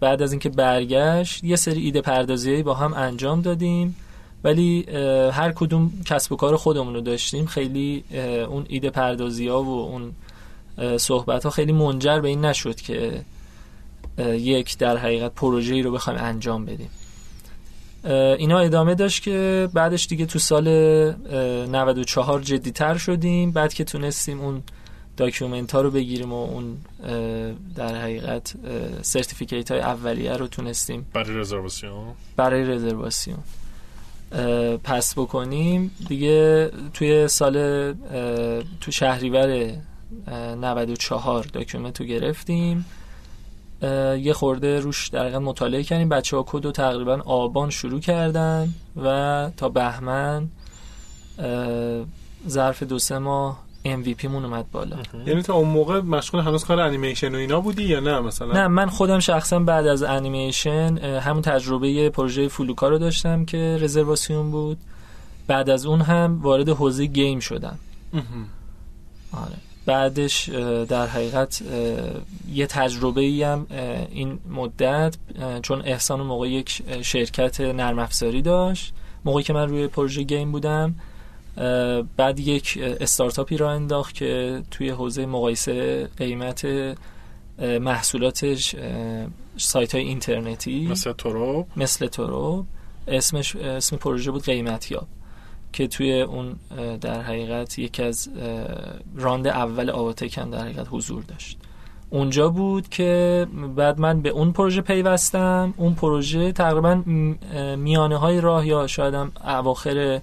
بعد 0.00 0.22
از 0.22 0.32
اینکه 0.32 0.48
برگشت 0.48 1.44
یه 1.44 1.56
سری 1.56 1.80
ایده 1.80 2.00
پردازی 2.00 2.62
با 2.62 2.74
هم 2.74 2.94
انجام 2.94 3.40
دادیم 3.40 3.96
ولی 4.44 4.86
هر 5.32 5.52
کدوم 5.52 5.92
کسب 6.06 6.32
و 6.32 6.36
کار 6.36 6.56
خودمون 6.56 6.94
رو 6.94 7.00
داشتیم. 7.00 7.46
خیلی 7.46 8.04
اون 8.48 8.64
ایده 8.68 8.90
پردازی 8.90 9.48
ها 9.48 9.62
و 9.62 9.68
اون 9.68 10.12
صحبت 10.98 11.44
ها 11.44 11.50
خیلی 11.50 11.72
منجر 11.72 12.20
به 12.20 12.28
این 12.28 12.44
نشد 12.44 12.76
که 12.76 13.24
یک 14.18 14.78
در 14.78 14.96
حقیقت 14.96 15.34
پروژه‌ای 15.34 15.82
رو 15.82 15.92
بخوایم 15.92 16.18
انجام 16.22 16.64
بدیم. 16.64 16.90
اینا 18.04 18.58
ادامه 18.58 18.94
داشت 18.94 19.22
که 19.22 19.68
بعدش 19.74 20.06
دیگه 20.06 20.26
تو 20.26 20.38
سال 20.38 20.68
94 20.68 22.40
جدیتر 22.40 22.96
شدیم. 22.96 23.52
بعد 23.52 23.74
که 23.74 23.84
تونستیم 23.84 24.40
اون 24.40 24.62
document 25.16 25.72
ها 25.72 25.80
رو 25.80 25.90
بگیریم 25.90 26.32
و 26.32 26.44
اون 26.44 26.76
در 27.74 27.94
حقیقت 27.94 28.54
certificate 29.02 29.70
های 29.70 29.80
اولیه 29.80 30.32
رو 30.32 30.46
تونستیم 30.46 31.06
برای 31.12 31.36
رزرواسیون؟ 31.36 32.04
برای 32.36 32.64
رزرواسیون. 32.64 33.38
pass 34.84 35.14
بکنیم. 35.14 35.90
دیگه 36.08 36.70
توی 36.94 37.28
سال 37.28 37.54
تو 38.80 38.90
شهریور 38.90 39.72
94 40.60 41.42
document 41.42 42.00
رو 42.00 42.06
گرفتیم. 42.06 42.84
یه 44.22 44.32
خورده 44.32 44.80
روش 44.80 45.08
در 45.08 45.38
مطالعه 45.38 45.82
کردیم. 45.82 46.08
بچه 46.08 46.36
ها 46.36 46.44
کد 46.46 46.70
تقریبا 46.70 47.20
آبان 47.24 47.70
شروع 47.70 48.00
کردن 48.00 48.74
و 49.02 49.50
تا 49.56 49.68
بهمن 49.68 50.48
ظرف 52.48 52.82
دو 52.82 52.98
سه 52.98 53.18
ماه 53.18 53.62
MVP 53.84 54.24
مون 54.24 54.44
اومد 54.44 54.70
بالا. 54.70 54.96
یعنی 55.26 55.42
تا 55.42 55.54
اون 55.54 55.68
موقع 55.68 56.00
مشغول 56.00 56.40
هنوز 56.40 56.64
کار 56.64 56.80
انیمیشن 56.80 57.34
و 57.34 57.38
اینا 57.38 57.60
بودی 57.60 57.82
یا 57.82 58.00
نه 58.00 58.20
مثلا؟ 58.20 58.52
نه 58.52 58.68
من 58.68 58.88
خودم 58.88 59.18
شخصا 59.18 59.58
بعد 59.58 59.86
از 59.86 60.02
انیمیشن 60.02 60.98
همون 60.98 61.42
تجربه 61.42 62.10
پروژه 62.10 62.48
فولوکا 62.48 62.88
رو 62.88 62.98
داشتم 62.98 63.44
که 63.44 63.78
رزرواسیون 63.80 64.50
بود. 64.50 64.78
بعد 65.46 65.70
از 65.70 65.86
اون 65.86 66.00
هم 66.00 66.42
وارد 66.42 66.68
حوزه 66.68 67.06
گیم 67.06 67.40
شدم. 67.40 67.78
آره. 69.32 69.56
بعدش 69.86 70.48
در 70.88 71.06
حقیقت 71.06 71.62
یه 72.52 72.66
تجربه 72.66 73.20
ای 73.20 73.42
هم 73.42 73.66
این 74.10 74.38
مدت 74.50 75.16
چون 75.62 75.82
احسان 75.84 76.20
موقع 76.20 76.48
یک 76.48 76.82
شرکت 77.02 77.60
نرم 77.60 77.98
افزاری 77.98 78.42
داشت 78.42 78.92
موقعی 79.24 79.42
که 79.42 79.52
من 79.52 79.68
روی 79.68 79.86
پروژه 79.86 80.22
گیم 80.22 80.52
بودم 80.52 80.94
بعد 82.16 82.40
یک 82.40 82.78
استارتاپی 83.00 83.56
را 83.56 83.70
انداخت 83.70 84.14
که 84.14 84.62
توی 84.70 84.90
حوزه 84.90 85.26
مقایسه 85.26 86.08
قیمت 86.16 86.66
محصولاتش 87.58 88.76
سایت 89.56 89.94
های 89.94 90.04
اینترنتی 90.04 90.86
مثل 90.86 91.12
تورو 91.12 91.66
مثل 91.76 92.06
تورو 92.06 92.66
اسمش 93.08 93.56
اسم 93.56 93.96
پروژه 93.96 94.30
بود 94.30 94.42
قیمت 94.42 94.90
یاب 94.90 95.06
که 95.72 95.86
توی 95.86 96.20
اون 96.20 96.56
در 97.00 97.20
حقیقت 97.20 97.78
یکی 97.78 98.02
از 98.02 98.28
راند 99.16 99.46
اول 99.46 99.90
آواتکن 99.90 100.50
در 100.50 100.58
حقیقت 100.58 100.86
حضور 100.90 101.22
داشت. 101.22 101.58
اونجا 102.10 102.48
بود 102.48 102.88
که 102.88 103.46
بعد 103.76 104.00
من 104.00 104.20
به 104.20 104.28
اون 104.28 104.52
پروژه 104.52 104.80
پیوستم. 104.80 105.74
اون 105.76 105.94
پروژه 105.94 106.52
تقریبا 106.52 106.94
میانه 107.76 108.16
های 108.16 108.40
راه 108.40 108.66
یا 108.66 108.86
شاید 108.86 109.14
هم 109.14 109.32
اواخر 109.44 110.20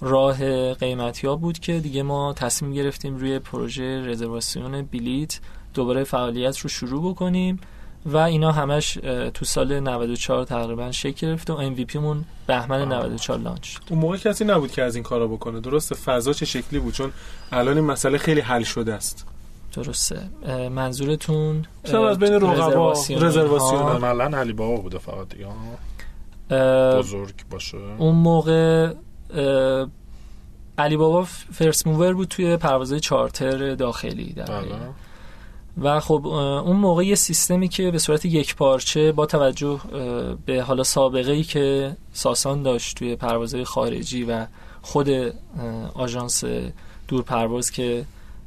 راه 0.00 0.72
قیمتی 0.74 1.26
ها 1.26 1.36
بود 1.36 1.58
که 1.58 1.80
دیگه 1.80 2.02
ما 2.02 2.32
تصمیم 2.32 2.72
گرفتیم 2.72 3.16
روی 3.16 3.38
پروژه 3.38 4.06
رزرواسیون 4.06 4.82
بلیت 4.82 5.40
دوباره 5.74 6.04
فعالیت 6.04 6.58
رو 6.58 6.68
شروع 6.68 7.10
بکنیم. 7.10 7.60
و 8.06 8.16
اینا 8.16 8.52
همش 8.52 8.92
تو 9.34 9.44
سال 9.44 9.80
94 9.80 10.44
تقریبا 10.44 10.92
شکل 10.92 11.26
گرفت 11.26 11.50
و 11.50 11.74
MVP 11.74 11.96
مون 11.96 12.24
بهمن 12.46 12.92
94 12.92 13.38
لانچ 13.38 13.64
شد. 13.64 13.80
اون 13.90 13.98
موقع 13.98 14.16
کسی 14.16 14.44
نبود 14.44 14.72
که 14.72 14.82
از 14.82 14.94
این 14.94 15.04
کارا 15.04 15.26
بکنه. 15.26 15.60
درسته 15.60 15.94
فضا 15.94 16.32
چه 16.32 16.46
شکلی 16.46 16.78
بود؟ 16.78 16.94
چون 16.94 17.12
الان 17.52 17.76
این 17.76 17.86
مسئله 17.86 18.18
خیلی 18.18 18.40
حل 18.40 18.62
شده 18.62 18.94
است. 18.94 19.26
درسته. 19.72 20.20
منظورتون 20.68 21.64
مثلا 21.84 22.08
از 22.08 22.18
بین 22.18 22.32
رقبا 22.32 22.92
رزرواسیون 22.92 23.82
عملا 23.82 24.38
علی 24.38 24.52
بابا 24.52 24.76
بوده 24.76 24.98
فقط 24.98 25.28
دیگه. 25.28 25.46
بزرگ 26.98 27.34
باشه. 27.50 27.78
اون 27.98 28.14
موقع 28.14 28.92
علی 30.78 30.96
بابا 30.96 31.24
first 31.52 31.86
mover 31.86 32.14
بود 32.14 32.28
توی 32.28 32.56
پروازهای 32.56 33.00
چارتر 33.00 33.74
داخلی 33.74 34.32
در 34.32 34.44
بله. 34.44 34.68
و 35.82 36.00
خب 36.00 36.26
اون 36.66 36.76
موقع 36.76 37.06
یه 37.06 37.14
سیستمی 37.14 37.68
که 37.68 37.90
به 37.90 37.98
صورت 37.98 38.24
یک 38.24 38.56
پارچه 38.56 39.12
با 39.12 39.26
توجه 39.26 39.80
به 40.46 40.62
حالا 40.62 40.82
سابقه 40.82 41.32
ای 41.32 41.42
که 41.42 41.96
ساسان 42.12 42.62
داشت 42.62 42.96
توی 42.96 43.16
پروازهای 43.16 43.64
خارجی 43.64 44.24
و 44.24 44.46
خود 44.82 45.08
آژانس 45.94 46.44
دور 47.08 47.22
پرواز 47.22 47.70
که 47.70 48.04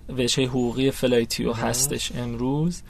وجه 0.09 0.45
حقوقی 0.45 0.91
فلایتیو 0.91 1.53
هستش 1.53 2.11
امروز 2.15 2.81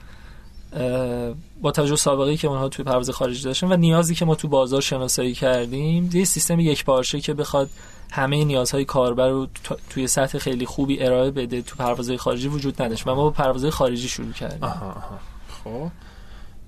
با 1.62 1.72
توجه 1.72 1.96
سابقه 1.96 2.38
که 2.38 2.48
اونها 2.48 2.70
توی 2.70 2.86
پرواز 2.86 3.10
خارجی 3.10 3.44
داشتن 3.44 3.72
و 3.72 3.78
نیازی 3.78 4.16
که 4.16 4.26
ما 4.26 4.36
تو 4.36 4.48
بازار 4.48 4.82
شناسایی 4.82 5.34
کردیم 5.34 6.10
یه 6.14 6.26
سیستم 6.26 6.60
یک 6.60 6.86
پارچه 6.86 7.22
که 7.22 7.34
بخواد 7.34 7.70
همه 8.12 8.44
نیازهای 8.44 8.86
کاربر 8.86 9.30
رو 9.30 9.48
توی 9.90 10.08
سطح 10.08 10.38
خیلی 10.38 10.66
خوبی 10.66 11.04
ارائه 11.04 11.32
بده 11.32 11.62
تو 11.62 11.76
پروازهای 11.76 12.18
خارجی 12.18 12.48
وجود 12.48 12.82
نداشت. 12.82 13.08
و 13.08 13.16
ما 13.16 13.24
با 13.24 13.32
پروازهای 13.32 13.72
خارجی 13.72 14.10
شروع 14.10 14.32
کردیم. 14.32 14.64
آها 14.64 14.86
آها. 14.86 15.20
خب. 15.64 15.92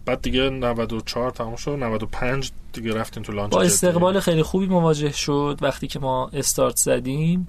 بعد 0.06 0.21
دیگه 0.21 0.49
94 0.49 1.32
تموم 1.32 1.56
شد. 1.56 1.71
95 1.71 2.52
دیگه 2.73 2.93
رفتیم 2.93 3.23
تو 3.23 3.34
لانچ 3.34 3.54
با 3.54 3.62
استقبال 3.62 4.19
خیلی 4.19 4.43
خوبی 4.43 4.65
مواجه 4.65 5.12
شد 5.12 5.58
وقتی 5.62 5.88
که 5.88 5.99
ما 5.99 6.30
استارت 6.34 6.75
زدیم. 6.75 7.47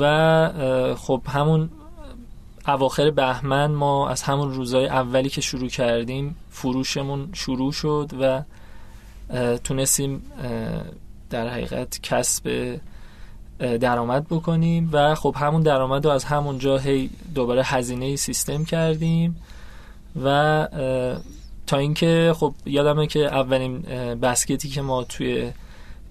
و 0.00 0.94
خب 0.96 1.22
همون 1.28 1.70
اواخر 2.68 3.10
بهمن 3.10 3.66
ما 3.66 4.08
از 4.08 4.22
همون 4.22 4.54
روزهای 4.54 4.86
اولی 4.86 5.28
که 5.28 5.40
شروع 5.40 5.68
کردیم 5.68 6.36
فروشمون 6.50 7.28
شروع 7.32 7.72
شد 7.72 8.10
و 8.20 8.42
تونستیم 9.56 10.22
در 11.30 11.48
حقیقت 11.48 12.00
کسب 12.02 12.76
درآمد 13.62 14.26
بکنیم 14.30 14.88
و 14.92 15.14
خب 15.14 15.36
همون 15.38 15.62
درآمد 15.62 16.04
رو 16.04 16.10
از 16.10 16.24
همونجا 16.24 16.78
هی 16.78 17.10
دوباره 17.34 17.62
هزینه 17.64 18.16
سیستم 18.16 18.64
کردیم 18.64 19.36
و 20.24 20.68
تا 21.66 21.76
اینکه 21.76 22.34
خب 22.36 22.54
یادمه 22.66 23.06
که 23.06 23.18
اولین 23.18 23.80
بسکتی 24.22 24.68
که 24.68 24.82
ما 24.82 25.04
توی 25.04 25.52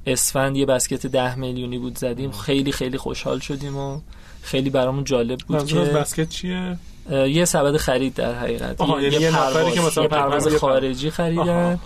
اسفند 0.06 0.58
یه 0.58 0.66
بسکت 0.66 1.06
ده 1.06 1.36
میلیونی 1.36 1.78
بود 1.78 1.98
زدیم 1.98 2.32
خیلی 2.32 2.72
خیلی 2.72 2.98
خوشحال 2.98 3.40
شدیم 3.40 3.78
و 3.78 4.00
خیلی 4.42 4.70
برامون 4.70 5.04
جالب 5.04 5.40
بود 5.40 5.66
که 5.66 5.76
بسکت 5.76 6.30
چیه؟ 6.30 6.78
یه 7.12 7.46
سبد 7.46 7.78
خرید 7.78 8.14
در 8.14 8.34
حقیقت. 8.34 8.82
یه, 8.82 9.22
یه 9.22 9.32
پرواز, 9.32 9.74
که 9.74 9.82
مثلا 9.82 10.08
پرواز 10.08 10.48
خارجی 10.48 11.10
خریدن 11.10 11.80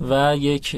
و 0.00 0.36
یک 0.36 0.76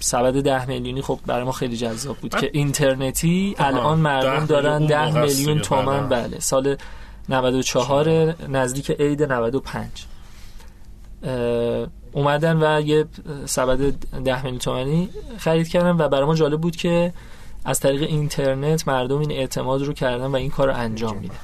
سبد 0.00 0.42
ده 0.42 0.66
میلیونی 0.66 1.02
خب 1.02 1.18
برای 1.26 1.44
ما 1.44 1.52
خیلی 1.52 1.76
جذاب 1.76 2.16
بود 2.16 2.34
که 2.34 2.50
اینترنتی 2.52 3.54
الان 3.58 3.98
مردم 3.98 4.46
دارن 4.46 4.86
ده 4.86 5.20
میلیون 5.20 5.58
تومن 5.58 6.08
بله. 6.08 6.40
سال 6.40 6.76
94 7.28 8.34
نزدیک 8.48 8.90
عید 8.90 9.22
95 9.22 9.86
اومدن 12.12 12.62
و 12.62 12.80
یه 12.80 13.04
سبد 13.44 13.78
ده 14.24 14.42
میلیون 14.42 14.58
تومنی 14.58 15.08
خرید 15.38 15.68
کردن 15.68 15.90
و 15.90 16.08
برای 16.08 16.26
ما 16.26 16.34
جالب 16.34 16.60
بود 16.60 16.76
که 16.76 17.12
از 17.64 17.80
طریق 17.80 18.02
اینترنت 18.02 18.88
مردم 18.88 19.18
این 19.18 19.32
اعتماد 19.32 19.82
رو 19.82 19.92
کردن 19.92 20.26
و 20.26 20.36
این 20.36 20.50
کار 20.50 20.68
رو 20.68 20.76
انجام 20.76 21.16
میدن. 21.16 21.34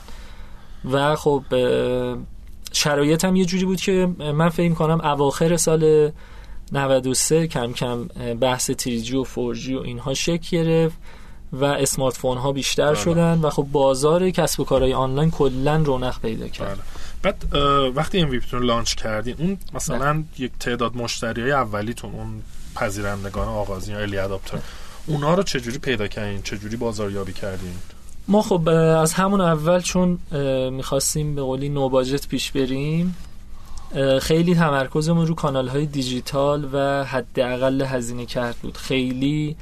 و 0.92 1.16
خب 1.16 1.42
شرایط 2.72 3.24
هم 3.24 3.36
یه 3.36 3.44
جوری 3.44 3.64
بود 3.64 3.80
که 3.80 4.08
من 4.18 4.48
فکر 4.48 4.74
کنم 4.74 5.00
اواخر 5.00 5.56
سال 5.56 6.10
93 6.72 7.46
کم 7.46 7.72
کم 7.72 8.04
بحث 8.40 8.70
3G 8.70 9.16
و 9.16 9.24
4G 9.24 9.74
و 9.74 9.80
اینها 9.80 10.14
شکل 10.14 10.56
گرفت 10.56 10.96
و 11.52 11.64
smartphone 11.64 12.38
ها 12.38 12.52
بیشتر 12.52 12.86
بله. 12.86 12.94
شدن 12.94 13.38
و 13.38 13.50
خب 13.50 13.66
بازار 13.72 14.30
کسب 14.30 14.60
و 14.60 14.64
کارهای 14.64 14.92
آنلاین 14.92 15.30
کلا 15.30 15.76
رونق 15.76 16.20
پیدا 16.20 16.48
کرد 16.48 16.78
بله. 17.22 17.32
بعد 17.52 17.54
وقتی 17.96 18.18
این 18.18 18.28
MVPتون 18.28 18.62
launch 18.62 18.94
کردین 18.94 19.34
اون 19.38 19.58
مثلا 19.74 20.12
بله. 20.12 20.24
یک 20.38 20.52
تعداد 20.60 20.96
مشتری 20.96 21.42
های 21.42 21.52
اولیتون 21.52 22.12
اون 22.12 22.42
پذیرندگان 22.74 23.48
آغازین 23.48 23.94
یا 23.94 24.00
early 24.00 24.18
adopter 24.18 24.58
اونا 25.06 25.34
رو 25.34 25.42
چجوری 25.42 25.78
پیدا 25.78 26.06
کردین 26.06 26.42
چجوری 26.42 26.76
بازاریابی 26.76 27.32
کردین 27.32 27.74
ما 28.28 28.42
خب 28.42 28.68
از 28.68 29.12
همون 29.12 29.40
اول 29.40 29.80
چون 29.80 30.18
می‌خواستیم 30.70 31.34
به 31.34 31.42
قولی 31.42 31.68
no 31.68 31.88
budget 31.88 32.28
پیش 32.28 32.52
بریم 32.52 33.16
خیلی 34.20 34.54
تمرکزمون 34.54 35.26
رو 35.26 35.34
کانال 35.34 35.68
های 35.68 35.86
دیجیتال 35.86 36.68
و 36.72 37.04
حداقل 37.04 37.82
هزینه 37.82 38.26
کرد 38.26 38.56
بود. 38.62 38.76
خیلی 38.76 39.56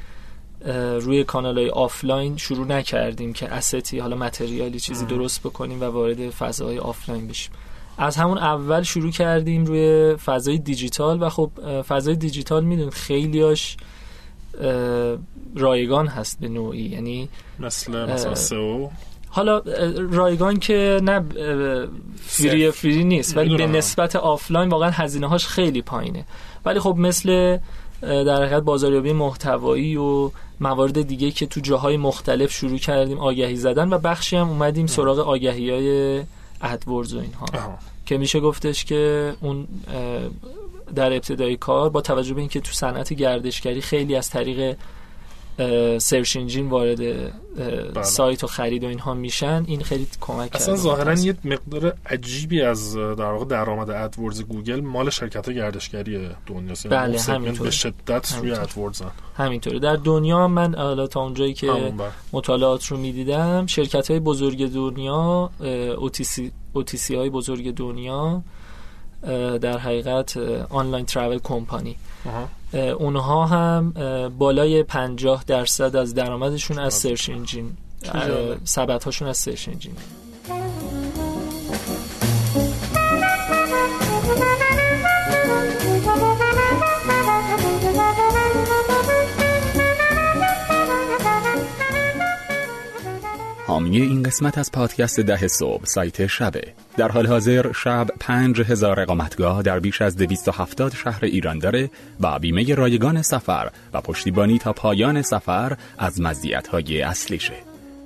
روی 1.01 1.25
کانال 1.25 1.59
های 1.59 1.71
آفلاین 1.71 2.37
شروع 2.37 2.67
نکردیم 2.67 3.33
که 3.33 3.49
استند 3.49 3.99
حالا 3.99 4.17
materialی 4.17 4.81
چیزی 4.81 5.07
درست 5.07 5.41
بکنیم 5.41 5.81
و 5.81 5.85
وارد 5.85 6.31
فضای 6.31 6.79
آفلاین 6.79 7.29
بشیم. 7.29 7.53
از 7.99 8.17
همون 8.17 8.39
اول 8.39 8.83
شروع 8.83 9.11
کردیم 9.11 9.65
روی 9.65 10.17
فضای 10.17 10.59
دیجیتال 10.59 11.23
و 11.23 11.29
خب 11.29 11.51
فضای 11.83 12.17
دیجیتال 12.17 12.65
می‌دونید 12.65 12.93
خیلیاش 12.93 13.77
رایگان 15.57 16.07
هست 16.07 16.41
به 16.41 16.49
نوعی. 16.49 16.83
یعنی 16.83 17.29
مثل 17.59 18.13
مثلا 18.13 18.35
SEO 18.35 18.91
حالا 19.35 19.63
رایگان 20.11 20.59
که 20.59 21.01
نه 21.03 21.25
free 22.23 22.71
free 22.71 23.05
نیست 23.05 23.37
ولی 23.37 23.57
به 23.57 23.67
نسبت 23.67 24.17
آفلاین 24.17 24.69
واقعا 24.69 24.91
هزینه 24.91 25.29
هاش 25.29 25.47
خیلی 25.47 25.83
پایینه. 25.83 26.25
ولی 26.65 26.81
خب 26.81 26.95
مثل 26.99 27.59
در 28.01 28.37
حقیقت 28.37 28.63
بازاریابی 28.63 29.13
محتوایی 29.13 29.97
و 29.97 30.31
موارد 30.61 31.03
دیگه 31.03 31.31
که 31.31 31.47
تو 31.47 31.61
جاهای 31.61 31.97
مختلف 31.97 32.53
شروع 32.53 32.79
کردیم 32.79 33.19
آگهی 33.19 33.57
زدن 33.57 33.93
و 33.93 33.99
بخشی 33.99 34.37
هم 34.37 34.49
اومدیم 34.49 34.87
سراغ 34.87 35.19
آگهی 35.19 35.71
های 35.71 36.23
AdWords 36.63 37.15
و 37.15 37.21
اینها. 37.21 37.47
که 38.07 38.19
میشه 38.19 38.41
گفتش 38.41 38.85
که 38.85 39.33
اون 39.41 39.69
در 40.95 41.13
ابتدای 41.13 41.57
کار 41.57 41.91
با 41.91 42.01
توجه 42.01 42.35
به 42.35 42.41
اینکه 42.41 42.61
تو 42.61 42.73
صنعت 42.73 43.13
گردشگری 43.13 43.81
خیلی 43.81 44.17
از 44.17 44.31
طریق 44.31 44.77
search 45.99 46.37
engine 46.37 46.69
وارد 46.69 46.99
بله. 47.95 48.03
سایت 48.03 48.45
و 48.45 48.47
خرید 48.47 48.85
و 48.85 48.87
اینها 48.87 49.15
میشن 49.15 49.65
این 49.67 49.83
خیلی 49.83 50.07
کمک 50.21 50.51
اصلا 50.55 50.77
ظاهرا 50.77 51.15
یه 51.15 51.37
مقدار 51.45 51.95
عجیبی 52.07 52.63
از 52.63 52.97
در 52.97 53.33
واقع 53.33 53.45
درآمد 53.45 53.91
AdWords 53.91 54.43
گوگل 54.43 54.81
مال 54.81 55.11
شرکت 55.11 55.51
گردشگری 55.51 56.29
دنیا. 56.47 56.75
بله 56.91 57.21
همینطور 57.21 57.67
به 57.67 57.71
شدت 57.71 58.35
روی 58.39 58.53
AdWords 58.53 59.03
همینطوره. 59.37 59.79
در 59.79 59.97
دنیا 59.97 60.49
من 60.49 60.75
حالا 60.75 61.07
تا 61.07 61.21
اونجایی 61.21 61.55
که 61.55 61.67
بله. 61.67 61.93
مطالعات 62.33 62.87
رو 62.87 62.97
می‌دیدم 62.97 63.67
شرکت 63.67 64.11
های 64.11 64.21
بزرگ 64.21 64.73
دنیا 64.73 65.51
OTC, 65.99 66.53
OTC 66.73 67.15
های 67.15 67.31
بزرگ 67.31 67.75
دنیا 67.75 68.43
در 69.61 69.79
حقیقت 69.79 70.37
online 70.71 71.07
travel 71.07 71.39
company 71.39 71.97
اونها 72.99 73.47
هم 73.47 73.93
بالای 74.39 74.83
50 74.83 75.45
درصد 75.47 75.97
از 75.97 76.15
درآمدشون 76.15 76.79
از 76.79 76.95
search 76.95 77.31
engine 77.31 77.71
سبد 78.65 79.05
هاشون 79.05 79.29
از 79.29 79.37
search 79.39 79.69
engine 79.69 79.95
حامی 93.95 94.07
این 94.07 94.23
قسمت 94.23 94.59
از 94.59 94.73
پادکست 94.73 95.21
ده 95.21 95.49
صبح 95.49 95.85
سایت 95.85 96.27
شبه. 96.27 96.63
در 96.97 97.09
حال 97.09 97.27
حاضر 97.27 97.73
شب 97.73 98.07
پنج 98.21 98.61
هزار 98.61 99.01
اقامتگاه 99.01 99.63
در 99.63 99.79
بیش 99.81 100.03
از 100.03 100.17
هفتاد 100.53 100.95
شهر 100.95 101.25
ایران 101.25 101.59
داره 101.59 101.91
و 102.21 102.39
بیمه 102.39 102.75
رایگان 102.75 103.23
سفر 103.23 103.71
و 103.93 104.01
پشتیبانی 104.01 104.59
تا 104.59 104.73
پایان 104.73 105.23
سفر 105.23 105.77
از 105.99 106.21
های 106.73 107.03
اصلیشه. 107.03 107.55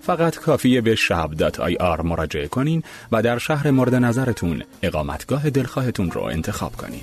فقط 0.00 0.36
کافیه 0.36 0.80
به 0.80 0.94
شب 0.94 1.30
dot 1.30 1.60
ir 1.60 2.02
مراجعه 2.02 2.48
کنین 2.48 2.82
و 3.12 3.22
در 3.22 3.38
شهر 3.38 3.70
مورد 3.70 3.94
نظرتون 3.94 4.62
اقامتگاه 4.82 5.50
دلخواهتون 5.50 6.10
رو 6.10 6.22
انتخاب 6.22 6.76
کنین. 6.76 7.02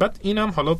بعد 0.00 0.18
اینم 0.22 0.50
حالا 0.50 0.76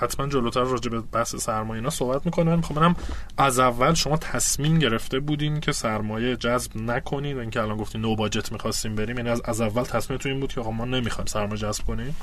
حتما 0.00 0.26
جلوتر 0.26 0.62
راجع 0.62 0.90
به 0.90 1.00
بحث 1.00 1.36
سرمایه 1.36 1.78
اینا 1.78 1.90
صحبت 1.90 2.26
می‌کنم 2.26 2.56
می‌خوام 2.56 2.78
منم 2.78 2.96
از 3.38 3.58
اول 3.58 3.94
شما 3.94 4.16
تصمیم 4.16 4.78
گرفته 4.78 5.20
بودین 5.20 5.60
که 5.60 5.72
سرمایه 5.72 6.36
جذب 6.36 6.76
نکنین 6.76 7.36
و 7.36 7.40
اینکه 7.40 7.62
الان 7.62 7.76
گفتین 7.76 8.00
نو 8.00 8.16
باجت 8.16 8.52
می‌خواستیم 8.52 8.94
بریم. 8.94 9.16
یعنی 9.16 9.28
از, 9.28 9.42
از 9.44 9.60
اول 9.60 9.82
تصمیمتون 9.82 10.32
این 10.32 10.40
بود 10.40 10.52
که 10.52 10.60
آقا 10.60 10.70
ما 10.70 10.84
نمی‌خوایم 10.84 11.26
سرمایه 11.26 11.60
جذب 11.60 11.84
کنیم. 11.84 12.16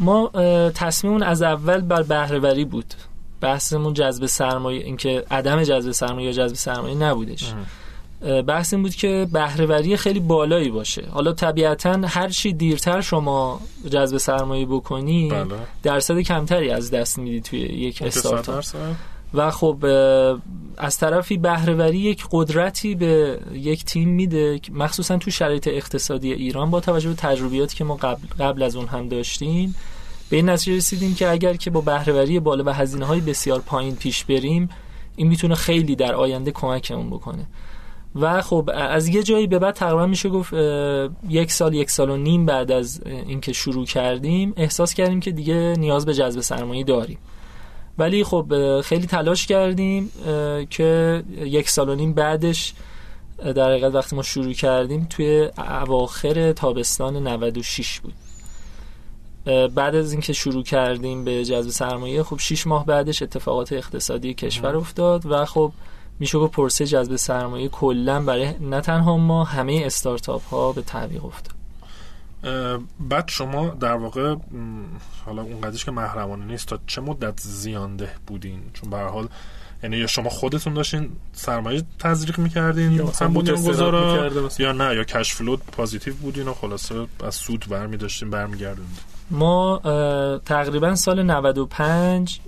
ما 0.00 0.30
تصمیمون 0.74 1.22
از 1.22 1.42
اول 1.42 1.80
بر 1.80 2.02
بهرهوری 2.02 2.64
بود. 2.64 2.94
بحثمون 3.40 3.94
جذب 3.94 4.26
سرمایه 4.26 4.84
اینکه 4.84 5.24
عدم 5.30 5.62
جذب 5.62 5.90
سرمایه 5.90 6.26
یا 6.26 6.32
جذب 6.32 6.54
سرمایه 6.54 6.94
نبودش. 6.94 7.54
بحث 8.46 8.74
این 8.74 8.82
بود 8.82 8.94
که 8.94 9.28
بهرهوری 9.32 9.96
خیلی 9.96 10.20
بالایی 10.20 10.70
باشه. 10.70 11.08
حالا 11.10 11.32
طبیعتا 11.32 12.00
هر 12.04 12.28
چی 12.28 12.52
دیرتر 12.52 13.00
شما 13.00 13.60
جذب 13.90 14.16
سرمایه 14.16 14.66
بکنی 14.66 15.28
بله. 15.28 15.44
درصد 15.82 16.20
کمتری 16.20 16.70
از 16.70 16.90
دست 16.90 17.18
میدی 17.18 17.40
توی 17.40 17.58
یک 17.58 18.02
استارتاپ. 18.02 18.64
و 19.34 19.50
خب 19.50 19.84
از 20.76 20.98
طرفی 20.98 21.36
بهرهوری 21.36 21.98
یک 21.98 22.24
قدرتی 22.30 22.94
به 22.94 23.38
یک 23.52 23.84
تیم 23.84 24.08
میده 24.08 24.60
مخصوصا 24.72 25.16
تو 25.16 25.30
شرایط 25.30 25.68
اقتصادی 25.68 26.32
ایران 26.32 26.70
با 26.70 26.80
توجه 26.80 27.08
به 27.08 27.14
تجربیاتی 27.14 27.76
که 27.76 27.84
ما 27.84 27.94
قبل, 27.94 28.22
قبل 28.40 28.62
از 28.62 28.76
اون 28.76 28.86
هم 28.86 29.08
داشتیم 29.08 29.74
به 30.30 30.36
این 30.36 30.50
نتیجه 30.50 30.76
رسیدیم 30.76 31.14
که 31.14 31.30
اگر 31.30 31.54
که 31.54 31.70
با 31.70 31.80
بهرهوری 31.80 32.40
بالا 32.40 32.64
و 32.64 32.70
هزینه 32.70 33.04
های 33.04 33.20
بسیار 33.20 33.60
پایین 33.60 33.96
پیش 33.96 34.24
بریم 34.24 34.68
این 35.16 35.28
می‌تونه 35.28 35.54
خیلی 35.54 35.96
در 35.96 36.14
آینده 36.14 36.50
کمکمون 36.50 37.10
بکنه. 37.10 37.46
و 38.14 38.42
خب 38.42 38.70
از 38.74 39.08
یه 39.08 39.22
جایی 39.22 39.46
به 39.46 39.58
بعد 39.58 39.74
تقریبا 39.74 40.06
میشه 40.06 40.28
گفت 40.28 40.52
یک 41.28 41.52
سال 41.52 41.74
یک 41.74 41.90
سال 41.90 42.10
و 42.10 42.16
نیم 42.16 42.46
بعد 42.46 42.72
از 42.72 43.00
اینکه 43.06 43.52
شروع 43.52 43.84
کردیم 43.84 44.52
احساس 44.56 44.94
کردیم 44.94 45.20
که 45.20 45.30
دیگه 45.30 45.74
نیاز 45.78 46.06
به 46.06 46.14
جذب 46.14 46.40
سرمایه 46.40 46.84
داریم. 46.84 47.18
ولی 47.98 48.24
خب 48.24 48.80
خیلی 48.80 49.06
تلاش 49.06 49.46
کردیم 49.46 50.10
که 50.70 51.22
یک 51.36 51.70
سال 51.70 51.88
و 51.88 51.94
نیم 51.94 52.12
بعدش 52.12 52.74
در 53.54 53.70
حقیقت 53.70 53.94
وقتی 53.94 54.16
ما 54.16 54.22
شروع 54.22 54.52
کردیم 54.52 55.06
توی 55.10 55.50
اواخر 55.58 56.52
تابستان 56.52 57.28
96 57.28 58.00
بود. 58.00 58.14
بعد 59.74 59.94
از 59.94 60.12
اینکه 60.12 60.32
شروع 60.32 60.62
کردیم 60.62 61.24
به 61.24 61.44
جذب 61.44 61.70
سرمایه 61.70 62.22
خب 62.22 62.38
6 62.38 62.66
ماه 62.66 62.86
بعدش 62.86 63.22
اتفاقات 63.22 63.72
اقتصادی 63.72 64.34
کشور 64.34 64.76
افتاد 64.76 65.26
و 65.26 65.44
خب 65.44 65.72
میشه 66.18 66.38
گفت 66.38 66.52
پرسه 66.52 66.86
جذب 66.86 67.16
سرمایه 67.16 67.68
کلا 67.68 68.22
برای 68.22 68.54
نه 68.60 68.80
تنها 68.80 69.16
ما 69.16 69.44
همه 69.44 69.82
استارتاپ 69.84 70.44
ها 70.44 70.72
به 70.72 70.82
تعویق 70.82 71.24
افتاد. 71.24 71.54
بعد 73.00 73.28
شما 73.28 73.68
در 73.68 73.94
واقع 73.94 74.36
حالا 75.26 75.42
اونقدرش 75.42 75.84
که 75.84 75.90
محرمانه 75.90 76.44
نیست 76.44 76.68
تا 76.68 76.78
چه 76.86 77.00
مدت 77.00 77.40
زیانده 77.40 78.10
بودین؟ 78.26 78.60
چون 78.72 78.90
به 78.90 78.98
حال 78.98 79.28
یعنی 79.82 79.96
یا 79.96 80.06
شما 80.06 80.28
خودتون 80.28 80.74
داشتین 80.74 81.10
سرمایه 81.32 81.82
تزریق 81.98 82.38
می‌کردین 82.38 82.92
یا 82.92 83.06
مثلا 83.06 83.28
بنیانگذارا 83.28 84.30
یا 84.58 84.72
نه 84.72 84.94
یا 84.94 85.04
cash 85.04 85.34
flow 85.34 85.56
positive 85.56 86.14
بودین 86.14 86.48
و 86.48 86.54
خلاصه 86.54 87.06
از 87.24 87.34
سود 87.34 87.66
برمی 87.70 87.96
داشتین 87.96 88.30
برمیگردوند 88.30 88.98
ما 89.30 89.80
تقریبا 90.44 90.94
سال 90.94 91.22
95 91.22 92.40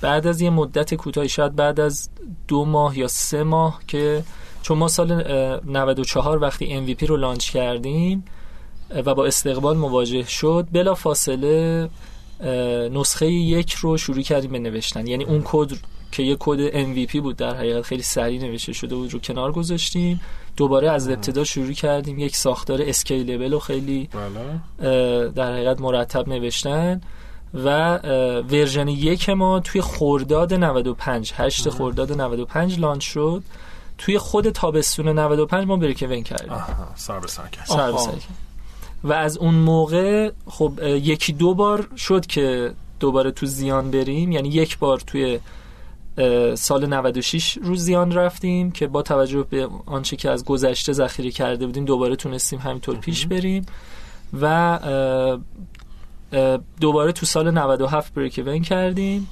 بعد 0.00 0.26
از 0.26 0.40
یه 0.40 0.50
مدت 0.50 0.94
کوتاهی 0.94 1.28
شاید 1.28 1.56
بعد 1.56 1.80
از 1.80 2.08
دو 2.48 2.64
ماه 2.64 2.98
یا 2.98 3.08
سه 3.08 3.42
ماه 3.42 3.80
که 3.88 4.22
چون 4.62 4.78
ما 4.78 4.88
سال 4.88 5.22
94 5.66 6.38
وقتی 6.38 6.86
MVP 6.86 7.02
رو 7.02 7.16
لانچ 7.16 7.50
کردیم 7.50 8.24
و 9.04 9.14
با 9.14 9.26
استقبال 9.26 9.76
مواجه 9.76 10.24
شد 10.24 10.66
بلافاصله 10.72 11.88
نسخه 12.92 13.26
یک 13.26 13.72
رو 13.72 13.96
شروع 13.96 14.22
کردیم 14.22 14.52
به 14.52 14.58
نوشتن. 14.58 15.06
یعنی 15.06 15.24
اون 15.24 15.42
کد 15.44 15.70
که 16.12 16.22
یه 16.22 16.36
کد 16.40 16.70
MVP 16.70 17.16
بود 17.16 17.36
در 17.36 17.54
حقیقت 17.54 17.82
خیلی 17.82 18.02
سریع 18.02 18.42
نوشته 18.42 18.72
شده 18.72 18.94
بود 18.96 19.12
رو 19.12 19.18
کنار 19.18 19.52
گذاشتیم. 19.52 20.20
دوباره 20.58 20.90
از 20.90 21.08
ابتدا 21.08 21.44
شروع 21.44 21.72
کردیم. 21.72 22.18
یک 22.18 22.36
ساختار 22.36 22.82
scalable 22.82 23.52
و 23.52 23.58
خیلی 23.58 24.08
بله. 24.12 25.30
در 25.30 25.52
حقیقت 25.52 25.80
مرتب 25.80 26.28
نوشتن 26.28 27.00
و 27.54 27.98
version 28.38 28.88
یک 28.88 29.30
ما 29.30 29.60
توی 29.60 29.80
خورداد 29.80 30.54
95 30.54 31.32
8 31.36 31.68
خورداد 31.68 32.12
95 32.12 32.78
لانچ 32.78 33.04
شد. 33.04 33.42
توی 33.98 34.18
خود 34.18 34.50
تابستون 34.50 35.08
95 35.08 35.66
ما 35.66 35.76
بریک 35.76 36.06
ون 36.10 36.22
کردیم. 36.22 36.52
سر 36.94 37.20
به 37.20 37.28
سر 37.28 37.92
و 39.04 39.12
از 39.12 39.38
اون 39.38 39.54
موقع 39.54 40.30
خب 40.46 40.72
یکی 40.82 41.32
دو 41.32 41.54
بار 41.54 41.88
شد 41.96 42.26
که 42.26 42.72
دوباره 43.00 43.30
تو 43.30 43.46
زیان 43.46 43.90
بریم. 43.90 44.32
یعنی 44.32 44.48
یک 44.48 44.78
بار 44.78 45.00
توی 45.00 45.40
سال 46.54 46.86
96 46.86 47.58
رو 47.62 47.76
زیان 47.76 48.12
رفتیم 48.12 48.70
که 48.70 48.86
با 48.86 49.02
توجه 49.02 49.46
به 49.50 49.68
آنچه 49.86 50.16
که 50.16 50.30
از 50.30 50.44
گذشته 50.44 50.92
ذخیره 50.92 51.30
کرده 51.30 51.66
بودیم 51.66 51.84
دوباره 51.84 52.16
تونستیم 52.16 52.58
همینطور 52.58 52.96
پیش 52.96 53.26
بریم 53.26 53.66
و 54.40 54.78
دوباره 56.80 57.12
تو 57.12 57.26
سال 57.26 57.50
97 57.50 58.14
بریک 58.14 58.42
ون 58.46 58.62
کردیم 58.62 59.28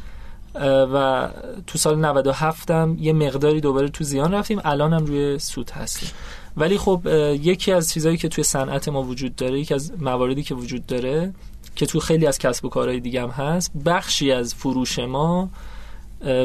و 0.95 1.29
تو 1.67 1.79
سال 1.79 1.99
97 1.99 2.71
هم 2.71 2.97
یه 3.01 3.13
مقداری 3.13 3.61
دوباره 3.61 3.89
تو 3.89 4.05
زیان 4.05 4.35
رفتیم. 4.35 4.61
الان 4.65 4.93
هم 4.93 5.07
روی 5.07 5.39
سود 5.39 5.71
هستیم. 5.71 6.09
ولی 6.57 6.79
خب 6.79 7.07
یکی 7.43 7.73
از 7.73 7.93
چیزهایی 7.93 8.19
که 8.19 8.29
توی 8.29 8.45
صنعت 8.45 8.89
ما 8.89 9.03
وجود 9.03 9.37
داره 9.37 9.61
یکی 9.61 9.75
از 9.75 9.93
مواردی 10.01 10.43
که 10.43 10.55
وجود 10.55 10.87
داره 10.87 11.35
که 11.77 11.87
تو 11.87 12.01
خیلی 12.01 12.27
از 12.27 12.39
کسب 12.39 12.65
و 12.65 12.69
کارهای 12.69 13.01
دیگه 13.01 13.23
هم 13.23 13.31
هست 13.31 13.73
بخشی 13.85 14.33
از 14.33 14.55
فروش 14.55 14.99
ما 14.99 15.49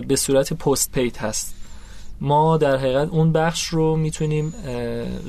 به 0.08 0.16
صورت 0.16 0.54
پست 0.54 0.92
پیت 0.92 1.18
هست. 1.18 1.56
ما 2.22 2.58
در 2.58 2.78
حقیقت 2.78 3.10
اون 3.10 3.32
بخش 3.32 3.66
رو 3.66 3.96
می‌تونیم 3.96 4.54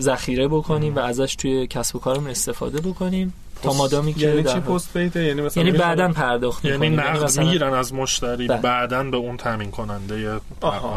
ذخیره 0.00 0.48
بکنیم 0.48 0.96
و 0.96 0.98
ازش 0.98 1.34
توی 1.34 1.66
کسب 1.66 1.96
و 1.96 1.98
کارمون 1.98 2.30
استفاده 2.30 2.80
بکنیم 2.80 3.34
تا 3.62 3.72
مادامی 3.72 4.14
که 4.14 4.28
یعنی 4.28 4.44
چی 4.44 4.60
پست 4.60 4.92
پیت 4.92 5.16
یعنی 5.16 5.42
مثلا 5.42 5.64
یعنی 5.64 5.78
بعدا 5.78 6.08
پرداخت 6.08 6.64
یعنی 6.64 6.88
نقد 6.88 7.30
یعنی 7.30 7.46
می‌گیرن 7.46 7.74
از 7.74 7.94
مشتری 7.94 8.46
بله. 8.46 8.60
بعدا 8.60 9.02
به 9.02 9.16
اون 9.16 9.36
تامین 9.36 9.70
کننده 9.70 10.40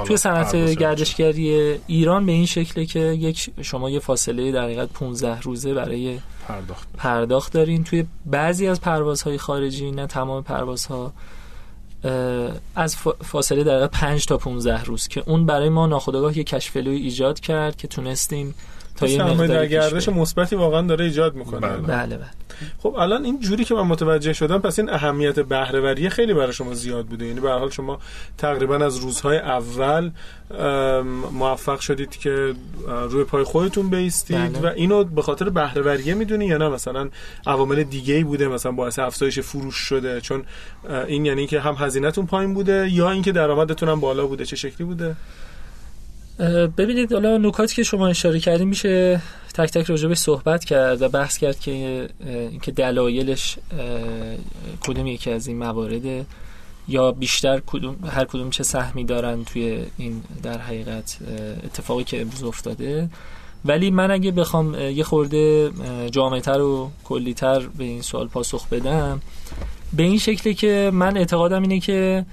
توی 0.07 0.17
صنعت 0.17 0.55
گردشگری 0.55 1.79
ایران 1.87 2.25
به 2.25 2.31
این 2.31 2.45
شکله 2.45 2.85
که 2.85 2.99
یک 2.99 3.49
شما 3.61 3.89
یه 3.89 3.99
فاصله 3.99 4.51
در 4.51 4.63
حقیقت 4.63 4.89
15 4.89 5.41
روزه 5.41 5.73
برای 5.73 6.19
پرداخت. 6.47 6.87
پرداخت 6.97 7.53
دارین. 7.53 7.83
توی 7.83 8.05
بعضی 8.25 8.67
از 8.67 8.81
پروازهای 8.81 9.37
خارجی 9.37 9.91
نه 9.91 10.07
تمام 10.07 10.43
پروازها 10.43 11.13
از 12.75 12.95
فاصله 13.23 13.63
دقیقه 13.63 13.87
5 13.87 14.25
تا 14.25 14.37
15 14.37 14.83
روز 14.83 15.07
که 15.07 15.23
اون 15.25 15.45
برای 15.45 15.69
ما 15.69 15.87
ناخودآگاه 15.87 16.37
یه 16.37 16.43
کشفلوی 16.43 16.97
ایجاد 16.97 17.39
کرد 17.39 17.75
که 17.75 17.87
تونستیم 17.87 18.55
تا 18.95 19.07
یه 19.07 19.47
در 19.47 19.65
گردش 19.65 20.09
مثبتی 20.09 20.55
واقعا 20.55 20.81
داره 20.81 21.05
ایجاد 21.05 21.35
می‌کنه. 21.35 21.59
بله. 21.59 21.77
بله, 21.77 22.17
بله. 22.17 22.44
خب 22.79 22.95
الان 22.99 23.25
این 23.25 23.39
جوری 23.39 23.63
که 23.63 23.75
من 23.75 23.81
متوجه 23.81 24.33
شدم 24.33 24.57
پس 24.57 24.79
این 24.79 24.89
اهمیت 24.89 25.39
بهرهوری 25.39 26.09
خیلی 26.09 26.33
برای 26.33 26.53
شما 26.53 26.73
زیاد 26.73 27.05
بوده. 27.05 27.25
یعنی 27.25 27.39
به 27.39 27.49
حال 27.49 27.69
شما 27.69 27.99
تقریبا 28.37 28.75
از 28.75 28.97
روزهای 28.97 29.37
اول 29.37 30.11
موفق 31.31 31.79
شدید 31.79 32.17
که 32.17 32.53
روی 33.09 33.23
پای 33.23 33.43
خودتون 33.43 33.89
بیستید 33.89 34.53
بله. 34.53 34.59
و 34.59 34.73
اینو 34.75 35.03
به 35.03 35.21
خاطر 35.21 35.49
بهرهوریه 35.49 36.13
می‌دونی. 36.13 36.45
یا 36.45 36.57
نه 36.57 36.69
مثلا 36.69 37.09
عوامل 37.47 37.83
دیگه 37.83 38.13
ای 38.13 38.23
بوده 38.23 38.47
مثلا 38.47 38.71
باعث 38.71 38.99
افزایش 38.99 39.39
فروش 39.39 39.75
شده. 39.75 40.21
چون 40.21 40.43
این 41.07 41.25
یعنی 41.25 41.47
که 41.47 41.59
هم 41.59 41.75
هزینهتون 41.79 42.25
پایین 42.25 42.53
بوده 42.53 42.89
یا 42.91 43.11
اینکه 43.11 43.31
درآمدتون 43.31 43.89
هم 43.89 43.99
بالا 43.99 44.27
بوده 44.27 44.45
چه 44.45 44.55
شکلی 44.55 44.87
بوده؟ 44.87 45.15
ببینید 46.77 47.13
حالا 47.13 47.37
نکاتی 47.37 47.75
که 47.75 47.83
شما 47.83 48.07
اشاره 48.07 48.39
کردیم 48.39 48.67
میشه 48.67 49.21
تک 49.53 49.71
تک 49.71 49.85
راجبش 49.85 50.17
صحبت 50.17 50.65
کرد 50.65 51.01
و 51.01 51.09
بحث 51.09 51.37
کرد 51.37 51.59
که 51.59 52.07
اینکه 52.25 52.71
دلایلش 52.71 53.57
کدوم 54.87 55.07
یکی 55.07 55.31
از 55.31 55.47
این 55.47 55.57
موارد 55.57 56.25
یا 56.87 57.11
بیشتر 57.11 57.61
کدوم 57.65 57.95
هر 58.07 58.25
کدوم 58.25 58.49
چه 58.49 58.63
سهمی 58.63 59.03
دارن 59.03 59.43
توی 59.43 59.85
این 59.97 60.23
در 60.43 60.57
حقیقت 60.57 61.17
اتفاقی 61.63 62.03
که 62.03 62.21
امروز 62.21 62.43
افتاده. 62.43 63.09
ولی 63.65 63.91
من 63.91 64.11
اگه 64.11 64.31
بخوام 64.31 64.75
یه 64.79 65.03
خورده 65.03 65.71
جامعتر 66.11 66.61
و 66.61 66.91
کلیتر 67.03 67.59
به 67.59 67.83
این 67.83 68.01
سوال 68.01 68.27
پاسخ 68.27 68.67
بدم 68.67 69.21
به 69.93 70.03
این 70.03 70.17
شکلی 70.17 70.53
که 70.53 70.91
من 70.93 71.17
اعتقادم 71.17 71.61
اینه 71.61 71.79
که 71.79 72.25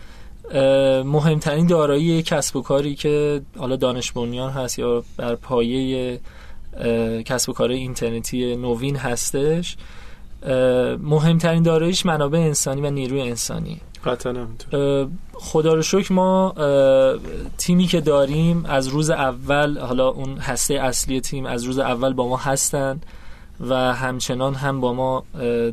مهمترین 1.05 1.67
دارایی 1.67 2.23
کسب 2.23 2.57
و 2.57 2.63
کاری 2.63 2.95
که 2.95 3.43
حالا 3.59 3.77
دانش 3.77 4.13
بنیان 4.13 4.51
هست 4.51 4.79
یا 4.79 5.05
بر 5.17 5.35
پایه 5.35 6.21
کسب 7.25 7.51
و 7.51 7.53
کار 7.53 7.71
اینترنتی 7.71 8.57
نوین 8.57 8.97
هستش 8.97 9.77
مهمترین 11.03 11.63
داراییش 11.63 12.07
منابع 12.07 12.39
انسانی 12.39 12.81
و 12.81 12.91
نیروی 12.91 13.21
انسانی. 13.21 13.81
خدا 15.33 15.75
رو 15.75 15.83
شکر 15.83 16.13
ما 16.13 16.55
تیمی 17.59 17.87
که 17.87 18.01
داریم 18.01 18.65
از 18.67 18.89
روز 18.89 19.11
اول 19.11 19.79
حالا 19.79 20.09
اون 20.09 20.39
هسته 20.39 20.75
اصلی 20.75 21.21
تیم 21.21 21.47
از 21.47 21.65
روز 21.65 21.79
اول 21.79 22.13
با 22.13 22.29
ما 22.29 22.37
هستن. 22.37 23.01
و 23.61 23.75
همچنان 23.95 24.55
هم 24.55 24.81
با 24.81 24.93
ما 24.93 25.25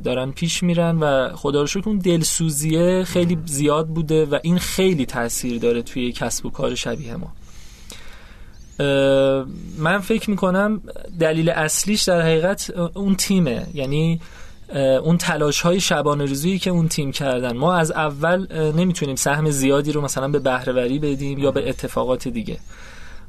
دارن 0.04 0.32
پیش 0.32 0.64
میرن 0.64 0.98
و 0.98 1.36
خدا 1.36 1.62
رو 1.62 1.68
شکر 1.68 2.00
دلسوزیه 2.04 3.04
خیلی 3.04 3.38
زیاد 3.46 3.88
بوده 3.88 4.26
و 4.26 4.40
این 4.44 4.58
خیلی 4.58 5.06
تاثیر 5.06 5.60
داره 5.60 5.82
توی 5.82 6.12
کسب 6.12 6.46
و 6.46 6.50
کار 6.50 6.76
شبیه 6.76 7.16
ما. 7.16 7.34
من 9.78 10.00
فکر 10.00 10.30
می‌کنم 10.30 10.82
دلیل 11.20 11.50
اصلیش 11.50 12.04
در 12.04 12.22
حقیقت 12.22 12.70
اون 12.94 13.16
تیمه. 13.16 13.68
یعنی 13.74 14.20
اون 15.04 15.18
تلاش 15.18 15.62
های 15.62 15.80
شبانه 15.80 16.26
روزی 16.26 16.60
که 16.60 16.70
اون 16.70 16.88
تیم 16.88 17.12
کردن. 17.12 17.58
ما 17.58 17.76
از 17.76 17.92
اول 17.92 18.72
نمی‌تونیم 18.72 19.16
سهم 19.16 19.50
زیادی 19.50 19.92
رو 19.92 20.02
مثلا 20.02 20.28
به 20.28 20.40
بهرهوری 20.40 21.00
بدیم 21.00 21.40
یا 21.40 21.52
به 21.52 21.70
اتفاقات 21.70 22.28
دیگه. 22.28 22.58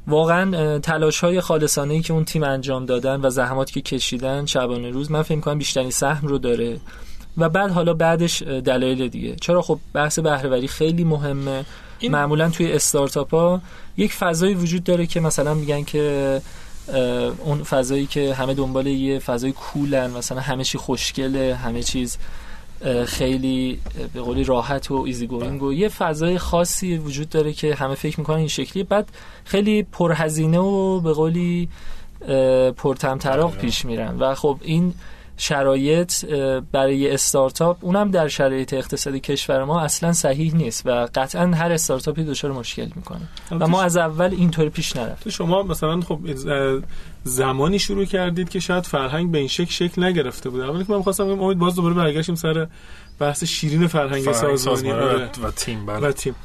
واقعا 0.07 0.79
تلاش 0.79 1.19
های 1.19 1.41
خالصانه 1.41 1.93
ای 1.93 2.01
که 2.01 2.13
اون 2.13 2.25
تیم 2.25 2.43
انجام 2.43 2.85
دادن 2.85 3.19
و 3.25 3.29
زحماتی 3.29 3.73
که 3.73 3.81
کشیدن 3.81 4.45
شبانه 4.45 4.89
روز 4.89 5.11
من 5.11 5.21
فکر 5.21 5.39
کنم 5.39 5.57
بیشترین 5.57 5.91
سهم 5.91 6.27
رو 6.27 6.37
داره. 6.37 6.79
و 7.37 7.49
بعد 7.49 7.71
حالا 7.71 7.93
بعدش 7.93 8.41
دلایل 8.41 9.07
دیگه. 9.07 9.35
چرا؟ 9.35 9.61
خب 9.61 9.79
بحث 9.93 10.19
بهرهوری 10.19 10.67
خیلی 10.67 11.03
مهمه. 11.03 11.65
این... 11.99 12.11
معمولا 12.11 12.49
توی 12.49 12.71
استارتاپ 12.71 13.33
ها 13.33 13.61
یک 13.97 14.13
فضایی 14.13 14.53
وجود 14.55 14.83
داره 14.83 15.05
که 15.05 15.19
مثلا 15.19 15.53
میگن 15.53 15.83
که 15.83 16.41
اون 17.45 17.63
فضایی 17.63 18.05
که 18.05 18.33
همه 18.33 18.53
دنبال 18.53 18.87
یه 18.87 19.19
فضای 19.19 19.51
کولن 19.51 20.11
مثلا 20.11 20.39
همه 20.39 20.63
چی 20.63 20.77
خوشگله 20.77 21.55
همه 21.55 21.83
چیز 21.83 22.17
خیلی 23.05 23.79
به 24.13 24.21
قولی 24.21 24.43
راحت 24.43 24.91
و 24.91 24.95
ایزی 24.95 25.27
گوینگ 25.27 25.63
و 25.63 25.73
یه 25.73 25.89
فضای 25.89 26.37
خاصی 26.37 26.97
وجود 26.97 27.29
داره 27.29 27.53
که 27.53 27.75
همه 27.75 27.95
فکر 27.95 28.19
می‌کنن 28.19 28.37
این 28.37 28.47
شکلی 28.47 28.83
بعد 28.83 29.09
خیلی 29.45 29.83
پرهزینه 29.83 30.59
و 30.59 30.99
به 30.99 31.13
قولی 31.13 31.69
پرتمطراق 32.77 33.57
پیش 33.57 33.85
میرن. 33.85 34.19
و 34.19 34.35
خب 34.35 34.57
این 34.61 34.93
شرایط 35.37 36.25
برای 36.71 37.13
استارتاپ 37.13 37.77
اونم 37.81 38.11
در 38.11 38.27
شرایط 38.27 38.73
اقتصادی 38.73 39.19
کشور 39.19 39.63
ما 39.63 39.81
اصلا 39.81 40.13
صحیح 40.13 40.55
نیست 40.55 40.85
و 40.85 41.07
قطعا 41.15 41.47
هر 41.47 41.71
استارتاپی 41.71 42.23
دچار 42.23 42.51
مشکل 42.51 42.87
می‌کنه. 42.95 43.21
و 43.51 43.67
ما 43.67 43.81
از 43.81 43.97
اول 43.97 44.31
اینطوری 44.31 44.69
پیش 44.69 44.95
نرفت 44.95 45.29
شما 45.29 45.63
مثلا 45.63 46.01
خب 46.01 46.19
زمانی 47.23 47.79
شروع 47.79 48.05
کردید 48.05 48.49
که 48.49 48.59
شاید 48.59 48.83
فرهنگ 48.83 49.31
به 49.31 49.37
این 49.37 49.47
شکل 49.47 49.71
شکل 49.71 50.03
نگرفته 50.03 50.49
بود. 50.49 50.61
اولی 50.61 50.85
که 50.85 50.93
من 50.93 51.01
خواستم 51.01 51.29
امید 51.29 51.57
باز 51.57 51.75
دوباره 51.75 51.93
برگشتیم 51.93 52.35
سر 52.35 52.67
بحث 53.21 53.43
شیرین 53.43 53.87
فرهنگ, 53.87 54.31
سازمانی 54.31 54.91
آره. 54.91 55.29
و 55.43 55.51
تیم 55.51 55.85
بله. 55.85 56.07
و 56.07 56.11
تیم. 56.11 56.35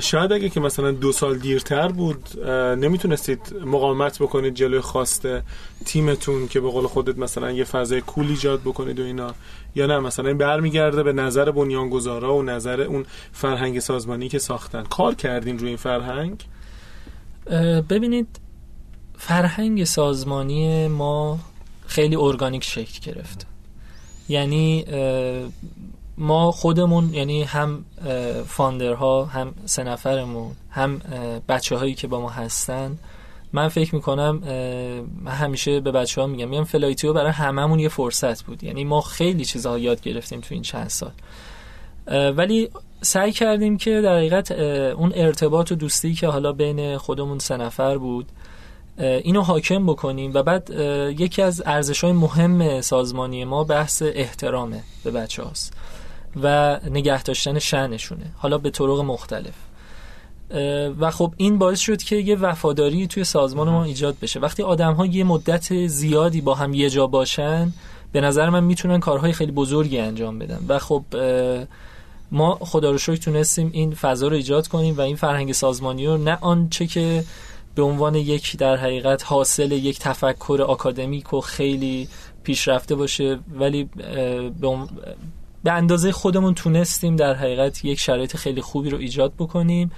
شاید 0.00 0.32
اگه 0.32 0.48
که 0.48 0.60
مثلا 0.60 0.90
دو 0.90 1.12
سال 1.12 1.38
دیرتر 1.38 1.88
بود 1.88 2.46
نمی‌تونستید 2.78 3.54
مقاومت 3.64 4.22
بکنید 4.22 4.54
جلوی 4.54 4.80
خواسته 4.80 5.42
تیمتون 5.84 6.48
که 6.48 6.60
به 6.60 6.70
قول 6.70 6.86
خودت 6.86 7.18
مثلا 7.18 7.50
یه 7.50 7.64
فضای 7.64 8.00
کول 8.00 8.26
ایجاد 8.28 8.60
بکنید 8.60 9.00
و 9.00 9.02
اینا. 9.02 9.34
یا 9.74 9.86
نه 9.86 9.98
مثلا 9.98 10.28
این 10.28 10.38
برمیگرده 10.38 11.02
به 11.02 11.12
نظر 11.12 11.50
بنیانگذارا 11.50 12.34
و 12.34 12.42
نظر 12.42 12.80
اون 12.80 13.06
فرهنگ 13.32 13.80
سازمانی 13.80 14.28
که 14.28 14.38
ساختن. 14.38 14.82
کار 14.82 15.14
کردین 15.14 15.58
روی 15.58 15.68
این 15.68 15.76
فرهنگ؟ 15.76 16.44
ببینید 17.88 18.40
فرهنگ 19.18 19.84
سازمانی 19.84 20.88
ما 20.88 21.38
خیلی 21.86 22.16
ارگانیک 22.16 22.64
شکل 22.64 23.12
گرفت. 23.12 23.46
یعنی 24.28 24.84
ما 26.18 26.52
خودمون 26.52 27.14
یعنی 27.14 27.42
هم 27.42 27.84
فاندرها 28.46 29.24
هم 29.24 29.54
سه 29.64 29.82
نفرمون 29.82 30.52
هم 30.70 30.98
بچه 31.48 31.76
هایی 31.76 31.94
که 31.94 32.06
با 32.06 32.20
ما 32.20 32.30
هستن 32.30 32.98
من 33.52 33.68
فکر 33.68 33.94
می‌کنم 33.94 34.36
من 35.22 35.32
همیشه 35.32 35.80
به 35.80 35.92
بچه 35.92 36.20
ها 36.20 36.26
میگم 36.26 36.48
میگم 36.48 36.64
فلایتیو 36.64 37.12
برای 37.12 37.32
هممون 37.32 37.78
یه 37.78 37.88
فرصت 37.88 38.42
بود. 38.42 38.64
یعنی 38.64 38.84
ما 38.84 39.00
خیلی 39.00 39.44
چیزها 39.44 39.78
یاد 39.78 40.00
گرفتیم 40.00 40.40
تو 40.40 40.54
این 40.54 40.62
چند 40.62 40.88
سال. 40.88 41.12
ولی 42.36 42.70
سعی 43.02 43.32
کردیم 43.32 43.76
که 43.78 44.00
در 44.00 44.16
حقیقت 44.16 44.52
اون 44.52 45.12
ارتباط 45.14 45.72
و 45.72 45.74
دوستی 45.74 46.14
که 46.14 46.26
حالا 46.26 46.52
بین 46.52 46.98
خودمون 46.98 47.38
سه 47.38 47.56
نفر 47.56 47.98
بود 47.98 48.26
اینو 49.00 49.42
حاکم 49.42 49.86
بکنیم 49.86 50.30
و 50.34 50.42
بعد 50.42 50.70
یکی 51.18 51.42
از 51.42 51.62
ارزش 51.66 52.04
های 52.04 52.12
مهم 52.12 52.80
سازمانی 52.80 53.44
ما 53.44 53.64
بحث 53.64 54.02
احترامه 54.06 54.82
به 55.04 55.10
بچه 55.10 55.42
هاست 55.42 55.72
و 56.42 56.78
نگه 56.90 57.22
داشتن 57.22 57.58
شأنشونه 57.58 58.26
حالا 58.36 58.58
به 58.58 58.70
طرق 58.70 59.00
مختلف. 59.00 59.54
و 61.00 61.10
خب 61.10 61.34
این 61.36 61.58
باعث 61.58 61.78
شد 61.80 62.02
که 62.02 62.16
یه 62.16 62.36
وفاداری 62.36 63.06
توی 63.06 63.24
سازمان 63.24 63.68
ما 63.68 63.84
ایجاد 63.84 64.16
بشه. 64.22 64.40
وقتی 64.40 64.62
آدم 64.62 64.92
ها 64.92 65.06
یه 65.06 65.24
مدت 65.24 65.86
زیادی 65.86 66.40
با 66.40 66.54
هم 66.54 66.74
یه 66.74 66.90
جا 66.90 67.06
باشن 67.06 67.72
به 68.12 68.20
نظر 68.20 68.50
من 68.50 68.64
می‌تونن 68.64 69.00
کارهای 69.00 69.32
خیلی 69.32 69.52
بزرگی 69.52 69.98
انجام 69.98 70.38
بدن. 70.38 70.58
و 70.68 70.78
خب 70.78 71.04
ما 72.32 72.58
خدا 72.60 72.90
رو 72.90 72.98
شکر 72.98 73.16
تونستیم 73.16 73.70
این 73.72 73.94
فضا 73.94 74.28
رو 74.28 74.36
ایجاد 74.36 74.68
کنیم 74.68 74.96
و 74.96 75.00
این 75.00 75.16
فرهنگ 75.16 75.52
سازمانی 75.52 76.06
رو 76.06 76.16
نه 76.16 76.38
آنچه 76.40 76.86
که 76.86 77.24
به 77.74 77.82
عنوان 77.82 78.14
یک 78.14 78.56
در 78.56 78.76
حقیقت 78.76 79.24
حاصل 79.24 79.72
یک 79.72 79.98
تفکر 79.98 80.64
آکادمیک 80.68 81.34
و 81.34 81.40
خیلی 81.40 82.08
پیشرفته 82.42 82.94
باشه 82.94 83.38
ولی 83.54 83.88
به 85.64 85.72
اندازه 85.72 86.12
خودمون 86.12 86.54
تونستیم 86.54 87.16
در 87.16 87.34
حقیقت 87.34 87.84
یک 87.84 88.00
شرایط 88.00 88.36
خیلی 88.36 88.60
خوبی 88.60 88.90
رو 88.90 88.98
ایجاد 88.98 89.32
بکنیم. 89.38 89.90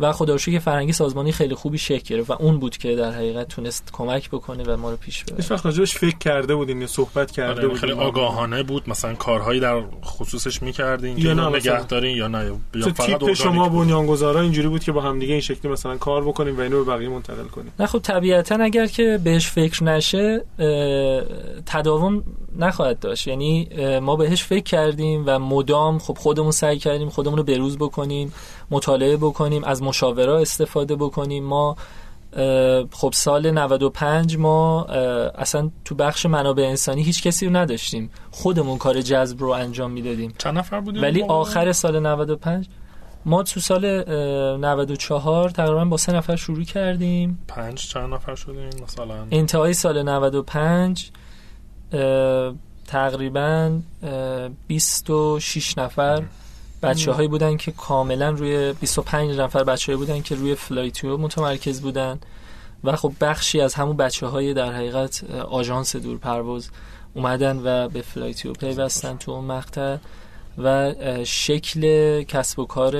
و 0.00 0.12
خدا 0.12 0.36
که 0.36 0.58
فرنگی 0.58 0.92
سازمانی 0.92 1.32
خیلی 1.32 1.54
خوبی 1.54 1.78
شکل 1.78 2.14
گرفت 2.14 2.30
و 2.30 2.32
اون 2.32 2.58
بود 2.58 2.76
که 2.76 2.96
در 2.96 3.10
حقیقت 3.10 3.48
تونست 3.48 3.88
کمک 3.92 4.30
بکنه 4.30 4.64
و 4.64 4.76
ما 4.76 4.90
رو 4.90 4.96
پیش 4.96 5.24
ببره. 5.24 5.36
هیچ 5.36 5.50
وقت 5.50 5.66
راجعش 5.66 5.96
فکر 5.96 6.18
کرده 6.18 6.54
بودین 6.54 6.80
یا 6.80 6.86
صحبت 6.86 7.30
کرده 7.30 7.66
آره 7.66 7.74
خیلی 7.74 7.92
آگاهانه 7.92 8.62
بود. 8.62 8.90
مثلا 8.90 9.14
کارهایی 9.14 9.60
در 9.60 9.82
خصوصش 10.04 10.62
می‌کردین 10.62 11.18
یا 11.18 11.34
نه 11.34 11.48
نگهدارین 11.48 12.16
یا 12.16 12.28
نه. 12.28 12.44
یا 12.74 12.92
فقط 12.92 13.06
تیپ 13.06 13.32
شما 13.32 13.68
بنیانگذارا 13.68 14.40
اینجوری 14.40 14.68
بود 14.68 14.84
که 14.84 14.92
با 14.92 15.00
هم 15.00 15.18
دیگه 15.18 15.32
این 15.32 15.40
شکلی 15.40 15.72
مثلا 15.72 15.96
کار 15.96 16.24
بکنیم 16.24 16.58
و 16.58 16.60
اینو 16.60 16.84
به 16.84 16.92
بقیه 16.92 17.08
منتقل 17.08 17.44
کنیم. 17.44 17.72
نه 17.80 17.86
خب 17.86 17.98
طبیعتا 17.98 18.54
اگر 18.54 18.86
که 18.86 19.20
بهش 19.24 19.46
فکر 19.46 19.84
نشه 19.84 20.44
تداوم 21.66 22.24
نخواهد 22.58 22.98
داشت. 22.98 23.28
یعنی 23.28 23.68
ما 24.02 24.16
بهش 24.16 24.44
فکر 24.44 24.64
کردیم 24.64 25.24
و 25.26 25.38
مدام 25.38 25.98
خب 25.98 26.18
خودمون 26.18 26.50
سعی 26.50 26.78
کردیم 26.78 27.08
خودمون 27.08 27.38
رو 27.38 27.44
بروز 27.44 27.78
بکنیم. 27.78 28.32
مطالعه 28.70 29.16
بکنیم 29.16 29.64
از 29.64 29.82
مشاوره 29.82 30.32
استفاده 30.32 30.96
بکنیم. 30.96 31.44
ما 31.44 31.76
خب 32.92 33.10
سال 33.14 33.50
95 33.50 34.36
ما 34.36 34.84
اصلا 35.38 35.70
تو 35.84 35.94
بخش 35.94 36.26
منابع 36.26 36.62
انسانی 36.62 37.02
هیچ 37.02 37.22
کسی 37.22 37.46
رو 37.46 37.56
نداشتیم. 37.56 38.10
خودمون 38.30 38.78
کار 38.78 39.02
جذب 39.02 39.40
رو 39.40 39.48
انجام 39.48 39.90
می‌دادیم. 39.90 40.34
چند 40.38 40.58
نفر 40.58 40.80
بودیم؟ 40.80 41.02
ولی 41.02 41.22
آخر 41.22 41.72
سال 41.72 42.00
95 42.00 42.68
ما 43.24 43.42
تو 43.42 43.60
سال 43.60 44.04
94 44.60 45.50
تقریبا 45.50 45.84
با 45.84 45.96
سه 45.96 46.12
نفر 46.12 46.36
شروع 46.36 46.64
کردیم. 46.64 47.44
پنج 47.48 47.78
چند 47.88 48.14
نفر 48.14 48.34
شدیم؟ 48.34 48.70
مثلا. 48.82 49.26
انتهای 49.30 49.74
سال 49.74 50.02
95 50.02 51.10
تقریبا 52.86 53.78
26 54.66 55.78
نفر. 55.78 56.22
بچه 56.82 57.12
هایی 57.12 57.28
بودن 57.28 57.56
که 57.56 57.72
کاملا 57.72 58.30
روی 58.30 58.72
25 58.72 59.38
نفر 59.38 59.64
بچه 59.64 59.96
بودن 59.96 60.22
که 60.22 60.34
روی 60.34 60.54
فلایتیو 60.54 61.16
متمرکز 61.16 61.80
بودن. 61.80 62.18
و 62.84 62.96
خب 62.96 63.12
بخشی 63.20 63.60
از 63.60 63.74
همون 63.74 63.96
بچه 63.96 64.26
های 64.26 64.54
در 64.54 64.72
حقیقت 64.72 65.24
آژانس 65.30 65.96
دور 65.96 66.18
پرواز 66.18 66.68
اومدن 67.14 67.60
و 67.64 67.88
به 67.88 68.02
فلایتیو 68.02 68.52
پیوستن 68.52 69.16
تو 69.16 69.32
اون 69.32 69.44
مقطع. 69.44 69.96
و 70.58 70.94
شکل 71.24 72.22
کسب 72.22 72.58
و 72.58 72.66
کار 72.66 72.92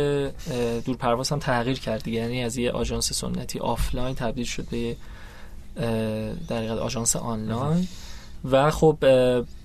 دور 0.80 0.96
پرواز 0.96 1.30
هم 1.30 1.38
تغییر 1.38 1.78
کرد 1.78 2.08
یعنی 2.08 2.44
از 2.44 2.56
یه 2.56 2.70
آژانس 2.72 3.12
سنتی 3.12 3.58
آفلاین 3.58 4.14
تبدیل 4.14 4.44
شد 4.44 4.66
به 4.70 4.96
در 6.48 6.56
حقیقت 6.56 6.78
آژانس 6.78 7.16
آنلاین. 7.16 7.88
و 8.44 8.70
خب 8.70 8.98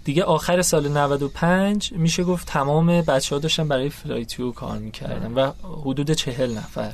دیگه 0.03 0.24
آخر 0.24 0.61
سال 0.61 0.88
95 0.88 1.93
میشه 1.93 2.24
گفت 2.24 2.47
تمام 2.47 3.01
بچه 3.01 3.36
ها 3.36 3.39
داشتن 3.39 3.67
برای 3.67 3.89
فلایتیو 3.89 4.51
کار 4.51 4.78
می‌کردن 4.78 5.34
و 5.34 5.51
حدود 5.82 6.11
چهل 6.11 6.57
نفر 6.57 6.93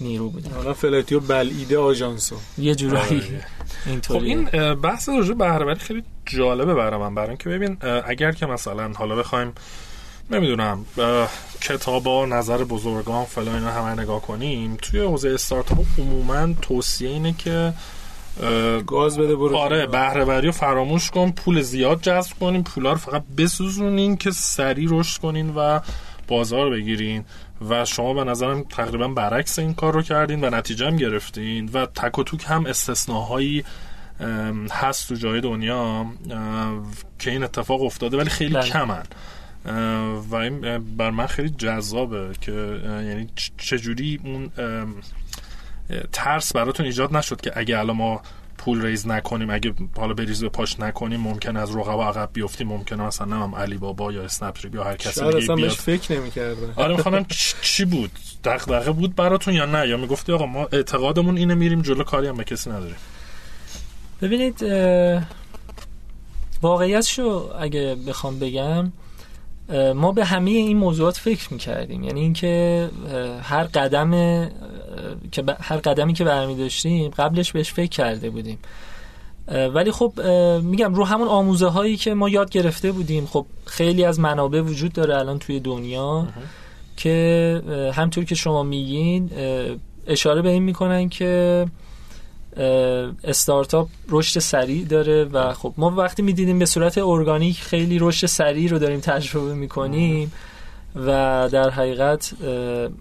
نیرو 0.00 0.28
بودن. 0.28 0.50
حالا 0.50 0.74
فلایتیو 0.74 1.20
بلعیده 1.20 1.78
آژانسو. 1.78 2.36
یه 2.58 2.74
جورایی 2.74 3.20
آره. 3.20 3.44
اینطوری 3.86 4.18
خب 4.18 4.24
این 4.24 4.74
بحث 4.74 5.08
راجع 5.08 5.34
بهره‌وری 5.34 5.78
خیلی 5.78 6.02
جالبه 6.26 6.74
برای 6.74 7.00
من. 7.00 7.14
برای 7.14 7.36
که 7.36 7.48
ببین 7.48 7.76
اگر 8.06 8.32
که 8.32 8.46
مثلا 8.46 8.92
حالا 8.92 9.16
بخوایم 9.16 9.52
نمی‌دونم 10.30 10.86
کتابا 11.60 12.26
نظر 12.26 12.64
بزرگان 12.64 13.24
فلان 13.24 13.54
اینا 13.54 13.70
همه 13.70 14.02
نگاه 14.02 14.22
کنیم 14.22 14.76
توی 14.82 15.00
حوزه 15.00 15.28
استارتاپ 15.28 15.86
عموما 15.98 16.54
توصیه 16.62 17.08
اینه 17.08 17.34
که 17.38 17.72
گاز 18.86 19.18
بده 19.18 19.36
برو 19.36 19.56
آره 19.56 19.86
بهره 19.86 20.48
و 20.48 20.52
فراموش 20.52 21.10
کن 21.10 21.30
پول 21.30 21.60
زیاد 21.60 22.00
جذب 22.00 22.32
کنین 22.40 22.64
پولا 22.64 22.92
رو 22.92 22.98
فقط 22.98 23.22
بسوزونین 23.38 24.16
که 24.16 24.30
سریع 24.30 24.88
رشد 24.90 25.20
کنین 25.20 25.54
و 25.54 25.80
بازار 26.28 26.70
بگیرین. 26.70 27.24
و 27.68 27.84
شما 27.84 28.14
به 28.14 28.24
نظرم 28.24 28.62
تقریبا 28.62 29.08
برعکس 29.08 29.58
این 29.58 29.74
کار 29.74 29.92
رو 29.92 30.02
کردین 30.02 30.44
و 30.44 30.50
نتیجه 30.50 30.86
هم 30.86 30.96
گرفتین. 30.96 31.70
و 31.72 31.86
تک 31.86 32.18
و 32.18 32.22
توک 32.22 32.44
هم 32.48 32.66
استثناهایی 32.66 33.64
هست 34.70 35.08
تو 35.08 35.14
جای 35.14 35.40
دنیا 35.40 36.06
که 37.18 37.30
این 37.30 37.42
اتفاق 37.44 37.82
افتاده 37.82 38.16
ولی 38.16 38.30
خیلی 38.30 38.54
بله. 38.54 38.68
کمن. 38.68 39.02
و 40.30 40.34
این 40.34 40.78
بر 40.96 41.10
من 41.10 41.26
خیلی 41.26 41.50
جذابه 41.50 42.30
که 42.40 42.52
یعنی 42.84 43.28
چجوری 43.56 44.20
اون 44.24 44.50
ترس 46.12 46.52
براتون 46.52 46.86
ایجاد 46.86 47.16
نشد 47.16 47.40
که 47.40 47.52
اگه 47.54 47.78
الان 47.78 47.96
ما 47.96 48.22
پول 48.58 48.82
ریز 48.82 49.08
نکنیم 49.08 49.50
اگه 49.50 49.74
حالا 49.96 50.14
بریز 50.14 50.42
به 50.42 50.48
پاش 50.48 50.80
نکنیم 50.80 51.20
ممکن 51.20 51.56
از 51.56 51.76
رقبا 51.76 52.08
عقب 52.08 52.30
بیفتیم 52.32 52.68
ممکنه 52.68 53.02
مثلا 53.02 53.26
نمام 53.26 53.54
علی 53.54 53.78
بابا 53.78 54.12
یا 54.12 54.22
اسنپ 54.22 54.74
یا 54.74 54.84
هر 54.84 54.96
کسی 54.96 55.20
دیگه 55.24 55.36
اصلا 55.36 55.54
بیاد. 55.54 55.70
فکر 55.70 56.20
نمی‌کرده 56.20 56.72
آره 56.76 56.96
می‌خوام 56.96 57.26
چی 57.62 57.84
بود؟ 57.84 58.10
دغدغه 58.44 58.90
بود 58.90 59.16
براتون 59.16 59.54
یا 59.54 59.66
نه؟ 59.66 59.88
یا 59.88 59.96
می‌گفتی 59.96 60.32
آقا 60.32 60.46
ما 60.46 60.68
اعتقادمون 60.72 61.36
اینه 61.36 61.54
میریم 61.54 61.82
جلو 61.82 62.04
کاری 62.04 62.26
هم 62.26 62.36
به 62.36 62.44
کسی 62.44 62.70
نداریم. 62.70 62.96
ببینید 64.22 64.62
واقعیتشو 66.62 67.50
اگه 67.58 67.96
بخوام 68.08 68.38
بگم 68.38 68.92
ما 69.94 70.12
به 70.12 70.24
همه 70.24 70.50
این 70.50 70.76
موضوعات 70.76 71.16
فکر 71.16 71.52
می‌کردیم. 71.52 72.04
یعنی 72.04 72.20
اینکه 72.20 72.88
هر 73.42 73.64
قدم 73.64 74.10
که 75.32 75.44
هر 75.60 75.76
قدمی 75.76 76.12
که 76.12 76.24
برمی 76.24 76.56
داشتیم 76.56 77.10
قبلش 77.10 77.52
بهش 77.52 77.72
فکر 77.72 77.90
کرده 77.90 78.30
بودیم. 78.30 78.58
ولی 79.74 79.90
خب 79.90 80.12
میگم 80.62 80.94
رو 80.94 81.04
همون 81.04 81.28
آموزه 81.28 81.66
هایی 81.66 81.96
که 81.96 82.14
ما 82.14 82.28
یاد 82.28 82.50
گرفته 82.50 82.92
بودیم. 82.92 83.26
خب 83.26 83.46
خیلی 83.66 84.04
از 84.04 84.20
منابع 84.20 84.60
وجود 84.60 84.92
داره 84.92 85.16
الان 85.16 85.38
توی 85.38 85.60
دنیا 85.60 86.26
که 86.96 87.62
همطور 87.94 88.24
که 88.24 88.34
شما 88.34 88.62
میگین 88.62 89.30
اشاره 90.06 90.42
به 90.42 90.48
این 90.48 90.62
می‌کنن 90.62 91.08
که 91.08 91.66
استارتاپ 93.24 93.88
رشد 94.08 94.40
سریع 94.40 94.84
داره 94.84 95.24
و 95.24 95.52
خب 95.52 95.74
ما 95.76 95.90
وقتی 95.90 96.22
می‌دیدیم 96.22 96.58
به 96.58 96.66
صورت 96.66 96.98
ارگانیک 96.98 97.60
خیلی 97.60 97.98
رشد 97.98 98.26
سریع 98.26 98.70
رو 98.70 98.78
داریم 98.78 99.00
تجربه 99.00 99.54
می‌کنیم 99.54 100.32
و 100.96 101.08
در 101.52 101.70
حقیقت 101.70 102.32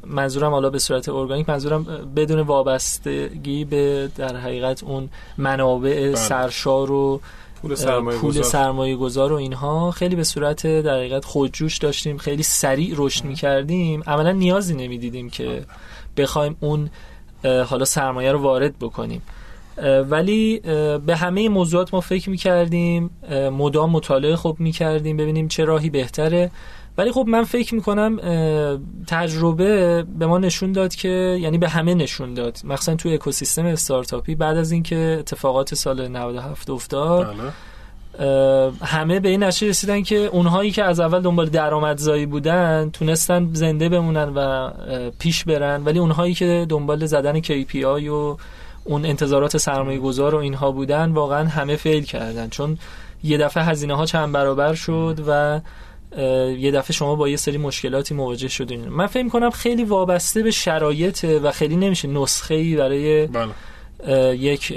منظورم 0.07 0.51
حالا 0.51 0.69
به 0.69 0.79
صورت 0.79 1.09
ارگانیک 1.09 1.49
منظورم 1.49 1.83
بدون 2.15 2.39
وابستگی 2.39 3.65
به 3.65 4.09
در 4.15 4.37
حقیقت 4.37 4.83
اون 4.83 5.09
منابع 5.37 6.07
بله. 6.07 6.15
سرشار 6.15 6.91
و 6.91 7.21
پول 7.61 7.75
سرمایه, 7.75 8.19
پول 8.19 8.41
سرمایه 8.41 8.95
گذار 8.95 9.33
و 9.33 9.35
اینها 9.35 9.91
خیلی 9.91 10.15
به 10.15 10.23
صورت 10.23 10.67
در 10.67 10.95
حقیقت 10.95 11.25
خودجوش 11.25 11.77
داشتیم 11.77 12.17
خیلی 12.17 12.43
سریع 12.43 12.93
رشد 12.97 13.25
می‌کردیم. 13.25 14.03
عملا 14.07 14.31
نیازی 14.31 14.75
نمی‌دیدیم 14.75 15.29
که 15.29 15.63
بخوایم 16.17 16.57
اون 16.59 16.89
حالا 17.43 17.85
سرمایه 17.85 18.31
رو 18.31 18.39
وارد 18.39 18.79
بکنیم. 18.79 19.21
ولی 20.09 20.59
به 21.05 21.15
همه 21.15 21.49
موضوعات 21.49 21.93
ما 21.93 21.99
فکر 22.01 22.29
می‌کردیم 22.29 23.09
مدام 23.31 23.89
مطالعه 23.89 24.35
خوب 24.35 24.59
می‌کردیم 24.59 25.17
ببینیم 25.17 25.47
چه 25.47 25.65
راهی 25.65 25.89
بهتره. 25.89 26.51
ولی 26.97 27.11
خب 27.11 27.25
من 27.27 27.43
فکر 27.43 27.75
می‌کنم 27.75 28.19
تجربه 29.07 30.03
به 30.19 30.25
ما 30.25 30.37
نشون 30.37 30.71
داد 30.71 30.95
که 30.95 31.37
یعنی 31.41 31.57
به 31.57 31.69
همه 31.69 31.93
نشون 31.93 32.33
داد. 32.33 32.57
مخصوصا 32.63 32.95
تو 32.95 33.09
اکوسیستم 33.09 33.65
استارتاپی. 33.65 34.35
بعد 34.35 34.57
از 34.57 34.71
اینکه 34.71 35.17
اتفاقات 35.19 35.75
سال 35.75 36.07
97 36.07 36.69
افتاد 36.69 37.27
بله. 37.27 37.51
همه 38.81 39.19
به 39.19 39.29
این 39.29 39.43
نتیجه 39.43 39.69
رسیدن 39.69 40.01
که 40.01 40.15
اونهایی 40.15 40.71
که 40.71 40.83
از 40.83 40.99
اول 40.99 41.19
دنبال 41.21 41.49
درآمدزایی 41.49 42.25
بودن 42.25 42.89
تونستن 42.93 43.49
زنده 43.53 43.89
بمونن 43.89 44.31
و 44.35 44.71
پیش 45.19 45.43
برن. 45.43 45.83
ولی 45.83 45.99
اونهایی 45.99 46.33
که 46.33 46.65
دنبال 46.69 47.05
زدن 47.05 47.41
KPI 47.41 47.83
و 47.85 48.37
اون 48.83 49.05
انتظارات 49.05 49.57
سرمایه 49.57 49.99
گذار 49.99 50.35
و 50.35 50.37
اینها 50.37 50.71
بودن 50.71 51.11
واقعا 51.11 51.47
همه 51.47 51.75
فیل 51.75 52.03
کردن. 52.03 52.49
چون 52.49 52.77
یه 53.23 53.37
دفعه 53.37 53.63
هزینه 53.63 53.95
ها 53.95 54.05
چند 54.05 54.31
برابر 54.31 54.73
شد 54.73 55.19
و 55.27 55.61
یه 56.57 56.71
دفعه 56.71 56.93
شما 56.93 57.15
با 57.15 57.29
یه 57.29 57.37
سری 57.37 57.57
مشکلاتی 57.57 58.13
مواجه 58.13 58.47
شدین. 58.47 58.89
من 58.89 59.07
فکر 59.07 59.29
کنم 59.29 59.49
خیلی 59.49 59.83
وابسته 59.83 60.43
به 60.43 60.51
شرایط 60.51 61.25
و 61.43 61.51
خیلی 61.51 61.75
نمیشه 61.75 62.07
نسخه 62.07 62.55
ای 62.55 62.75
برای 62.75 63.27
بله. 63.27 63.51
یک 64.37 64.71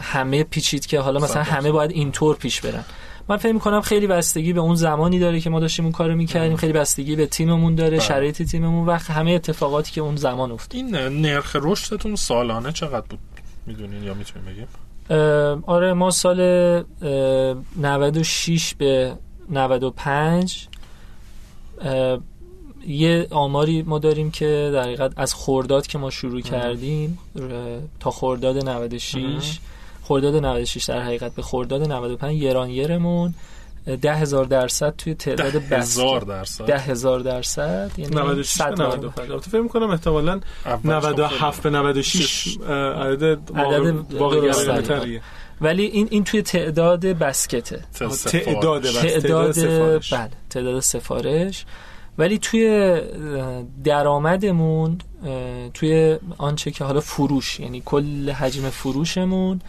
همه 0.00 0.44
پیچید 0.44 0.86
که 0.86 1.00
حالا 1.00 1.20
مثلا 1.20 1.42
همه 1.42 1.72
باید 1.72 1.90
اینطور 1.90 2.36
پیش 2.36 2.60
برن. 2.60 2.84
من 3.32 3.38
فکر 3.38 3.58
کنم 3.58 3.80
خیلی 3.80 4.06
بستگی 4.06 4.52
به 4.52 4.60
اون 4.60 4.74
زمانی 4.74 5.18
داره 5.18 5.40
که 5.40 5.50
ما 5.50 5.60
داشتیم 5.60 5.84
اون 5.84 5.92
کارو 5.92 6.14
می‌کردیم. 6.14 6.56
خیلی 6.56 6.72
بستگی 6.72 7.16
به 7.16 7.26
تیممون 7.26 7.74
داره 7.74 7.90
بله. 7.90 8.00
شرایط 8.00 8.42
تیممون 8.42 8.88
و 8.88 8.92
همه 8.92 9.30
اتفاقاتی 9.30 9.92
که 9.92 10.00
اون 10.00 10.16
زمان 10.16 10.52
افتاد. 10.52 10.76
این 10.76 10.94
نرخ 10.96 11.56
رشدتون 11.60 12.16
سالانه 12.16 12.72
چقدر 12.72 13.06
بود 13.08 13.18
می‌دونین 13.66 14.02
یا 14.02 14.14
می‌تونیم 14.14 14.48
بگیم؟ 14.48 14.66
آره 15.66 15.92
ما 15.92 16.10
سال 16.10 16.40
96 17.76 18.74
به 18.74 19.12
95 19.50 20.68
یه 22.86 23.26
آماری 23.30 23.82
ما 23.82 23.98
داریم 23.98 24.30
که 24.30 24.70
در 24.74 24.82
حقیقت 24.82 25.12
از 25.16 25.34
خورداد 25.34 25.86
که 25.86 25.98
ما 25.98 26.10
شروع 26.10 26.40
کردیم 26.40 27.18
تا 28.00 28.10
خورداد 28.10 28.68
96 28.68 29.58
خورداد 30.02 30.36
96 30.36 30.84
در 30.84 31.00
حقیقت 31.00 31.34
به 31.34 31.42
خورداد 31.42 31.92
95 31.92 32.42
یران 32.42 32.70
یرمون 32.70 33.34
ده 34.02 34.14
هزار 34.14 34.44
درصد 34.44 34.94
توی 34.98 35.14
تعداد 35.14 35.52
ده 35.52 35.78
هزار 35.78 36.20
درصد. 36.20 36.64
ده 36.64 36.78
هزار 36.78 37.20
درصد 37.20 37.90
یعنی 37.96 38.16
96 38.16 38.62
به 38.62 38.70
95 38.70 39.30
البته 39.30 39.50
فکر 39.50 39.60
می‌کنم 39.60 39.90
احتمالاً 39.90 40.40
97 40.84 41.62
به 41.62 41.70
96 41.70 42.58
عدد 42.58 43.38
واقعی 44.18 45.20
ولی 45.60 45.84
این 45.84 46.08
این 46.10 46.24
توی 46.24 46.42
تعداد 46.42 47.06
بسکته. 47.06 47.84
تعداد 48.24 48.82
بس. 48.82 49.00
تعداد 49.00 49.52
سفارش. 49.52 50.12
بله 50.12 50.30
تعداد 50.50 50.80
سفارش. 50.80 51.64
ولی 52.18 52.38
توی 52.38 52.96
درآمدمون 53.84 54.98
توی 55.74 56.18
آنچه 56.38 56.70
که 56.70 56.84
حالا 56.84 57.00
فروش 57.00 57.60
یعنی 57.60 57.82
کل 57.84 58.30
حجم 58.30 58.70
فروشمون 58.70 59.60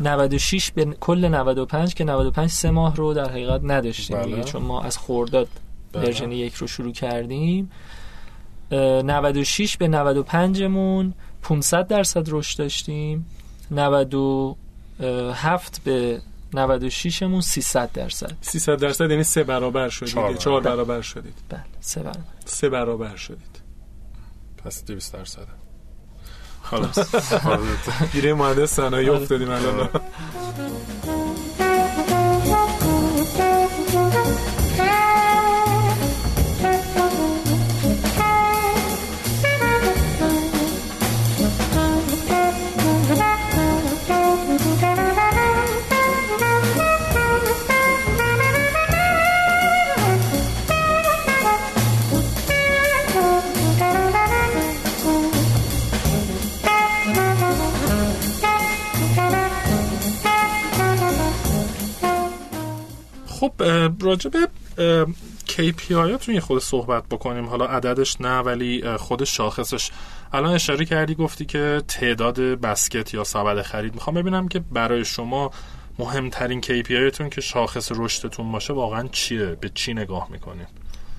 96 0.00 0.70
به 0.70 0.84
کل 0.84 1.28
95 1.28 1.94
که 1.94 2.04
95 2.04 2.50
سه 2.50 2.70
ماه 2.70 2.96
رو 2.96 3.14
در 3.14 3.30
حقیقت 3.30 3.60
نداشتیم 3.64 4.22
بله. 4.22 4.44
چون 4.44 4.62
ما 4.62 4.82
از 4.82 4.98
خورداد 4.98 5.48
بله. 5.92 6.04
ورژن 6.04 6.32
یک 6.32 6.54
رو 6.54 6.66
شروع 6.66 6.92
کردیم. 6.92 7.70
96 8.72 9.76
به 9.76 9.88
95 9.88 10.62
مون 10.62 11.14
500 11.42 11.86
درصد 11.86 12.24
رشد 12.28 12.58
داشتیم. 12.58 13.26
97 13.70 15.80
به 15.84 16.20
96 16.54 17.22
مون 17.22 17.40
300 17.40 17.92
درصد. 17.92 18.32
300 18.40 18.78
درصد 18.78 19.10
یعنی 19.10 19.22
سه 19.22 19.44
برابر 19.44 19.88
شدید. 19.88 20.38
چهار 20.38 20.60
برابر. 20.60 21.00
شدید. 21.00 21.34
بله 21.48 21.64
سه 21.80 22.00
برابر. 22.00 22.20
سه 22.44 22.68
برابر 22.68 23.16
شدید. 23.16 23.60
پس 24.64 24.84
200 24.84 25.12
درصد 25.12 25.65
خلاص. 26.70 26.98
گیره 28.12 28.34
مهندس 28.34 28.74
صنایع 28.74 29.12
افتادیم 29.14 29.50
الان. 29.50 29.88
خب 63.36 63.52
راجب 64.00 64.32
KPI 65.48 65.92
هاتون 65.92 66.34
یه 66.34 66.40
خود 66.40 66.62
صحبت 66.62 67.04
بکنیم. 67.10 67.46
حالا 67.46 67.64
عددش 67.64 68.20
نه 68.20 68.38
ولی 68.38 68.96
خود 68.96 69.24
شاخصش. 69.24 69.90
الان 70.32 70.54
اشاره 70.54 70.84
کردی 70.84 71.14
گفتی 71.14 71.44
که 71.44 71.82
تعداد 71.88 72.40
بسکت 72.40 73.14
یا 73.14 73.24
سبد 73.24 73.62
خرید. 73.62 73.94
می‌خوام 73.94 74.16
ببینم 74.16 74.48
که 74.48 74.58
برای 74.58 75.04
شما 75.04 75.50
مهمترین 75.98 76.62
KPI 76.62 76.90
هاتون 76.90 77.30
که 77.30 77.40
شاخص 77.40 77.92
رشدتون 77.94 78.52
باشه 78.52 78.72
واقعا 78.72 79.08
چیه؟ 79.12 79.46
به 79.46 79.70
چی 79.74 79.94
نگاه 79.94 80.28
می‌کنیم 80.30 80.66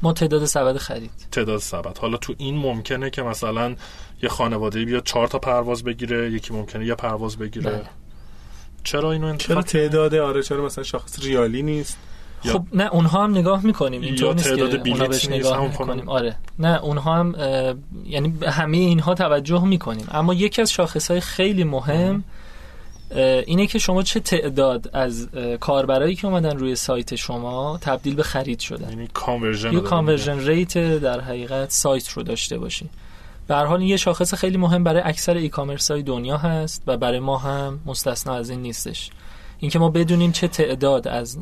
ما 0.01 0.13
تعداد 0.13 0.45
سبد 0.45 0.77
خرید. 0.77 1.11
تعداد 1.31 1.59
سبد. 1.59 1.97
حالا 1.97 2.17
تو 2.17 2.35
این 2.37 2.57
ممکنه 2.57 3.09
که 3.09 3.21
مثلا 3.21 3.75
یه 4.23 4.29
خانواده 4.29 4.85
بیاد 4.85 5.03
چهار 5.03 5.27
تا 5.27 5.39
پرواز 5.39 5.83
بگیره 5.83 6.31
یکی 6.31 6.53
ممکنه 6.53 6.85
یه 6.85 6.95
پرواز 6.95 7.37
بگیره. 7.37 7.71
بله. 7.71 7.85
چرا 8.83 9.11
اینو 9.11 9.27
انتخاب 9.27 9.53
چرا 9.53 9.61
تعداد؟ 9.61 10.15
آره 10.15 10.43
چرا 10.43 10.65
مثلا 10.65 10.83
شاخص 10.83 11.19
ریالی 11.19 11.63
نیست؟ 11.63 11.97
خب 12.51 12.65
نه 12.73 12.89
اونها 12.91 13.23
هم 13.23 13.31
نگاه 13.31 13.65
می‌کنیم 13.65 14.01
اینطور 14.01 14.35
نیست 14.35 14.55
که 14.55 14.89
اونا 14.91 15.07
بهش 15.07 15.29
نگاه 15.29 15.67
می‌کنیم. 15.67 16.09
آره. 16.09 16.35
نه 16.59 16.79
اونها 16.83 17.15
هم 17.15 17.35
یعنی 18.05 18.33
همه 18.45 18.77
اینها 18.77 19.13
توجه 19.13 19.65
می‌کنیم. 19.65 20.07
اما 20.11 20.33
یکی 20.33 20.61
از 20.61 20.71
شاخص 20.71 21.11
های 21.11 21.19
خیلی 21.19 21.63
مهم 21.63 22.23
اینه 23.45 23.67
که 23.67 23.79
شما 23.79 24.03
چه 24.03 24.19
تعداد 24.19 24.89
از 24.93 25.29
کاربرایی 25.59 26.15
که 26.15 26.27
اومدن 26.27 26.57
روی 26.57 26.75
سایت 26.75 27.15
شما 27.15 27.77
تبدیل 27.81 28.15
به 28.15 28.23
خرید 28.23 28.59
شدن. 28.59 28.89
یعنی 28.89 29.07
conversion 29.13 29.73
یه 29.73 29.79
conversion 29.79 30.39
rate 30.39 30.77
در 30.77 31.21
حقیقت 31.21 31.71
سایت 31.71 32.09
رو 32.09 32.23
داشته 32.23 32.57
باشی. 32.57 32.89
به 33.47 33.51
هر 33.51 33.55
حال 33.55 33.81
یه 33.81 33.97
شاخص 33.97 34.33
خیلی 34.33 34.57
مهم 34.57 34.83
برای 34.83 35.01
اکثر 35.05 35.33
e-commerce 35.33 35.91
های 35.91 36.03
دنیا 36.03 36.37
هست 36.37 36.83
و 36.87 36.97
برای 36.97 37.19
ما 37.19 37.37
هم 37.37 37.79
مستثنا 37.85 38.33
از 38.33 38.49
این 38.49 38.61
نیستش. 38.61 39.09
اینکه 39.59 39.79
ما 39.79 39.89
بدونیم 39.89 40.31
چه 40.31 40.47
تعداد 40.47 41.07
از 41.07 41.37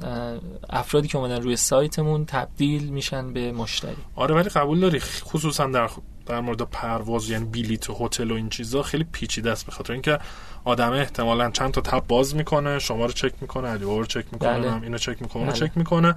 افرادی 0.70 1.08
که 1.08 1.18
اومدن 1.18 1.42
روی 1.42 1.56
سایتمون 1.56 2.26
تبدیل 2.26 2.90
میشن 2.90 3.34
به 3.34 3.52
مشتری 3.52 3.96
آره 4.16 4.36
ولی 4.36 4.50
قبول 4.50 4.80
داری 4.80 5.00
خصوصا 5.00 5.68
در 5.68 5.90
در 6.26 6.40
مورد 6.40 6.62
پرواز 6.62 7.30
یعنی 7.30 7.46
بلیت 7.46 7.90
هتل 7.90 8.32
و 8.32 8.34
این 8.34 8.50
چیزا 8.50 8.84
خیلی 8.84 9.04
پیچیده 9.12 9.52
است 9.52 9.66
بخاطر 9.66 9.94
اینکه 9.94 10.20
آدم 10.64 10.92
احتمالا 10.92 11.50
چند 11.50 11.72
تا 11.72 11.82
تب 11.82 12.08
باز 12.08 12.36
می‌کنه 12.36 12.80
شما 12.80 13.06
رو 13.06 13.12
چک 13.12 13.34
می‌کنه 13.42 13.68
علی 13.68 13.84
رو 13.84 14.06
چک 14.06 14.26
می‌کنه 14.32 14.60
بله. 14.60 14.84
اینو 14.84 14.98
چک 14.98 15.22
می‌کنه 15.22 15.38
اونو 15.44 15.52
بله. 15.52 15.68
چک 15.68 15.78
می‌کنه 15.78 16.16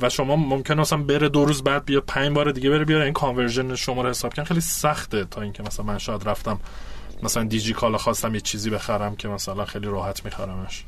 و 0.00 0.08
شما 0.08 0.36
ممکن 0.36 0.80
اصلا 0.80 0.98
بره 0.98 1.28
دو 1.28 1.44
روز 1.44 1.62
بعد 1.62 1.84
بیا 1.84 2.00
پنج 2.00 2.34
بار 2.34 2.52
دیگه 2.52 2.70
بره 2.70 2.84
بیاره 2.84 3.04
این 3.04 3.12
کانورژن 3.12 3.74
شما 3.74 4.02
رو 4.02 4.08
حساب 4.08 4.34
کن 4.34 4.44
خیلی 4.44 4.60
سخته 4.60 5.24
تا 5.24 5.40
اینکه 5.40 5.62
مثلا 5.62 5.84
من 5.84 5.98
شاید 5.98 6.28
رفتم 6.28 6.60
مثلا 7.22 7.44
دیجی 7.44 7.72
کالا 7.72 7.98
خواستم 7.98 8.34
یه 8.34 8.40
چیزی 8.40 8.70
بخرم 8.70 9.16
که 9.16 9.28
مثلا 9.28 9.64
خیلی 9.64 9.86
راحت 9.86 10.24
میخرمش 10.24 10.84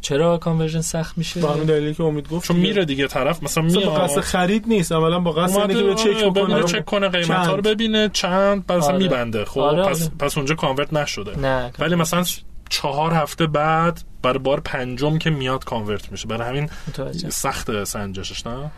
چرا 0.00 0.38
conversion 0.38 0.80
سخت 0.80 1.18
میشه؟ 1.18 1.40
با 1.40 1.48
همین 1.48 1.64
دلیلی 1.64 1.94
که 1.94 2.02
امید 2.02 2.28
گفت 2.28 2.48
چون 2.48 2.56
میره 2.56 2.84
دیگه 2.84 3.06
طرف 3.06 3.42
مثلا 3.42 3.64
میاد. 3.64 3.84
با 3.84 3.94
قصد 3.94 4.20
خرید 4.20 4.64
نیست 4.68 4.92
اولا 4.92 5.20
با 5.20 5.32
قصد 5.32 5.70
اینه 5.70 5.94
که 5.94 5.94
چک 5.94 6.16
آره، 6.16 6.30
بکنه. 6.30 6.62
چک 6.62 6.84
کنه 6.84 7.08
قیمت 7.08 7.30
ها 7.30 7.54
رو 7.54 7.62
ببینه 7.62 8.08
چند؟ 8.12 8.66
پس 8.66 8.84
آره. 8.84 8.98
میبنده. 8.98 9.44
خب 9.44 9.60
آره 9.60 9.82
پس 9.84 10.02
آره. 10.02 10.10
پس 10.18 10.36
اونجا 10.36 10.54
convert 10.54 10.92
نشده. 10.92 11.38
نه. 11.38 11.70
ولی 11.78 11.94
مثلا 11.94 12.24
چهار 12.68 13.12
هفته 13.14 13.46
بعد 13.46 14.00
برای 14.22 14.38
بار 14.38 14.60
پنجم 14.60 15.18
که 15.18 15.30
میاد 15.30 15.64
convert 15.64 16.12
میشه. 16.12 16.28
برای 16.28 16.48
همین 16.48 16.70
سخت 17.28 17.84
سنجشش 17.84 18.46
نه؟ 18.46 18.70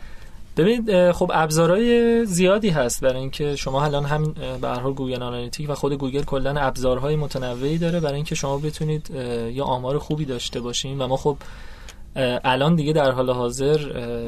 ببینید 0.57 1.11
خب 1.11 1.31
ابزارهای 1.33 2.25
زیادی 2.25 2.69
هست 2.69 3.01
برای 3.01 3.19
اینکه 3.19 3.55
شما 3.55 3.83
الان 3.83 4.05
همین 4.05 4.33
به 4.61 4.67
هر 4.67 4.79
حال 4.79 4.93
گوگل 4.93 5.23
Analytic 5.23 5.69
و 5.69 5.75
خود 5.75 5.93
گوگل 5.93 6.23
کلا 6.23 6.53
ابزارهای 6.57 7.15
متنوعی 7.15 7.77
داره 7.77 7.99
برای 7.99 8.15
اینکه 8.15 8.35
شما 8.35 8.57
بتونید 8.57 9.09
یا 9.53 9.65
آمار 9.65 9.97
خوبی 9.97 10.25
داشته 10.25 10.59
باشین 10.59 11.01
و 11.01 11.07
ما 11.07 11.17
خب 11.17 11.37
الان 12.43 12.75
دیگه 12.75 12.93
در 12.93 13.11
حال 13.11 13.29
حاضر 13.29 13.77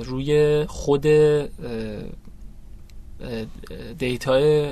روی 0.01 0.65
خود 0.67 1.07
data 3.97 4.56
ی 4.56 4.71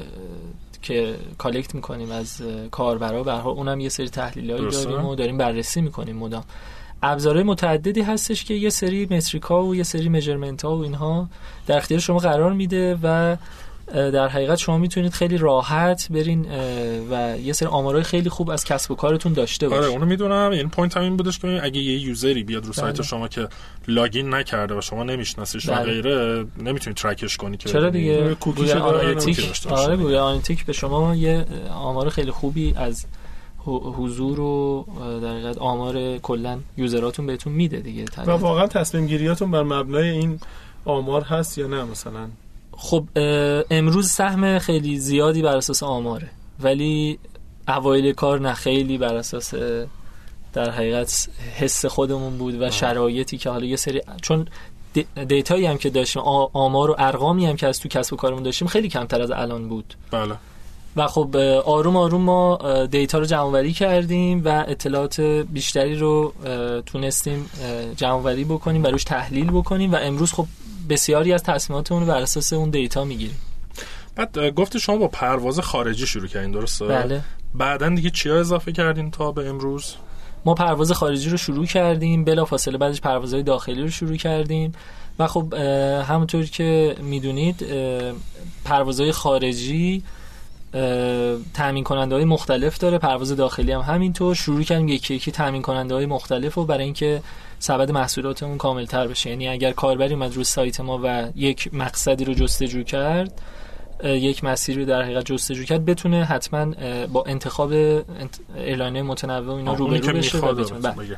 که 0.81 1.15
collect 1.37 1.75
می‌کنیم 1.75 2.11
از 2.11 2.41
کاربرا 2.71 3.23
به 3.23 3.47
اونم 3.47 3.79
یه 3.79 3.89
سری 3.89 4.09
تحلیلایی 4.09 4.69
داریم 4.69 5.05
و 5.05 5.15
داریم 5.15 5.37
بررسی 5.37 5.81
می‌کنیم 5.81 6.15
مدام. 6.15 6.43
ابزارهای 7.03 7.43
متعددی 7.43 8.01
هستش 8.01 8.43
که 8.43 8.53
یه 8.53 8.69
سری 8.69 9.07
metric 9.11 9.56
ا 9.56 9.63
و 9.63 9.75
یه 9.75 9.83
سری 9.83 10.09
measurement 10.09 10.65
ها 10.65 10.77
و 10.77 10.83
اینها 10.83 11.29
در 11.67 11.77
اختیار 11.77 11.99
شما 11.99 12.17
قرار 12.17 12.53
میده 12.53 12.97
و 13.03 13.37
در 13.93 14.27
حقیقت 14.27 14.57
شما 14.57 14.77
می‌تونید 14.77 15.13
خیلی 15.13 15.37
راحت 15.37 16.07
برین 16.09 16.45
و 17.11 17.37
یه 17.37 17.53
سری 17.53 17.69
آمارای 17.69 18.03
خیلی 18.03 18.29
خوب 18.29 18.49
از 18.49 18.65
کسب 18.65 18.91
و 18.91 18.95
کارتون 18.95 19.33
داشته 19.33 19.69
باشید 19.69 19.83
آره 19.83 19.93
اونو 19.93 20.05
می‌دونم. 20.05 20.51
این 20.51 20.69
point 20.69 20.97
هم 20.97 21.03
این 21.03 21.17
بودش 21.17 21.39
که 21.39 21.59
اگه 21.63 21.79
یه 21.79 21.99
user 21.99 22.34
ی 22.34 22.43
بیاد 22.43 22.65
رو 22.65 22.73
سایت 22.73 22.93
بله. 22.93 23.03
شما 23.03 23.27
که 23.27 23.47
login 23.87 24.33
نکرده 24.33 24.75
و 24.75 24.81
شما 24.81 25.03
نمیشناسیش 25.03 25.69
و 25.69 25.71
بله. 25.71 25.83
غیره 25.83 26.45
نمی‌تونید 26.57 26.97
track 26.97 27.26
ش 27.26 27.37
کنی 27.37 27.57
که 27.57 27.69
چرا 27.69 27.89
دیگه؟ 27.89 28.35
cookie 28.35 28.71
analytic. 28.71 29.67
آره 29.69 29.97
گوگل 29.97 30.15
Analytic 30.15 30.65
به 30.65 30.73
شما 30.73 31.15
یه 31.15 31.45
آمار 31.73 32.09
خیلی 32.09 32.31
خوبی 32.31 32.73
از 32.77 33.05
حضور 33.65 34.39
و 34.39 34.85
در 35.21 35.27
حقیقت 35.27 35.57
آمار 35.57 36.17
کلا 36.17 36.59
user 36.77 37.05
اتون 37.05 37.25
بهتون 37.25 37.53
میده 37.53 37.79
دیگه. 37.79 38.05
و 38.17 38.31
واقعا 38.31 38.67
تصمیم 38.67 39.07
گیریاتون 39.07 39.51
بر 39.51 39.63
مبنای 39.63 40.09
این 40.09 40.39
آمار 40.85 41.21
هست 41.21 41.57
یا 41.57 41.67
نه 41.67 41.83
مثلا؟ 41.83 42.27
خب 42.71 43.03
امروز 43.71 44.09
سهم 44.09 44.59
خیلی 44.59 44.99
زیادی 44.99 45.41
بر 45.41 45.57
اساس 45.57 45.83
آماره 45.83 46.29
ولی 46.59 47.19
اوایل 47.67 48.13
کار 48.13 48.39
نه 48.39 48.53
خیلی 48.53 48.97
بر 48.97 49.15
اساس 49.15 49.53
در 50.53 50.69
حقیقت 50.69 51.29
حس 51.57 51.85
خودمون 51.85 52.37
بود 52.37 52.61
و 52.61 52.71
شرایطی 52.71 53.37
که 53.37 53.49
حالا 53.49 53.65
یه 53.65 53.75
سری 53.75 54.01
چون 54.21 54.47
دیتایی 55.27 55.65
هم 55.65 55.77
که 55.77 55.89
داشتیم 55.89 56.21
آمار 56.53 56.91
و 56.91 56.95
ارقامی 56.97 57.45
هم 57.45 57.55
که 57.55 57.67
از 57.67 57.79
تو 57.79 57.89
کسب 57.89 58.13
و 58.13 58.15
کارمون 58.15 58.43
داشتیم 58.43 58.67
خیلی 58.67 58.89
کمتر 58.89 59.21
از 59.21 59.31
الان 59.31 59.69
بود. 59.69 59.93
بله. 60.11 60.35
و 60.95 61.07
خب 61.07 61.35
آروم 61.65 61.95
آروم 61.95 62.21
ما 62.21 62.59
دیتا 62.91 63.17
رو 63.17 63.25
جمع 63.25 63.67
کردیم 63.67 64.41
و 64.45 64.65
اطلاعات 64.67 65.21
بیشتری 65.21 65.95
رو 65.95 66.33
تونستیم 66.85 67.49
جمع 67.95 68.43
بکنیم 68.43 68.83
و 68.83 68.87
روش 68.87 69.03
تحلیل 69.03 69.51
بکنیم 69.51 69.93
و 69.93 69.95
امروز 69.95 70.33
خب 70.33 70.45
بسیاری 70.89 71.33
از 71.33 71.43
تصمیماتمون 71.43 72.01
رو 72.01 72.07
بر 72.07 72.21
اساس 72.21 72.53
اون 72.53 72.69
دیتا 72.69 73.03
می‌گیریم. 73.03 73.37
بعد 74.15 74.49
گفت 74.49 74.77
شما 74.77 74.97
با 74.97 75.07
پرواز 75.07 75.59
خارجی 75.59 76.07
شروع 76.07 76.27
کردین 76.27 76.51
درسته؟ 76.51 76.85
بله. 76.85 77.21
بعدا 77.55 77.89
دیگه 77.89 78.09
چیا 78.09 78.39
اضافه 78.39 78.71
کردین 78.71 79.11
تا 79.11 79.31
به 79.31 79.49
امروز؟ 79.49 79.95
ما 80.45 80.53
پرواز 80.53 80.91
خارجی 80.91 81.29
رو 81.29 81.37
شروع 81.37 81.65
کردیم 81.65 82.23
بلا 82.23 82.45
فاصله 82.45 82.77
بعدش 82.77 83.01
پروازهای 83.01 83.43
داخلی 83.43 83.81
رو 83.81 83.89
شروع 83.89 84.15
کردیم 84.15 84.71
و 85.19 85.27
خب 85.27 85.53
همونطور 86.07 86.45
که 86.45 86.95
می‌دونید 87.01 87.65
پروازهای 88.65 89.11
خارجی 89.11 90.03
تامین 91.53 91.83
کننده 91.83 92.15
های 92.15 92.25
مختلف 92.25 92.77
داره 92.77 92.97
پرواز 92.97 93.35
داخلی 93.35 93.71
هم 93.71 93.81
همینطور. 93.81 94.35
شروع 94.35 94.63
کردیم 94.63 94.87
یکی 94.87 95.15
یکی 95.15 95.31
تامین 95.31 95.61
کننده 95.61 95.95
های 95.95 96.05
مختلف 96.05 96.57
و 96.57 96.65
برای 96.65 96.83
اینکه 96.83 97.21
سبد 97.59 97.91
محصولاتمون 97.91 98.57
کامل 98.57 98.85
تر 98.85 99.07
بشه. 99.07 99.29
یعنی 99.29 99.47
اگر 99.47 99.71
کاربری 99.71 100.13
اومد 100.13 100.33
روی 100.33 100.43
سایت 100.43 100.79
ما 100.79 100.99
و 101.03 101.27
یک 101.35 101.73
مقصدی 101.73 102.25
رو 102.25 102.33
جستجو 102.33 102.83
کرد 102.83 103.41
یک 104.03 104.43
مسیری 104.43 104.79
رو 104.79 104.85
در 104.85 105.01
حقیقت 105.01 105.25
جستجو 105.25 105.63
کرد 105.63 105.85
بتونه 105.85 106.25
حتما 106.25 106.73
با 107.13 107.23
انتخاب 107.27 107.73
اعلانه 108.57 109.01
متنوع 109.01 109.55
اینا 109.55 109.73
روبرو 109.73 110.13
بشه 110.13 110.37
و 110.37 110.53
بتونه 110.53 110.79
بله. 110.79 111.17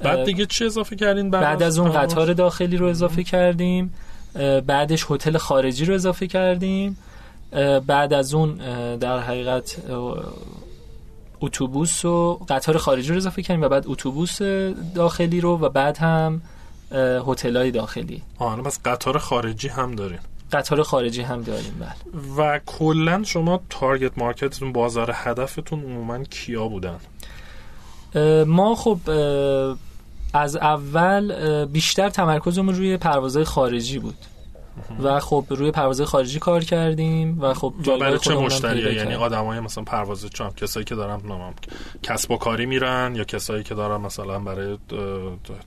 بعد 0.00 0.24
دیگه 0.24 0.46
چه 0.46 0.64
اضافه 0.64 0.96
کردین 0.96 1.30
بعد 1.30 1.62
از 1.62 1.78
اون 1.78 1.92
قطار 1.92 2.32
داخلی 2.32 2.76
رو 2.76 2.86
اضافه 2.86 3.22
کردیم. 3.22 3.94
بعدش 4.66 5.06
هتل 5.10 5.36
خارجی 5.36 5.84
رو 5.84 5.94
اضافه 5.94 6.26
کردیم. 6.26 6.96
بعد 7.86 8.12
از 8.12 8.34
اون 8.34 8.54
در 8.96 9.18
حقیقت 9.18 9.76
اتوبوس 11.40 12.04
و 12.04 12.40
قطار 12.48 12.78
خارجی 12.78 13.10
رو 13.10 13.16
اضافه 13.16 13.42
کردیم 13.42 13.64
و 13.64 13.68
بعد 13.68 13.84
اتوبوس 13.86 14.42
داخلی 14.94 15.40
رو 15.40 15.58
و 15.58 15.68
بعد 15.68 15.98
هم 15.98 16.42
های 17.44 17.70
داخلی. 17.70 18.22
آه 18.38 18.62
بس 18.62 18.80
قطار 18.84 19.18
خارجی 19.18 19.68
هم 19.68 19.94
داریم. 19.94 20.18
قطار 20.52 20.82
خارجی 20.82 21.22
هم 21.22 21.42
داریم 21.42 21.74
بله. 21.80 21.94
و 22.36 22.60
کلا 22.66 23.22
شما 23.24 23.60
تارگت 23.70 24.18
مارکتتون 24.18 24.72
بازار 24.72 25.10
هدفتون 25.14 25.80
عموما 25.80 26.24
کیا 26.24 26.68
بودن؟ 26.68 26.98
ما 28.46 28.74
خب 28.74 28.98
از 30.32 30.56
اول 30.56 31.64
بیشتر 31.64 32.08
تمرکزمون 32.08 32.74
روی 32.74 32.96
پروازهای 32.96 33.44
خارجی 33.44 33.98
بود. 33.98 34.16
و 35.02 35.20
خب 35.20 35.44
روی 35.48 35.70
پرواز 35.70 36.02
خارجی 36.02 36.38
کار 36.38 36.64
کردیم 36.64 37.40
و 37.40 37.54
خب 37.54 37.74
برای 38.00 38.18
چه 38.18 38.34
مشتری؟ 38.34 38.94
یعنی 38.94 39.14
آدمای 39.14 39.60
مثلا 39.60 39.84
پرواز 39.84 40.26
چام 40.26 40.54
کسایی 40.54 40.84
که 40.84 40.94
دارن 40.94 41.20
نامم 41.24 41.54
کسب 42.02 42.30
و 42.30 42.36
کاری 42.36 42.66
میرن 42.66 43.12
یا 43.16 43.24
کسایی 43.24 43.62
که 43.62 43.74
دارن 43.74 44.00
مثلا 44.00 44.38
برای 44.38 44.78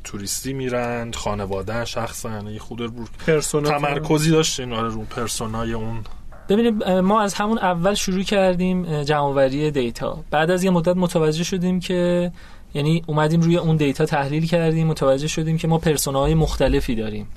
توریستی 0.03 0.53
میرن 0.53 1.11
خانواده 1.11 1.85
شخصا 1.85 2.41
یه 2.51 2.59
خود 2.59 3.09
تمرکزی 3.51 4.31
داشتین 4.31 4.73
آره 4.73 4.89
رو 4.89 5.03
پرسونای 5.03 5.73
اون. 5.73 6.03
ببینید 6.49 6.83
ما 6.83 7.21
از 7.21 7.33
همون 7.33 7.57
اول 7.57 7.93
شروع 7.93 8.23
کردیم 8.23 9.03
جمعآوری 9.03 9.71
دیتا. 9.71 10.23
بعد 10.31 10.51
از 10.51 10.63
یه 10.63 10.69
مدت 10.69 10.97
متوجه 10.97 11.43
شدیم 11.43 11.79
که 11.79 12.31
یعنی 12.73 13.03
اومدیم 13.07 13.41
روی 13.41 13.57
اون 13.57 13.75
دیتا 13.75 14.05
تحلیل 14.05 14.45
کردیم 14.45 14.87
متوجه 14.87 15.27
شدیم 15.27 15.57
که 15.57 15.67
ما 15.67 15.77
پرسونای 15.77 16.33
مختلفی 16.33 16.95
داریم. 16.95 17.27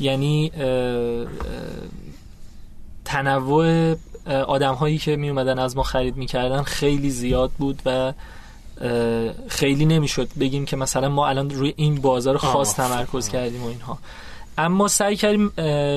یعنی 0.00 0.52
تنوع 3.04 3.94
آدم 4.46 4.74
هایی 4.74 4.98
که 4.98 5.16
می 5.16 5.28
اومدن 5.28 5.58
از 5.58 5.76
ما 5.76 5.82
خرید 5.82 6.16
می‌کردن 6.16 6.62
خیلی 6.62 7.10
زیاد 7.10 7.50
بود 7.58 7.82
و 7.86 8.12
خیلی 9.48 9.84
نمی‌شد 9.84 10.28
بگیم 10.40 10.64
که 10.64 10.76
مثلا 10.76 11.08
ما 11.08 11.28
الان 11.28 11.50
روی 11.50 11.74
این 11.76 12.00
بازار 12.00 12.36
خاص 12.36 12.74
تمرکز 12.74 13.28
کردیم 13.28 13.64
و 13.64 13.68
اینها. 13.68 13.98
اما 14.58 14.88
سعی 14.88 15.16
کردیم 15.16 15.48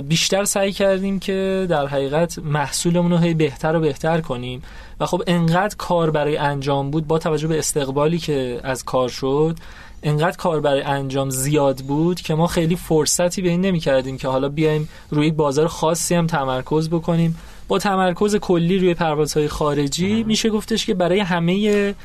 بیشتر 0.01 0.45
سعی 0.45 0.71
کردیم 0.71 1.19
که 1.19 1.67
در 1.69 1.87
حقیقت 1.87 2.39
محصولمون 2.39 3.11
رو 3.11 3.17
هی 3.17 3.33
بهتر 3.33 3.75
و 3.75 3.79
بهتر 3.79 4.21
کنیم. 4.21 4.63
و 4.99 5.05
خب 5.05 5.23
انقدر 5.27 5.75
کار 5.75 6.11
برای 6.11 6.37
انجام 6.37 6.91
بود 6.91 7.07
با 7.07 7.19
توجه 7.19 7.47
به 7.47 7.59
استقبالی 7.59 8.17
که 8.17 8.59
از 8.63 8.83
کار 8.83 9.09
شد 9.09 9.57
انقدر 10.03 10.37
کار 10.37 10.61
برای 10.61 10.81
انجام 10.81 11.29
زیاد 11.29 11.77
بود 11.77 12.21
که 12.21 12.35
ما 12.35 12.47
خیلی 12.47 12.75
فرصتی 12.75 13.41
به 13.41 13.49
این 13.49 13.61
نمی 13.61 13.79
کردیم 13.79 14.17
که 14.17 14.27
حالا 14.27 14.49
بیایم 14.49 14.89
روی 15.09 15.31
بازار 15.31 15.67
خاصی 15.67 16.15
هم 16.15 16.27
تمرکز 16.27 16.89
بکنیم. 16.89 17.37
با 17.67 17.79
تمرکز 17.79 18.35
کلی 18.35 18.77
روی 18.77 18.93
پروازهای 18.93 19.47
خارجی 19.47 20.23
میشه 20.23 20.49
گفتش 20.49 20.85
که 20.85 20.93
برای 20.93 21.19
همه 21.19 21.95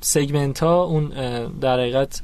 سگمنت 0.00 0.62
ها 0.62 0.82
اون 0.82 1.08
در 1.60 1.78
حقیقت 1.80 2.22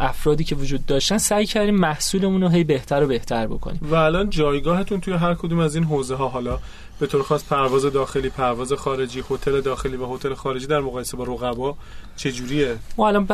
افرادی 0.00 0.44
که 0.44 0.54
وجود 0.54 0.86
داشتن 0.86 1.18
سعی 1.18 1.46
کردیم 1.46 1.74
محصولمون 1.74 2.42
رو 2.42 2.48
هی 2.48 2.64
بهتر 2.64 3.02
و 3.02 3.06
بهتر 3.06 3.46
بکنیم. 3.46 3.80
و 3.82 3.94
الان 3.94 4.30
جایگاهتون 4.30 5.00
توی 5.00 5.14
هر 5.14 5.34
کدوم 5.34 5.58
از 5.58 5.74
این 5.74 5.84
حوزه 5.84 6.14
ها 6.14 6.28
حالا 6.28 6.58
به 7.00 7.06
طور 7.06 7.22
خاص 7.22 7.44
پرواز 7.44 7.84
داخلی 7.84 8.28
پرواز 8.28 8.72
خارجی 8.72 9.24
هتل 9.30 9.60
داخلی 9.60 9.96
و 9.96 10.14
هتل 10.14 10.34
خارجی 10.34 10.66
در 10.66 10.80
مقایسه 10.80 11.16
با 11.16 11.24
رقبا 11.24 11.74
چجوریه؟ 12.16 12.76
ما 12.96 13.08
الان 13.08 13.24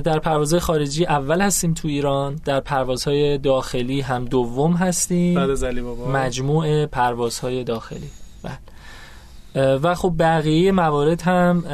در 0.00 0.18
پروازهای 0.18 0.60
خارجی 0.60 1.06
اول 1.06 1.40
هستیم 1.40 1.74
تو 1.74 1.88
ایران 1.88 2.40
در 2.44 2.60
پروازهای 2.60 3.38
داخلی 3.38 4.00
هم 4.00 4.24
دوم 4.24 4.72
هستیم. 4.72 5.34
بعد 5.34 5.50
از 5.50 5.64
علی 5.64 5.80
بابا. 5.80 6.10
مجموع 6.10 6.86
پروازهای 6.86 7.64
داخلی. 7.64 8.10
بله. 8.42 9.76
و 9.76 9.94
خب 9.94 10.14
بقیه 10.18 10.72
موارد 10.72 11.22
هم 11.22 11.64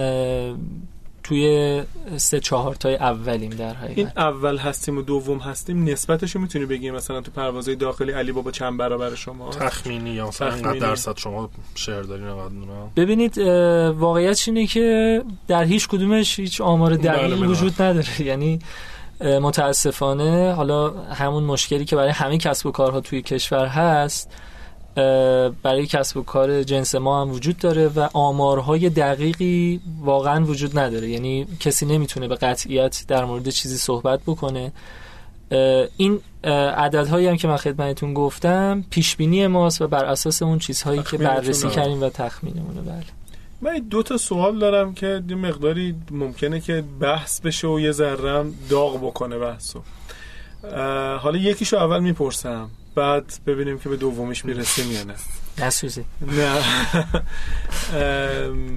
توی 1.22 1.82
سه 2.16 2.40
چهار 2.40 2.74
تای 2.74 2.94
اولیم 2.94 3.50
در 3.50 3.74
حقیقت. 3.74 3.98
این 3.98 4.08
اول 4.16 4.56
هستیم 4.56 4.98
و 4.98 5.02
دوم 5.02 5.38
هستیم 5.38 5.84
نسبتشو 5.84 6.38
می‌تونی 6.38 6.66
بگی؟ 6.66 6.90
مثلا 6.90 7.20
تو 7.20 7.30
پروازهای 7.30 7.76
داخلی 7.76 8.12
علی 8.12 8.32
بابا 8.32 8.50
چند 8.50 8.78
برابر 8.78 9.14
شما؟ 9.14 9.50
تخمینی 9.50 10.10
یا 10.10 10.28
مثلا 10.28 10.72
درصد 10.72 11.16
شما 11.16 11.50
شهر 11.74 12.02
دارین 12.02 12.26
ببینید 12.96 13.38
واقعیت 13.98 14.44
اینه 14.46 14.66
که 14.66 15.22
در 15.48 15.64
هیچ 15.64 15.88
کدومش 15.88 16.38
هیچ 16.38 16.60
آمار 16.60 16.96
دقیقی 16.96 17.36
بله. 17.36 17.46
وجود 17.46 17.82
نداره. 17.82 18.22
یعنی 18.30 18.58
متاسفانه 19.20 20.52
حالا 20.52 20.90
همون 20.90 21.44
مشکلی 21.44 21.84
که 21.84 21.96
برای 21.96 22.10
همه 22.10 22.38
کسب 22.38 22.66
و 22.66 22.70
کارها 22.70 23.00
توی 23.00 23.22
کشور 23.22 23.66
هست 23.66 24.30
برای 25.62 25.86
کسب 25.86 26.16
و 26.16 26.22
کار 26.22 26.62
جنس 26.62 26.94
ما 26.94 27.22
هم 27.22 27.30
وجود 27.30 27.58
داره 27.58 27.88
و 27.88 28.08
آمارهای 28.12 28.90
دقیقی 28.90 29.80
واقعا 30.00 30.44
وجود 30.44 30.78
نداره. 30.78 31.08
یعنی 31.08 31.46
کسی 31.60 31.86
نمی‌تونه 31.86 32.28
به 32.28 32.36
قطعیت 32.36 33.04
در 33.08 33.24
مورد 33.24 33.48
چیزی 33.48 33.76
صحبت 33.76 34.20
بکنه. 34.26 34.72
این 35.96 36.20
عددهایی 36.76 37.26
هم 37.26 37.36
که 37.36 37.48
من 37.48 37.56
خدمتتون 37.56 38.14
گفتم 38.14 38.84
پیش 38.90 39.16
بینی 39.16 39.46
ماست 39.46 39.82
و 39.82 39.88
بر 39.88 40.04
اساس 40.04 40.42
اون 40.42 40.58
چیزهایی 40.58 41.02
که 41.02 41.18
بررسی 41.18 41.68
کردیم 41.68 42.02
و 42.02 42.08
تخمینمونه 42.08 42.80
بله. 42.80 43.04
من 43.60 43.78
دو 43.78 44.02
تا 44.02 44.16
سوال 44.16 44.58
دارم 44.58 44.94
که 44.94 45.22
یه 45.28 45.36
مقداری 45.36 45.94
ممکنه 46.10 46.60
که 46.60 46.84
بحث 47.00 47.40
بشه 47.40 47.68
و 47.68 47.80
یه 47.80 47.92
ذرم 47.92 48.54
داغ 48.70 48.96
بکنه 48.96 49.38
بحثو. 49.38 49.80
حالا 51.18 51.38
یکیشو 51.38 51.76
اول 51.76 52.00
می‌پرسم. 52.00 52.70
بعد 52.94 53.32
ببینیم 53.46 53.78
که 53.78 53.88
به 53.88 53.96
دومیش 53.96 54.44
می‌رسیم 54.44 54.92
یا 54.92 55.04
نه. 55.04 55.14
نسوزی 55.58 56.04
نه. 56.20 56.62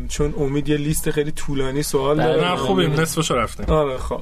چون 0.09 0.33
امید 0.37 0.69
یه 0.69 0.77
لیست 0.77 1.11
خیلی 1.11 1.31
طولانی 1.31 1.83
سوال 1.83 2.17
داره. 2.17 2.49
نه 2.49 2.55
خوبیم. 2.55 2.93
نصفشو 2.93 3.35
رفتیم. 3.35 3.65
آره 3.65 3.97
خب. 3.97 4.21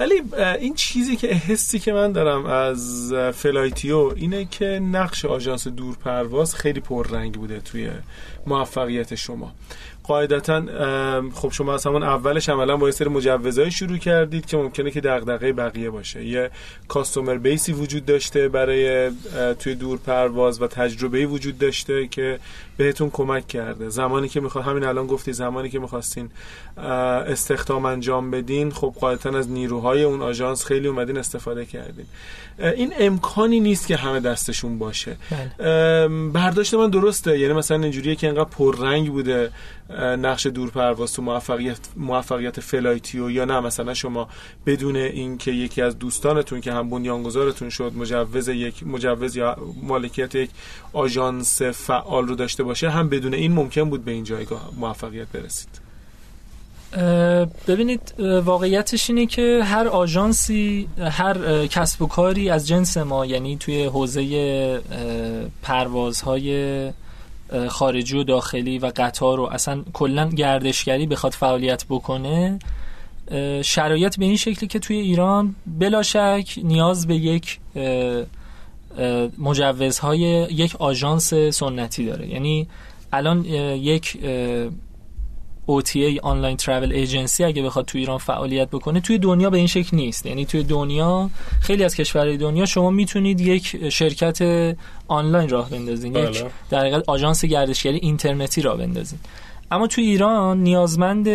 ولی 0.00 0.22
این 0.60 0.74
چیزی 0.74 1.16
که 1.16 1.26
حسی 1.26 1.78
که 1.78 1.92
من 1.92 2.12
دارم 2.12 2.46
از 2.46 3.12
فلایتیو 3.34 4.12
اینه 4.16 4.44
که 4.44 4.64
نقش 4.66 5.24
آژانس 5.24 5.68
دورپرواز 5.68 6.54
خیلی 6.54 6.80
پررنگ 6.80 7.34
بوده 7.34 7.60
توی 7.60 7.90
موفقیت 8.46 9.14
شما. 9.14 9.52
قاعدتا 10.06 10.62
خب 11.34 11.52
شما 11.52 11.74
از 11.74 11.86
همون 11.86 12.02
اولش 12.02 12.48
عملا 12.48 12.76
با 12.76 12.86
یه 12.86 12.92
سری 12.92 13.08
مجوزهای 13.08 13.70
شروع 13.70 13.96
کردید 13.96 14.46
که 14.46 14.56
ممکنه 14.56 14.90
که 14.90 15.00
دغدغه 15.00 15.52
بقیه 15.52 15.90
باشه. 15.90 16.24
یه 16.24 16.50
کاستومر 16.88 17.36
بیسی 17.36 17.72
وجود 17.72 18.06
داشته 18.06 18.48
برای 18.48 19.10
توی 19.58 19.74
دور 19.74 19.98
پرواز 19.98 20.62
و 20.62 20.66
تجربه 20.66 21.26
وجود 21.26 21.58
داشته 21.58 22.06
که 22.06 22.38
بهتون 22.76 23.10
کمک 23.10 23.48
کرده. 23.48 23.88
زمانی 23.88 24.28
که 24.28 24.40
می‌خواد 24.40 24.64
همین 24.64 24.84
الان 24.84 25.06
گفتی 25.06 25.32
زمانی 25.32 25.68
که 25.70 25.78
می‌خواستین 25.78 26.30
استخدام 26.76 27.84
انجام 27.84 28.30
بدین 28.30 28.70
خب 28.70 28.94
قاعدتا 29.00 29.38
از 29.38 29.50
نیروهای 29.50 30.02
اون 30.02 30.22
آژانس 30.22 30.64
خیلی 30.64 30.88
اومدین 30.88 31.18
استفاده 31.18 31.64
کردین. 31.64 32.06
این 32.58 32.92
امکانی 32.98 33.60
نیست 33.60 33.86
که 33.86 33.96
همه 33.96 34.20
دستشون 34.20 34.78
باشه. 34.78 35.16
بله. 35.30 36.08
برداشت 36.28 36.74
من 36.74 36.90
درسته. 36.90 37.38
یعنی 37.38 37.54
مثلا 37.54 37.82
اینجوریه 37.82 38.14
که 38.14 38.28
انقدر 38.28 38.44
پررنگ 38.44 39.10
بوده 39.10 39.50
نقش 39.98 40.46
دورپرواز 40.46 41.12
تو 41.12 41.22
موفقیت 41.22 41.78
موفقیت 41.96 42.60
فلایتیو 42.60 43.30
یا 43.30 43.44
نه. 43.44 43.60
مثلا 43.60 43.94
شما 43.94 44.28
بدون 44.66 44.96
اینکه 44.96 45.50
یکی 45.50 45.82
از 45.82 45.98
دوستانتون 45.98 46.60
که 46.60 46.72
هم 46.72 46.90
بنیانگذارتون 46.90 47.70
شد 47.70 47.92
مجوز 47.96 48.48
یک 48.48 48.86
مجوز 48.86 49.36
یا 49.36 49.56
مالکیت 49.82 50.34
یک 50.34 50.50
آژانس 50.92 51.62
فعال 51.62 52.28
رو 52.28 52.34
داشته 52.34 52.62
باشه 52.62 52.90
هم 52.90 53.08
بدون 53.08 53.34
این 53.34 53.52
ممکن 53.52 53.90
بود 53.90 54.04
به 54.04 54.10
این 54.10 54.24
جایگاه 54.24 54.70
موفقیت 54.76 55.28
برسید. 55.28 55.85
ببینید 57.68 58.14
واقعیتش 58.44 59.10
اینه 59.10 59.26
که 59.26 59.60
هر 59.64 59.88
آژانسی 59.88 60.88
هر 60.98 61.66
کسب 61.66 62.02
و 62.02 62.06
کاری 62.06 62.50
از 62.50 62.68
جنس 62.68 62.96
ما 62.96 63.26
یعنی 63.26 63.56
توی 63.56 63.84
حوزه 63.84 64.80
پروازهای 65.62 66.90
خارجی 67.68 68.16
و 68.16 68.24
داخلی 68.24 68.78
و 68.78 68.92
قطار 68.96 69.40
و 69.40 69.42
اصلا 69.42 69.82
کلا 69.92 70.28
گردشگری 70.28 71.06
بخواد 71.06 71.32
فعالیت 71.32 71.84
بکنه 71.88 72.58
شرایط 73.62 74.18
به 74.18 74.24
این 74.24 74.36
شکلی 74.36 74.68
که 74.68 74.78
توی 74.78 74.96
ایران 74.96 75.54
بلا 75.66 76.02
شک 76.02 76.58
نیاز 76.62 77.06
به 77.06 77.14
یک 77.14 77.58
مجوزهای 79.38 80.20
یک 80.50 80.76
آژانس 80.76 81.34
سنتی 81.34 82.06
داره. 82.06 82.28
یعنی 82.28 82.68
الان 83.12 83.44
یک 83.44 84.18
OTA 85.68 86.20
آنلاین 86.22 86.56
ترافل 86.56 86.92
ایجنسی 86.92 87.44
اگه 87.44 87.62
بخواد 87.62 87.84
تو 87.84 87.98
ایران 87.98 88.18
فعالیت 88.18 88.70
بکنه 88.70 89.00
توی 89.00 89.18
دنیا 89.18 89.50
به 89.50 89.58
این 89.58 89.66
شکل 89.66 89.96
نیست. 89.96 90.26
یعنی 90.26 90.44
توی 90.44 90.62
دنیا 90.62 91.30
خیلی 91.60 91.84
از 91.84 91.94
کشورهای 91.94 92.36
دنیا 92.36 92.66
شما 92.66 92.90
می‌تونید 92.90 93.40
یک 93.40 93.88
شرکت 93.88 94.38
آنلاین 95.08 95.48
راه 95.48 95.70
بندازین. 95.70 96.12
بله. 96.12 96.30
یک 96.30 96.44
در 96.70 96.80
حقیقت 96.80 97.04
آژانس 97.06 97.44
گردشگری 97.44 97.96
اینترنتی 97.96 98.62
راه 98.62 98.76
بندازین. 98.76 99.18
اما 99.70 99.86
توی 99.86 100.04
ایران 100.04 100.62
نیازمند 100.62 101.28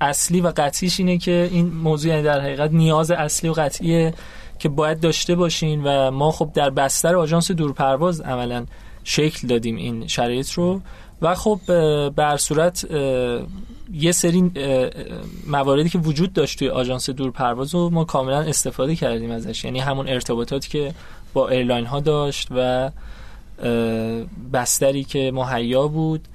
اصلی 0.00 0.40
و 0.40 0.52
قطعیش 0.56 1.00
اینه 1.00 1.18
که 1.18 1.48
این 1.52 1.66
موضوع 1.66 2.10
یعنی 2.10 2.22
در 2.22 2.40
حقیقت 2.40 2.72
نیاز 2.72 3.10
اصلی 3.10 3.50
و 3.50 3.52
قطعیه 3.52 4.14
که 4.58 4.68
باید 4.68 5.00
داشته 5.00 5.34
باشین 5.34 5.82
و 5.84 6.10
ما 6.10 6.30
خب 6.30 6.50
در 6.54 6.70
بستر 6.70 7.16
آژانس 7.16 7.50
دورپرواز 7.50 8.20
عملا 8.20 8.66
شکل 9.04 9.48
دادیم 9.48 9.76
این 9.76 10.06
شرایط 10.06 10.50
رو. 10.50 10.80
و 11.22 11.34
خب 11.34 11.60
بر 12.08 12.36
صورت 12.36 12.86
یه 13.92 14.12
سری 14.12 14.52
مواردی 15.46 15.88
که 15.88 15.98
وجود 15.98 16.32
داشت 16.32 16.58
توی 16.58 16.68
آژانس 16.68 17.10
دورپرواز 17.10 17.74
رو 17.74 17.90
ما 17.90 18.04
کاملا 18.04 18.40
استفاده 18.40 18.96
کردیم 18.96 19.30
ازش. 19.30 19.64
یعنی 19.64 19.80
همون 19.80 20.08
ارتباطاتی 20.08 20.68
که 20.68 20.94
با 21.32 21.48
ایرلاین 21.48 21.86
ها 21.86 22.00
داشت 22.00 22.48
و 22.50 22.90
بستری 24.52 25.04
که 25.04 25.30
مهیا 25.34 25.88
بود. 25.88 26.28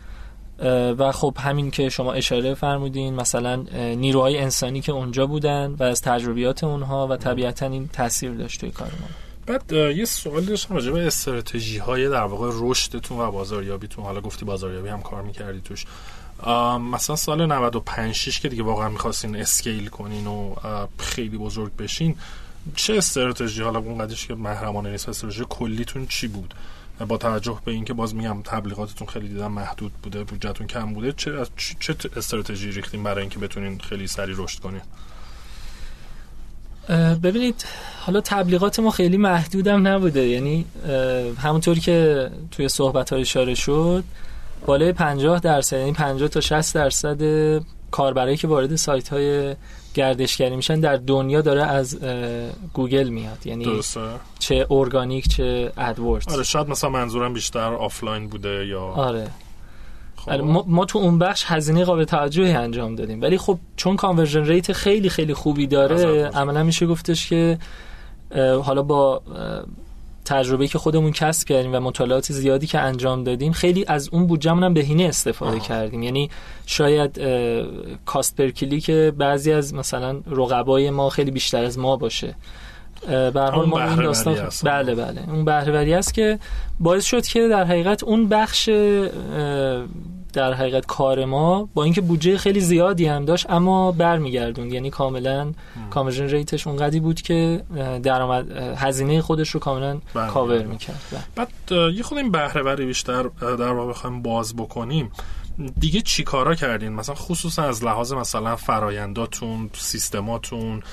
و 0.98 1.12
خب 1.12 1.38
همین 1.40 1.72
که 1.72 1.90
شما 1.90 2.14
اشاره 2.14 2.54
فرمودین 2.54 3.14
مثلا 3.14 3.56
نیروهای 3.96 4.38
انسانی 4.38 4.82
که 4.82 4.92
اونجا 4.92 5.28
بودن 5.28 5.76
و 5.80 5.84
از 5.84 6.02
تجربیات 6.02 6.64
اونها 6.64 7.08
و 7.08 7.18
طبیعتا 7.18 7.66
این 7.66 7.90
تاثیر 7.94 8.32
داشت 8.32 8.60
توی 8.60 8.72
کار 8.72 8.88
ما 8.88 9.23
بعد 9.46 9.72
یه 9.72 10.06
سوال 10.06 10.42
داشتم 10.42 10.76
راجع 10.76 10.92
به 10.92 11.08
استراتژی 11.08 11.78
های 11.78 12.10
در 12.10 12.24
واقع 12.24 12.50
رشدتون 12.54 13.20
و 13.20 13.32
بازاریابیتون. 13.32 14.06
حالا 14.06 14.22
گفتی 14.22 14.46
بازاریابی 14.46 14.90
هم 14.90 15.02
کار 15.02 15.22
می‌کردی 15.22 15.62
توش. 15.62 15.86
مثلا 16.92 17.16
سال 17.16 17.46
95 17.46 18.16
6 18.16 18.40
که 18.40 18.50
دیگه 18.50 18.64
واقعا 18.64 18.90
می‌خواستین 18.90 19.36
اسکیل 19.36 19.88
کنین 19.88 20.28
و 20.28 20.56
خیلی 20.98 21.38
بزرگ 21.38 21.76
بشین 21.76 22.16
چه 22.76 22.94
استراتژی؟ 22.98 23.62
حالا 23.62 23.80
اونقدرش 23.80 24.28
که 24.28 24.36
محرمانه 24.36 24.92
نیست 24.92 25.10
استراتژی 25.10 25.46
کلیتون 25.50 26.08
چی 26.08 26.28
بود؟ 26.28 26.54
با 27.08 27.18
توجه 27.18 27.60
به 27.66 27.72
اینکه 27.72 27.94
باز 27.94 28.16
میگم 28.16 28.42
تبلیغاتتون 28.42 29.08
خیلی 29.08 29.28
دیدم 29.28 29.52
محدود 29.52 29.92
بوده 30.04 30.24
بودجهتون 30.24 30.68
کم 30.68 30.94
بوده 30.94 31.12
چه 31.12 31.46
چه 31.80 31.96
استراتژی 32.16 32.72
ریختین 32.72 33.04
برای 33.04 33.22
اینکه 33.22 33.40
بتونین 33.40 33.80
خیلی 33.80 34.08
سریع 34.08 34.36
رشد 34.38 34.60
کنین؟ 34.60 34.82
ببینید 37.24 37.66
حالا 38.00 38.22
تبلیغات 38.22 38.80
ما 38.80 38.92
خیلی 38.92 39.18
محدودم 39.18 39.88
نبوده. 39.88 40.28
یعنی 40.28 40.66
همونطور 41.38 41.80
که 41.80 42.30
توی 42.52 42.70
صحبت 42.70 43.10
های 43.10 43.22
اشاره 43.22 43.56
شد 43.56 44.04
بالای 44.66 44.92
50 44.92 45.40
درصد 45.40 45.78
یعنی 45.78 45.92
50 45.92 46.28
تا 46.28 46.42
60 46.42 46.76
درصد 46.76 47.22
کاربرایی 47.92 48.38
که 48.38 48.48
وارد 48.48 48.76
سایت 48.76 49.10
های 49.10 49.56
گردشگری 49.94 50.56
میشن 50.56 50.80
در 50.80 50.96
دنیا 50.96 51.42
داره 51.42 51.64
از 51.64 52.00
گوگل 52.74 53.10
میاد. 53.10 53.48
یعنی 53.48 53.66
درسته. 53.66 54.02
چه 54.40 54.68
ارگانیک 54.72 55.28
چه 55.28 55.72
AdWords 55.78 56.28
آره 56.28 56.44
شاید 56.44 56.68
مثلا 56.68 56.90
منظورم 56.90 57.34
بیشتر 57.34 57.74
آفلاین 57.74 58.28
بوده 58.28 58.66
یا 58.68 58.82
آره. 58.82 59.28
خب. 60.26 60.32
ما, 60.32 60.66
ما 60.68 60.86
تو 60.86 61.00
اون 61.00 61.20
بخش 61.20 61.44
هزینه 61.48 61.86
قابل 61.86 62.04
توجهی 62.04 62.54
انجام 62.54 62.96
دادیم. 62.96 63.22
ولی 63.22 63.38
خب 63.38 63.60
چون 63.76 63.96
conversion 63.96 64.46
rate 64.46 64.72
خیلی 64.74 65.10
خیلی 65.10 65.34
خوبی 65.34 65.68
داره 65.68 66.26
عملا 66.26 66.64
میشه 66.64 66.86
گفتش 66.86 67.30
که 67.30 67.58
حالا 68.64 68.82
با 68.82 69.22
تجربه 70.26 70.68
که 70.68 70.78
خودمون 70.78 71.12
کسب 71.12 71.48
کردیم 71.48 71.76
و 71.76 71.80
مطالعات 71.80 72.32
زیادی 72.32 72.68
که 72.68 72.80
انجام 72.80 73.24
دادیم 73.24 73.52
خیلی 73.52 73.86
از 73.88 74.10
اون 74.12 74.28
بودجهمون 74.28 74.64
هم 74.64 74.74
بهینه 74.74 75.04
استفاده 75.04 75.58
آه. 75.58 75.68
کردیم. 75.68 76.04
یعنی 76.04 76.30
شاید 76.66 77.22
کاست 78.06 78.36
پر 78.36 78.50
که 78.50 79.14
بعضی 79.18 79.52
از 79.52 79.74
مثلا 79.74 80.22
رقبای 80.28 80.90
ما 80.90 81.10
خیلی 81.10 81.32
بیشتر 81.32 81.64
از 81.64 81.80
ما 81.80 81.98
باشه. 81.98 82.36
به 83.08 83.50
حال 83.54 83.66
ما 83.66 83.84
این 83.84 83.96
داستان 83.96 84.50
بله 84.64 84.96
بله. 84.96 85.30
اون 85.30 85.46
بهرهوری 85.46 85.94
است 85.94 86.14
که 86.14 86.40
باعث 86.80 87.06
شد 87.06 87.26
که 87.26 87.48
در 87.48 87.64
حقیقت 87.64 88.04
اون 88.04 88.30
بخش 88.30 88.70
در 90.34 90.54
حقیقت 90.54 90.86
کار 90.86 91.26
ما 91.26 91.70
با 91.74 91.84
اینکه 91.84 92.02
بودجه 92.02 92.38
خیلی 92.38 92.60
زیادی 92.60 93.06
هم 93.06 93.26
داشت 93.26 93.50
اما 93.50 93.92
برمیگردون 93.92 94.72
یعنی 94.72 94.90
کاملا 94.90 95.54
کامرژن 95.90 96.28
ریتش 96.28 96.68
اونقدی 96.68 97.00
بود 97.00 97.22
که 97.22 97.64
درآمد 98.04 98.52
هزینه 98.78 99.22
خودش 99.22 99.50
رو 99.50 99.60
کاملا 99.60 100.00
کاور 100.34 100.64
می‌کرد. 100.64 101.28
بعد 101.36 101.50
یه 101.96 102.04
خود 102.04 102.18
این 102.18 102.32
بهره 102.32 102.86
بیشتر 102.86 103.24
در 103.42 103.72
واقع 103.72 103.90
بخوایم 103.90 104.22
باز 104.22 104.56
بکنیم. 104.56 105.12
دیگه 105.80 106.02
چی 106.02 106.24
کارا 106.24 106.56
کردین؟ 106.56 106.94
مثلا 106.94 107.16
خصوصا 107.16 107.64
از 107.64 107.84
لحاظ 107.84 108.14
مثلا 108.14 108.56
فراینداتون 108.56 109.70
سیستماتون 109.74 110.84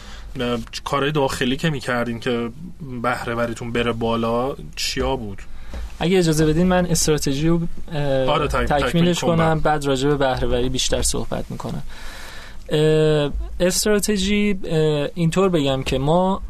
کارهای 0.84 1.12
داخلی 1.12 1.56
که 1.56 1.70
می‌کردین 1.70 2.20
که 2.20 2.50
بهره 3.02 3.34
وریتون 3.34 3.72
بره 3.72 3.92
بالا 3.92 4.56
چیا 4.76 5.16
بود؟ 5.16 5.42
اگه 5.98 6.18
اجازه 6.18 6.46
بدین 6.46 6.66
من 6.66 6.86
استراتژی 6.86 7.48
رو 7.48 7.60
آره 8.28 8.48
تکمیلش 8.48 9.20
کنم. 9.20 9.60
بعد 9.60 9.84
راجع 9.84 10.08
به 10.08 10.16
بهرهوری 10.16 10.68
بیشتر 10.68 11.02
صحبت 11.02 11.44
می‌کنم. 11.50 11.82
استراتژی 13.60 14.58
اینطور 15.14 15.48
بگم 15.48 15.82
که 15.82 15.98
ما 15.98 16.42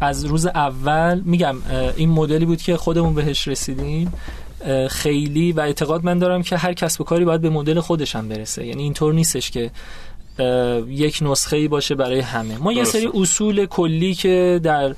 از 0.00 0.24
روز 0.24 0.46
اول 0.46 1.20
میگم 1.24 1.56
این 1.96 2.08
مدلی 2.08 2.44
بود 2.44 2.62
که 2.62 2.76
خودمون 2.76 3.14
بهش 3.14 3.48
رسیدیم. 3.48 4.12
خیلی 4.88 5.52
و 5.52 5.60
اعتقاد 5.60 6.04
من 6.04 6.18
دارم 6.18 6.42
که 6.42 6.56
هر 6.56 6.72
کسب 6.72 7.00
و 7.00 7.04
کاری 7.04 7.24
باید 7.24 7.40
به 7.40 7.50
مدل 7.50 7.80
خودش 7.80 8.16
هم 8.16 8.28
برسه. 8.28 8.66
یعنی 8.66 8.82
اینطور 8.82 9.14
نیستش 9.14 9.50
که 9.50 9.70
یک 10.88 11.18
نسخه 11.22 11.56
ای 11.56 11.68
باشه 11.68 11.94
برای 11.94 12.20
همه. 12.20 12.58
ما 12.58 12.72
یه 12.72 12.84
سری 12.84 13.10
اصول 13.14 13.66
کلی 13.66 14.14
که 14.14 14.60
در 14.62 14.94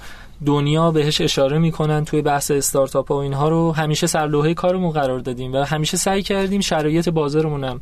دنیا 0.47 0.91
بهش 0.91 1.21
اشاره 1.21 1.59
می‌کنن 1.59 2.05
توی 2.05 2.23
بحث 2.23 2.51
استارتاپ 2.51 3.09
ها 3.09 3.17
و 3.17 3.19
اینها 3.19 3.49
رو. 3.49 3.73
همیشه 3.73 4.07
سرلوحه 4.07 4.55
کارمون 4.55 4.91
قرار 4.91 5.19
دادیم 5.19 5.53
و 5.53 5.57
همیشه 5.57 5.97
سعی 5.97 6.23
کردیم 6.23 6.61
شرایط 6.61 7.09
بازارمون 7.09 7.65
هم 7.65 7.81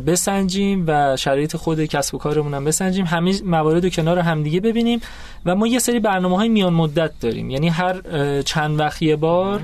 بسنجیم 0.00 0.84
و 0.86 1.16
شرایط 1.16 1.56
خود 1.56 1.84
کسب 1.84 2.14
و 2.14 2.18
کارمون 2.18 2.54
هم 2.54 2.64
بسنجیم. 2.64 3.04
همه 3.04 3.42
موارد 3.42 3.84
رو 3.84 3.90
کنار 3.90 4.18
همدیگه 4.18 4.60
ببینیم 4.60 5.00
و 5.46 5.54
ما 5.54 5.66
یه 5.66 5.78
سری 5.78 6.00
برنامه 6.00 6.36
های 6.36 6.48
میان 6.48 6.72
مدت 6.72 7.10
داریم. 7.20 7.50
یعنی 7.50 7.68
هر 7.68 8.00
چند 8.42 8.78
وقت 8.80 9.02
یه 9.02 9.16
بار 9.16 9.60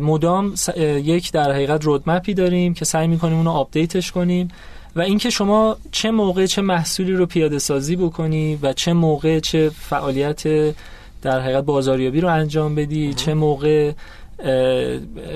مدام 0.00 0.54
یک 0.76 1.32
در 1.32 1.52
حقیقت 1.52 1.84
رودمپی 1.84 2.34
داریم 2.34 2.74
که 2.74 2.84
سعی 2.84 3.06
می‌کنیم 3.06 3.36
اونو 3.36 3.50
آپدیتش 3.50 4.12
کنیم 4.12 4.48
و 4.96 5.00
اینکه 5.00 5.30
شما 5.30 5.76
چه 5.92 6.10
موقع 6.10 6.46
چه 6.46 6.62
محصولی 6.62 7.12
رو 7.12 7.26
پیاده 7.26 7.58
سازی 7.58 7.96
بکنی 7.96 8.58
و 8.62 8.72
چه 8.72 8.92
موقع 8.92 9.40
چه 9.40 9.70
فعالیت 9.70 10.42
در 11.24 11.40
حقیقت 11.40 11.64
بازاریابی 11.64 12.20
رو 12.20 12.28
انجام 12.28 12.74
بدی 12.74 13.14
چه 13.14 13.34
موقع 13.34 13.92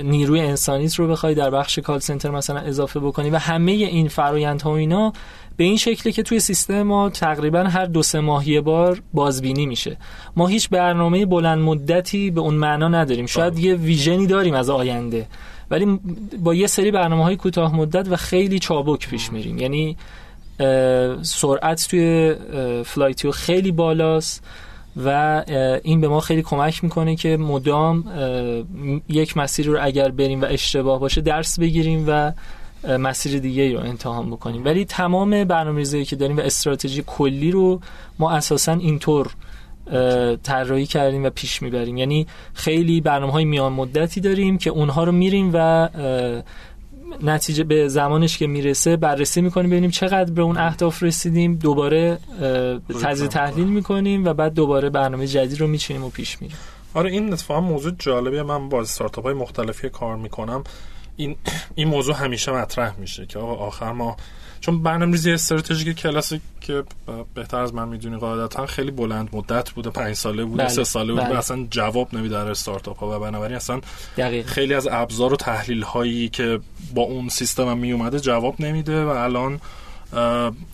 نیروی 0.02 0.40
انسانیت 0.40 0.94
رو 0.94 1.08
بخوای 1.08 1.34
در 1.34 1.50
بخش 1.50 1.78
call 1.78 1.98
center 1.98 2.30
مثلا 2.30 2.60
اضافه 2.60 3.00
بکنی 3.00 3.30
و 3.30 3.36
همه 3.36 3.72
این 3.72 4.08
فرایندها 4.08 4.70
و 4.70 4.74
اینا 4.74 5.12
به 5.56 5.64
این 5.64 5.76
شکلی 5.76 6.12
که 6.12 6.22
توی 6.22 6.40
سیستم 6.40 6.82
ما 6.82 7.10
تقریبا 7.10 7.62
هر 7.62 7.86
دو 7.86 8.02
سه 8.02 8.20
ماه 8.20 8.48
یه 8.48 8.60
بار 8.60 9.02
بازبینی 9.14 9.66
میشه. 9.66 9.96
ما 10.36 10.46
هیچ 10.46 10.68
برنامه 10.68 11.26
بلند 11.26 11.58
مدتی 11.58 12.30
به 12.30 12.40
اون 12.40 12.54
معنا 12.54 12.88
نداریم. 12.88 13.26
شاید 13.26 13.58
یه 13.58 13.74
vision 13.74 14.19
ی 14.19 14.26
داریم 14.26 14.54
از 14.54 14.70
آینده. 14.70 15.26
ولی 15.70 16.00
با 16.38 16.54
یه 16.54 16.66
سری 16.66 16.90
برنامه 16.90 17.24
های 17.24 17.36
کوتاه 17.36 17.76
مدت 17.76 18.08
و 18.10 18.16
خیلی 18.16 18.58
چابک 18.58 19.08
پیش 19.08 19.32
میریم. 19.32 19.58
یعنی 19.58 19.96
سرعت 21.22 21.86
توی 21.90 22.34
فلایتیو 22.84 23.30
خیلی 23.30 23.72
بالاست. 23.72 24.44
و 25.04 25.42
این 25.82 26.00
به 26.00 26.08
ما 26.08 26.20
خیلی 26.20 26.42
کمک 26.42 26.84
می‌کنه 26.84 27.16
که 27.16 27.36
مدام 27.36 28.04
یک 29.08 29.36
مسیر 29.36 29.66
رو 29.66 29.78
اگر 29.80 30.10
بریم 30.10 30.42
و 30.42 30.44
اشتباه 30.44 31.00
باشه 31.00 31.20
درس 31.20 31.60
بگیریم 31.60 32.04
و 32.08 32.32
مسیر 32.98 33.38
دیگه 33.38 33.72
رو 33.72 33.78
امتحان 33.78 34.30
بکنیم. 34.30 34.64
ولی 34.64 34.84
تمام 34.84 35.44
برنامه‌ریزی 35.44 36.04
که 36.04 36.16
داریم 36.16 36.36
و 36.36 36.40
استراتژی 36.40 37.04
کلی 37.06 37.50
رو 37.50 37.80
ما 38.18 38.30
اساسا 38.30 38.72
اینطور 38.72 39.30
طراحی 40.42 40.86
کردیم 40.86 41.24
و 41.24 41.30
پیش 41.30 41.62
می‌بریم. 41.62 41.96
یعنی 41.96 42.26
خیلی 42.54 43.00
برنامه 43.00 43.32
های 43.32 43.44
میان 43.44 43.72
مدتی 43.72 44.20
داریم 44.20 44.58
که 44.58 44.70
اونها 44.70 45.04
رو 45.04 45.12
میریم 45.12 45.50
و 45.54 45.88
نتیجه 47.22 47.64
به 47.64 47.88
زمانش 47.88 48.38
که 48.38 48.46
می‌رسه 48.46 48.96
بررسی 48.96 49.40
می‌کنیم 49.40 49.70
ببینیم 49.70 49.90
چقدر 49.90 50.32
به 50.32 50.42
اون 50.42 50.56
اهداف 50.56 51.02
رسیدیم. 51.02 51.54
دوباره 51.56 52.18
تجزیه 53.02 53.28
تحلیل 53.28 53.68
می‌کنیم 53.68 54.24
و 54.24 54.34
بعد 54.34 54.54
دوباره 54.54 54.90
برنامه 54.90 55.26
جدید 55.26 55.60
رو 55.60 55.66
میچینیم 55.66 56.04
و 56.04 56.10
پیش 56.10 56.42
میریم. 56.42 56.56
آره 56.94 57.10
این 57.10 57.32
اتفاقا 57.32 57.60
موضوع 57.60 57.92
جالبیه. 57.98 58.42
من 58.42 58.68
با 58.68 58.80
استارتاپ 58.80 59.24
های 59.24 59.34
مختلفی 59.34 59.88
کار 59.88 60.16
می‌کنم. 60.16 60.64
این 61.16 61.36
این 61.74 61.88
موضوع 61.88 62.14
همیشه 62.14 62.52
مطرح 62.52 62.94
میشه 62.98 63.26
که 63.26 63.38
آقا 63.38 63.54
آخر 63.54 63.92
ما 63.92 64.16
چون 64.60 64.82
برنامه‌ریزی 64.82 65.32
استراتژیک 65.32 65.96
کلاسیک 65.96 66.40
که 66.60 66.84
بهتر 67.34 67.60
از 67.60 67.74
من 67.74 67.88
می‌دونی 67.88 68.16
قاعدتا 68.16 68.66
خیلی 68.66 68.90
بلند 68.90 69.28
مدت 69.32 69.70
بوده 69.70 69.90
پنج 69.90 70.14
ساله 70.14 70.44
بوده 70.44 70.62
بله. 70.62 70.68
سه 70.68 70.84
ساله 70.84 71.12
بوده 71.12 71.24
بله. 71.24 71.38
اصلا 71.38 71.66
جواب 71.70 72.14
نمیده 72.14 72.34
در 72.34 72.50
استارتاپ 72.50 72.98
ها 72.98 73.16
و 73.16 73.20
بنابراین 73.20 73.56
اصلا 73.56 73.80
خیلی 74.46 74.74
از 74.74 74.88
ابزار 74.90 75.32
و 75.32 75.36
تحلیل 75.36 75.82
هایی 75.82 76.28
که 76.28 76.60
با 76.94 77.02
اون 77.02 77.28
سیستم 77.28 77.68
هم 77.68 77.78
می 77.78 77.92
اومده 77.92 78.20
جواب 78.20 78.60
نمیده 78.60 79.04
و 79.04 79.08
الان 79.08 79.60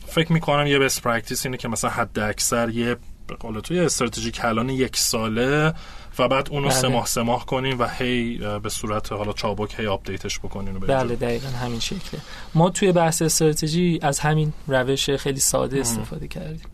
فکر 0.06 0.32
می‌کنم 0.32 0.66
یه 0.66 0.78
best 0.78 1.02
practice 1.02 1.46
اینه 1.46 1.56
که 1.56 1.68
مثلا 1.68 1.90
حد 1.90 2.18
اکثر 2.18 2.70
یه 2.70 2.96
به 3.26 3.34
قول 3.34 3.60
توی 3.60 3.80
استراتژی 3.80 4.30
کلان 4.30 4.68
یک 4.68 4.96
ساله 4.96 5.74
و 6.18 6.28
بعد 6.28 6.48
اونو 6.50 6.68
بله. 6.68 6.76
سه 6.76 6.88
ماه 6.88 7.06
سه 7.06 7.22
ماه 7.22 7.46
کنیم 7.46 7.78
و 7.78 7.88
هی 7.88 8.38
به 8.62 8.68
صورت 8.68 9.12
حالا 9.12 9.32
چابک 9.32 9.80
هی 9.80 9.86
update 9.86 10.25
ش 10.25 10.38
بکنیم 10.38 10.78
بله 10.78 11.16
دقیقا 11.16 11.48
همین 11.48 11.80
شکله. 11.80 12.20
ما 12.54 12.70
توی 12.70 12.92
بحث 12.92 13.22
استراتژی 13.22 13.98
از 14.02 14.18
همین 14.18 14.52
روش 14.68 15.10
خیلی 15.10 15.40
ساده 15.40 15.80
استفاده 15.80 16.28
کردیم. 16.28 16.68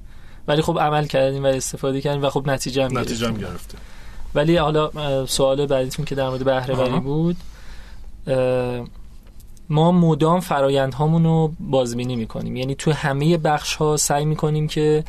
ولی 0.48 0.62
خب 0.62 0.78
عمل 0.80 1.06
کردیم 1.06 1.44
و 1.44 1.46
استفاده 1.46 2.00
کردیم 2.00 2.22
و 2.22 2.30
خب 2.30 2.50
نتیجه 2.50 2.84
هم 2.84 2.98
نتیجه 2.98 3.28
هم 3.28 3.36
گرفته 3.36 3.78
ولی 4.34 4.56
حالا 4.56 5.26
سوال 5.26 5.66
بعدیتون 5.66 6.04
که 6.04 6.14
در 6.14 6.28
مورد 6.28 6.44
بهره 6.44 6.74
وری 6.74 7.00
بود 7.00 7.36
ما 9.68 9.92
مدام 9.92 10.40
فرایندهامون 10.40 11.24
رو 11.24 11.52
بازبینی 11.60 12.16
می‌کنیم. 12.16 12.56
یعنی 12.56 12.74
تو 12.74 12.92
همه 12.92 13.36
بخش 13.36 13.74
ها 13.74 13.96
سعی 13.96 14.24
می‌کنیم 14.24 14.68
که 14.68 15.04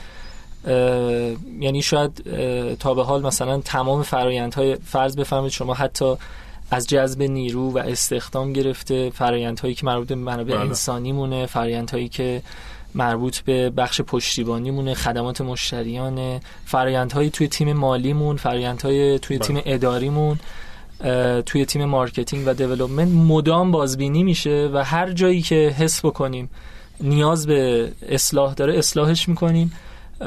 یعنی 1.59 1.81
شاید 1.81 2.23
تا 2.79 2.93
به 2.93 3.03
حال 3.03 3.21
مثلا 3.21 3.59
تمام 3.59 4.03
فرایندهای 4.03 4.75
فرض 4.75 5.15
بفهمید 5.15 5.51
شما 5.51 5.73
حتی 5.73 6.15
از 6.71 6.87
جذب 6.87 7.21
نیرو 7.21 7.71
و 7.71 7.77
استخدام 7.77 8.53
گرفته 8.53 9.09
فرایندهایی 9.09 9.75
که 9.75 9.85
مربوط 9.85 10.07
به 10.07 10.15
منابع 10.15 10.53
بله. 10.53 10.65
انسانی 10.65 11.11
مونه 11.11 11.45
فرایندهایی 11.45 12.09
که 12.09 12.41
مربوط 12.95 13.39
به 13.39 13.69
بخش 13.69 14.01
پشتیبانی 14.01 14.71
مونه 14.71 14.93
خدمات 14.93 15.41
مشتریان 15.41 16.39
فرایندهایی 16.65 17.29
توی 17.29 17.47
تیم 17.47 17.73
مالیمون 17.73 18.37
فرایندهای 18.37 19.19
توی 19.19 19.37
بله. 19.37 19.47
تیم 19.47 19.61
اداریمون 19.65 20.39
توی 21.45 21.65
تیم 21.65 21.85
marketing 21.85 22.43
و 22.47 22.53
development 22.53 23.11
مدام 23.11 23.71
بازبینی 23.71 24.23
میشه 24.23 24.69
و 24.73 24.83
هر 24.83 25.11
جایی 25.11 25.41
که 25.41 25.75
حس 25.77 26.05
بکنیم 26.05 26.49
نیاز 27.01 27.47
به 27.47 27.91
اصلاح 28.09 28.53
داره 28.53 28.77
اصلاحش 28.77 29.29
می‌کنیم 29.29 29.71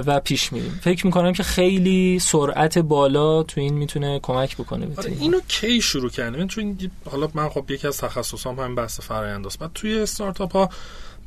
و 0.06 0.20
پیش 0.20 0.52
میریم. 0.52 0.80
فکر 0.82 1.06
می‌کنم 1.06 1.32
که 1.32 1.42
خیلی 1.42 2.18
سرعت 2.18 2.78
بالا 2.78 3.42
تو 3.42 3.60
این 3.60 3.74
می‌تونه 3.74 4.20
کمک 4.22 4.56
بکنه 4.56 4.88
آره 4.96 5.12
اینو 5.20 5.40
کی 5.48 5.80
شروع 5.80 6.10
کردیم؟ 6.10 6.46
چون 6.46 6.78
حالا 7.10 7.28
من 7.34 7.48
خب 7.48 7.70
یکی 7.70 7.86
از 7.86 7.96
تخصصام 7.96 8.60
هم 8.60 8.74
بحث 8.74 9.00
فرآیند 9.00 9.46
است. 9.46 9.58
بعد 9.58 9.70
توی 9.74 9.98
استارتاپ 9.98 10.52
ها 10.52 10.68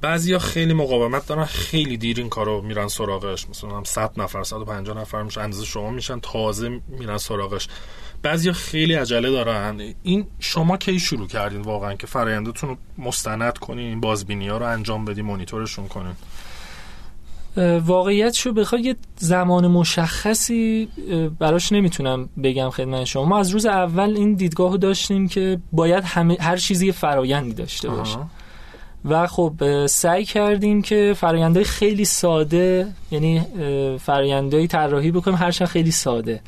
بعضیا 0.01 0.39
خیلی 0.39 0.73
مقاومت 0.73 1.27
دارن 1.27 1.45
خیلی 1.45 1.97
دیر 1.97 2.19
این 2.19 2.29
کارو 2.29 2.61
میرن 2.61 2.87
سراغش. 2.87 3.49
مثلا 3.49 3.83
100 3.83 4.11
نفر 4.17 4.43
150 4.43 4.97
نفر 4.97 5.23
میشه 5.23 5.41
اندازه 5.41 5.65
شما 5.65 5.89
میشن 5.89 6.19
تازه 6.19 6.81
میرن 6.87 7.17
سراغش. 7.17 7.67
بعضیا 8.21 8.53
خیلی 8.53 8.93
عجله 8.93 9.31
دارن. 9.31 9.93
این 10.03 10.27
شما 10.39 10.77
کی 10.77 10.99
شروع 10.99 11.27
کردین 11.27 11.61
واقعا 11.61 11.93
که 11.93 12.07
فرآیندتون 12.07 12.69
رو 12.69 12.77
مستند 12.97 13.57
کنین 13.57 14.01
بازبینی 14.01 14.47
ها 14.47 14.57
رو 14.57 14.65
انجام 14.65 15.05
بدین 15.05 15.25
مانیتورشون 15.25 15.87
کنین؟ 15.87 16.15
واقعیت 17.85 18.33
شو 18.33 18.53
بخواد 18.53 18.85
یه 18.85 18.95
زمان 19.17 19.67
مشخصی 19.67 20.87
براش 21.39 21.71
نمی‌تونم 21.71 22.29
بگم 22.43 22.69
خدمت 22.69 23.03
شما. 23.03 23.25
ما 23.25 23.39
از 23.39 23.49
روز 23.49 23.65
اول 23.65 24.13
این 24.17 24.33
دیدگاه 24.33 24.71
رو 24.71 24.77
داشتیم 24.77 25.27
که 25.27 25.59
باید 25.71 26.03
همه 26.03 26.37
هر 26.39 26.57
چیزی 26.57 26.91
فرایندی 26.91 27.53
داشته 27.53 27.89
باشه. 27.89 28.17
و 29.05 29.27
خب 29.27 29.85
سعی 29.85 30.25
کردیم 30.25 30.81
که 30.81 31.13
فرایندهای 31.17 31.65
خیلی 31.65 32.05
ساده 32.05 32.87
یعنی 33.11 33.41
فرایندهای 33.99 34.67
طراحی 34.67 35.11
بکنیم 35.11 35.37
هرچند 35.37 35.67
خیلی 35.67 35.91
ساده. 35.91 36.41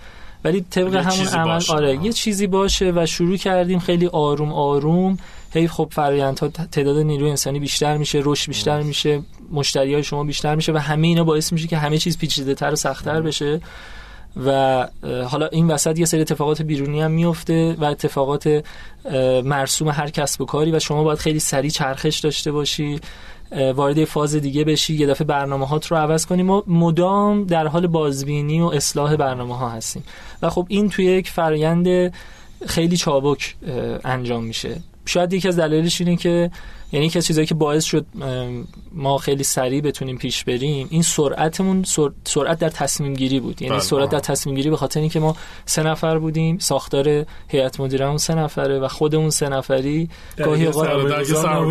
ولی 0.44 0.66
طبق 0.70 0.96
همون 0.96 1.28
عمل 1.28 1.62
آره 1.70 2.06
یه 2.06 2.14
چیزی 2.14 2.48
باشه 2.48 2.92
و 2.96 3.06
شروع 3.06 3.38
کردیم 3.38 3.80
خیلی 3.80 4.08
آروم 4.08 4.54
آروم. 4.54 5.18
هی 5.54 5.68
خب 5.68 5.90
فرآیندها 5.92 6.48
تعداد 6.48 6.98
نیروی 6.98 7.30
انسانی 7.30 7.60
بیشتر 7.60 7.98
میشه 7.98 8.22
رشد 8.24 8.48
بیشتر 8.48 8.82
میشه 8.82 9.22
مشتری 9.52 9.94
های 9.94 10.04
شما 10.04 10.24
بیشتر 10.24 10.56
میشه 10.56 10.74
و 10.74 10.78
همه 10.78 11.08
اینا 11.08 11.24
باعث 11.24 11.54
میشه 11.54 11.68
که 11.68 11.78
همه 11.78 11.98
چیز 11.98 12.18
پیچیده 12.18 12.56
تر 12.56 12.72
و 12.72 12.76
سختتر 12.76 13.22
بشه 13.22 13.62
و 14.46 14.88
حالا 15.30 15.48
این 15.48 15.68
وسط 15.68 16.00
یه 16.00 16.06
سری 16.06 16.22
اتفاقات 16.22 16.62
بیرونی 16.62 17.02
هم 17.02 17.12
میفته 17.12 17.76
و 17.80 17.86
اتفاقات 17.86 18.64
مرسوم 19.44 19.90
هر 19.90 20.10
کسب 20.10 20.42
و 20.42 20.46
کاری 20.46 20.72
و 20.72 20.80
شما 20.80 21.04
باید 21.04 21.20
خیلی 21.20 21.40
سریع 21.40 21.72
چرخش 21.72 22.20
داشته 22.20 22.52
باشی 22.52 23.00
وارد 23.76 24.06
فاز 24.06 24.36
دیگه 24.36 24.64
بشی 24.64 24.96
یه 24.96 25.08
دفعه 25.08 25.28
برنامه 25.28 25.68
هات 25.68 25.88
رو 25.88 25.98
عوض 25.98 26.26
کنی. 26.26 26.44
ما 26.44 26.64
مدام 26.68 27.44
در 27.44 27.68
حال 27.68 27.88
بازبینی 27.88 28.62
و 28.62 28.66
اصلاح 28.66 29.16
برنامه 29.16 29.58
ها 29.58 29.70
هستیم. 29.70 30.04
و 30.42 30.50
خب 30.50 30.66
این 30.70 30.90
توی 30.90 31.06
یک 31.06 31.30
فرایند 31.30 32.14
خیلی 32.68 32.98
چابک 32.98 33.56
انجام 34.04 34.44
میشه. 34.44 34.82
شاید 35.06 35.34
یکی 35.34 35.48
از 35.48 35.60
دلایلش 35.60 36.02
اینه 36.02 36.16
که 36.16 36.52
یعنی 36.92 37.06
یکی 37.06 37.20
از 37.20 37.26
چیزایی 37.26 37.48
که 37.48 37.56
باعث 37.56 37.84
شد 37.84 38.06
ما 38.92 39.18
خیلی 39.18 39.44
سریع 39.44 39.82
بتونیم 39.82 40.18
پیش 40.18 40.44
بریم 40.44 40.88
این 40.90 41.02
سرعتمون 41.02 41.84
سرعت 42.24 42.60
در 42.60 42.70
تصمیم 42.70 43.14
گیری 43.14 43.40
بود. 43.40 43.62
یعنی 43.62 43.74
بله، 43.74 43.84
سرعت 43.84 44.10
در 44.10 44.20
تصمیم 44.20 44.56
گیری 44.56 44.70
به 44.70 44.78
خاطر 44.78 45.00
اینکه 45.00 45.20
ما 45.20 45.36
سه 45.66 45.84
نفر 45.84 46.18
بودیم 46.18 46.58
ساختار 46.58 47.26
هیئت 47.48 47.80
مدیرمون 47.80 48.18
سه 48.18 48.36
نفره 48.36 48.80
و 48.80 48.88
خودمون 48.88 49.30
سه 49.30 49.50
نفری 49.50 50.10
گاهی 50.38 50.68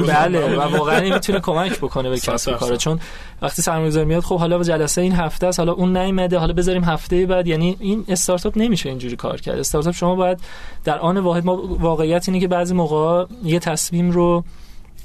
بله 0.06 0.56
و 0.56 0.76
واقعا 0.76 1.14
می‌تونه 1.14 1.40
کمک 1.40 1.78
بکنه 1.78 2.10
به 2.10 2.18
کسب 2.18 2.56
کار 2.56 2.76
چون 2.76 3.00
وقتی 3.42 3.62
سرمایه‌گذار 3.62 4.04
میاد 4.04 4.22
خب 4.22 4.38
حالا 4.38 4.62
جلسه 4.62 5.00
این 5.00 5.12
هفته 5.12 5.46
است 5.46 5.58
حالا 5.58 5.72
اون 5.72 5.96
نیومده 5.96 6.38
حالا 6.38 6.52
بذاریم 6.52 6.84
هفته 6.84 7.26
بعد. 7.26 7.46
یعنی 7.46 7.76
این 7.80 8.04
استارتاپ 8.08 8.58
نمیشه 8.58 8.88
اینجوری 8.88 9.16
کار 9.16 9.40
کرد. 9.40 9.58
استارتاپ 9.58 9.94
شما 9.94 10.14
باید 10.14 10.40
در 10.84 10.98
آن 10.98 11.18
واحد 11.18 11.44
ما 11.44 11.76
واقعیت 11.78 12.28
اینه 12.28 12.40
که 12.40 12.48
بعضی 12.48 12.74
موقع 12.74 13.24
یه 13.44 13.58
تصمیم 13.58 14.10
رو 14.10 14.44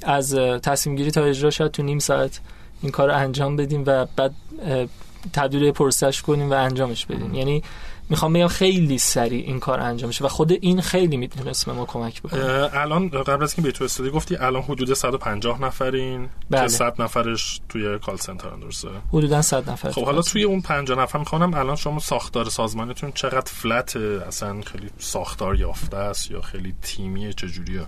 از 0.04 0.34
تصمیم 0.62 0.96
گیری 0.96 1.10
تا 1.10 1.24
اجرا 1.24 1.50
شاید 1.50 1.70
تو 1.70 1.82
نیم 1.82 1.98
ساعت 1.98 2.40
این 2.82 2.92
کار 2.92 3.08
رو 3.08 3.16
انجام 3.16 3.56
بدیم 3.56 3.82
و 3.86 4.06
بعد 4.16 4.34
تبدیل 5.32 5.70
پرسش 5.70 6.22
کنیم 6.22 6.50
و 6.50 6.54
انجامش 6.54 7.06
بدیم. 7.06 7.34
یعنی 7.34 7.62
می‌خوام 8.08 8.32
بگم 8.32 8.48
خیلی 8.48 8.98
سریع 8.98 9.44
این 9.46 9.60
کار 9.60 9.80
انجام 9.80 10.08
میشه 10.08 10.24
و 10.24 10.28
خود 10.28 10.52
این 10.52 10.80
خیلی 10.80 11.16
می‌تونست 11.16 11.68
ما 11.68 11.84
کمک 11.84 12.22
بکنه. 12.22 12.70
الان 12.72 13.08
قبل 13.08 13.42
از 13.42 13.54
اینکه 13.54 13.62
به 13.62 13.72
تو 13.72 13.84
استودیو 13.84 14.12
گفتی 14.12 14.36
الان 14.36 14.62
حدود 14.62 14.94
150 14.94 15.62
نفرین. 15.62 16.28
بله. 16.50 16.62
که 16.62 16.68
100 16.68 17.02
نفرش 17.02 17.60
توی 17.68 17.98
کال 17.98 18.16
سنتر 18.16 18.50
درسته؟ 18.50 18.88
حدودا 19.12 19.42
100 19.42 19.70
نفر 19.70 19.90
خب 19.90 20.04
حالا 20.04 20.22
توی 20.22 20.42
اون 20.42 20.60
50 20.60 20.98
نفر 20.98 21.18
می‌خوام 21.18 21.54
الان 21.54 21.76
شما 21.76 21.98
ساختار 21.98 22.48
سازمانتون 22.48 23.12
چقدر 23.12 23.52
فلت 23.52 23.96
اصلا 23.96 24.60
خیلی 24.60 24.90
ساختار 24.98 25.56
یافته 25.56 25.96
است 25.96 26.30
یا 26.30 26.40
خیلی 26.40 26.74
تیمیه 26.82 27.32
چجوریه؟ 27.32 27.86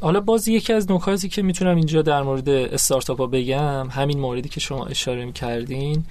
حالا 0.00 0.20
باز 0.20 0.48
یکی 0.48 0.72
از 0.72 0.90
نکاتی 0.90 1.28
که 1.28 1.42
می‌تونم 1.42 1.76
اینجا 1.76 2.02
در 2.02 2.22
مورد 2.22 2.48
استارتاپ 2.48 3.18
ها 3.18 3.26
بگم 3.26 3.88
همین 3.90 4.20
موردی 4.20 4.48
که 4.48 4.60
شما 4.60 4.86
اشاره 4.86 5.32
کردین 5.32 6.04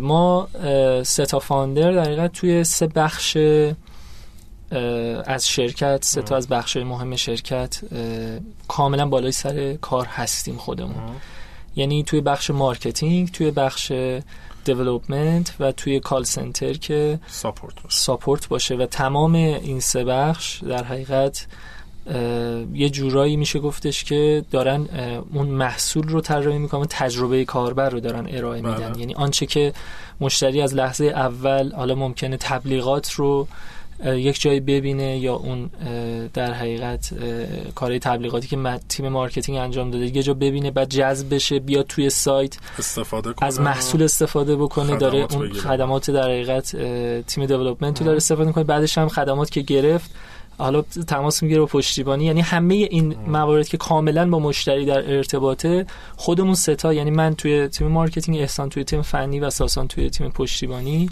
ما 0.00 0.48
سه 1.02 1.26
تا 1.26 1.38
founder 1.38 1.92
در 1.92 2.28
توی 2.28 2.64
سه 2.64 2.86
بخش 2.86 3.36
از 5.26 5.48
شرکت 5.48 6.04
سه 6.04 6.22
تا 6.22 6.36
از 6.36 6.48
بخش 6.48 6.76
مهم 6.76 7.16
شرکت 7.16 7.80
کاملا 8.68 9.06
بالای 9.06 9.32
سر 9.32 9.74
کار 9.74 10.06
هستیم 10.06 10.56
خودمون. 10.56 11.02
یعنی 11.76 12.02
توی 12.02 12.20
بخش 12.20 12.50
marketing 12.50 13.30
توی 13.30 13.50
بخش 13.50 13.92
development 14.64 15.54
و 15.60 15.72
توی 15.72 16.00
call 16.00 16.24
center 16.24 16.72
که 16.72 17.18
support 17.26 17.74
باشه. 17.82 17.96
support 17.96 18.48
باشه. 18.48 18.74
و 18.74 18.86
تمام 18.86 19.34
این 19.34 19.80
سه 19.80 20.04
بخش 20.04 20.62
در 20.62 20.84
حقیقت 20.84 21.46
یه 22.74 22.90
جورایی 22.90 23.36
میشه 23.36 23.58
گفتش 23.58 24.04
که 24.04 24.44
دارن 24.50 24.88
اون 25.34 25.48
محصول 25.48 26.08
رو 26.08 26.20
طراحی 26.20 26.58
می‌کنن 26.58 26.86
تجربه 26.90 27.44
کاربر 27.44 27.88
رو 27.88 28.00
دارن 28.00 28.26
ارائه 28.30 28.62
میدن. 28.62 28.88
بله. 28.88 28.98
یعنی 28.98 29.14
آنچه 29.14 29.46
که 29.46 29.72
مشتری 30.20 30.60
از 30.60 30.74
لحظه 30.74 31.04
اول 31.04 31.72
حالا 31.72 31.94
ممکنه 31.94 32.36
تبلیغات 32.36 33.12
رو 33.12 33.46
یک 34.04 34.40
جایی 34.40 34.60
ببینه 34.60 35.18
یا 35.18 35.34
اون 35.34 35.70
در 36.34 36.52
حقیقت 36.52 37.10
کار 37.74 37.98
تبلیغاتی 37.98 38.48
که 38.48 38.80
تیم 38.88 39.08
marketing 39.08 39.58
انجام 39.58 39.90
داده 39.90 40.16
یه 40.16 40.22
جا 40.22 40.34
ببینه 40.34 40.70
بعد 40.70 40.88
جذب 40.88 41.34
بشه 41.34 41.58
بیاد 41.58 41.86
توی 41.86 42.10
سایت 42.10 42.56
استفاده 42.78 43.32
کنه 43.32 43.46
از 43.46 43.60
محصول 43.60 44.02
استفاده 44.02 44.56
بکنه 44.56 44.96
داره 44.96 45.26
اون 45.30 45.52
خدمات 45.52 46.10
در 46.10 46.22
حقیقت 46.22 46.76
تیم 47.26 47.46
development 47.46 48.00
رو 48.00 48.06
داره 48.06 48.16
استفاده 48.16 48.52
کنه 48.52 48.64
بعدش 48.64 48.98
هم 48.98 49.08
خدمات 49.08 49.50
که 49.50 49.60
گرفت 49.60 50.10
حالا 50.58 50.82
تماس 50.82 51.42
می‌گیره 51.42 51.60
با 51.60 51.66
پشتیبانی. 51.66 52.24
یعنی 52.24 52.40
همه 52.40 52.74
این 52.74 53.16
موارد 53.26 53.68
که 53.68 53.76
کاملا 53.76 54.30
با 54.30 54.38
مشتری 54.38 54.86
در 54.86 55.16
ارتباطه 55.16 55.86
خودمون 56.16 56.54
سه 56.54 56.73
تا. 56.73 56.92
یعنی 56.92 57.10
من 57.10 57.34
توی 57.34 57.68
تیم 57.68 57.86
marketing 57.86 58.38
احسان 58.38 58.68
توی 58.68 58.84
تیم 58.84 59.02
فنی 59.02 59.40
و 59.40 59.50
ساسان 59.50 59.88
توی 59.88 60.10
تیم 60.10 60.28
پشتیبانی. 60.28 61.08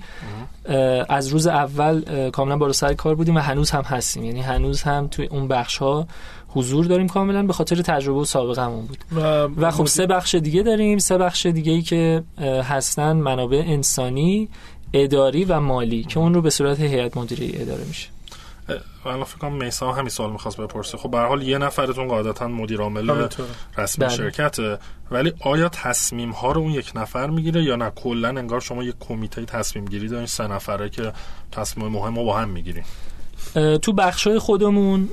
از 1.09 1.28
روز 1.28 1.47
اول 1.47 2.30
کاملا 2.30 2.57
بالا 2.57 2.72
سر 2.72 2.95
کار 2.95 3.14
بودیم 3.14 3.36
و 3.36 3.38
هنوز 3.38 3.70
هم 3.70 3.82
هستیم. 3.82 4.24
یعنی 4.24 4.40
هنوز 4.40 4.82
هم 4.82 5.09
توی 5.09 5.26
اون 5.26 5.49
بخش 5.49 5.76
ها 5.78 6.07
حضور 6.49 6.84
داریم 6.84 7.09
کاملا 7.09 7.42
به 7.42 7.53
خاطر 7.53 7.76
تجربه 7.76 8.20
و 8.20 8.24
سابقمون 8.24 8.86
بود. 8.86 8.99
و, 9.12 9.20
و 9.57 9.70
خب 9.70 9.86
سه 9.86 10.07
بخش 10.07 10.34
دیگه 10.34 10.62
داریم. 10.62 10.99
سه 10.99 11.18
بخش 11.18 11.47
دیگه 11.47 11.72
ای 11.72 11.82
که 11.82 12.22
هستن 12.40 13.16
منابع 13.16 13.62
انسانی 13.66 14.49
اداری 14.92 15.45
و 15.45 15.61
مالی 15.61 16.03
که 16.03 16.18
اون 16.18 16.34
رو 16.34 16.42
به 16.42 16.51
صورت 16.51 16.80
هیئت 16.80 17.16
مدیره 17.16 17.62
اداره 17.62 17.84
میشه. 17.84 18.09
من 19.04 19.24
فکر 19.24 19.38
کنم 19.38 19.52
میسا 19.52 19.92
همین 19.92 20.08
سوال 20.08 20.32
می‌خواست 20.32 20.60
بپرسه. 20.60 20.98
خب 20.98 21.10
به 21.10 21.18
حال 21.18 21.42
یه 21.42 21.58
نفرتون 21.58 22.08
قاعدتا 22.08 22.48
مدیر 22.48 22.80
عامل 22.80 23.28
رسمی 23.78 24.06
بله. 24.06 24.16
شرکته. 24.16 24.78
ولی 25.10 25.32
آیا 25.40 25.68
تصمیم 25.68 26.30
ها 26.30 26.52
رو 26.52 26.60
اون 26.60 26.72
یک 26.72 26.92
نفر 26.94 27.30
می‌گیره 27.30 27.62
یا 27.62 27.76
نه؟ 27.76 27.90
کلا 27.90 28.28
انگار 28.28 28.60
شما 28.60 28.82
یک 28.82 28.94
کمیته 29.00 29.44
تصمیم 29.44 29.84
گیری 29.84 30.08
دارین 30.08 30.26
سه 30.26 30.46
نفره 30.46 30.88
که 30.88 31.12
تصمیم 31.52 31.88
مهم 31.88 32.16
رو 32.16 32.24
با 32.24 32.38
هم 32.38 32.48
می‌گیرین. 32.48 32.84
تو 33.82 33.92
بخش 33.92 34.26
های 34.26 34.38
خودمون 34.38 35.08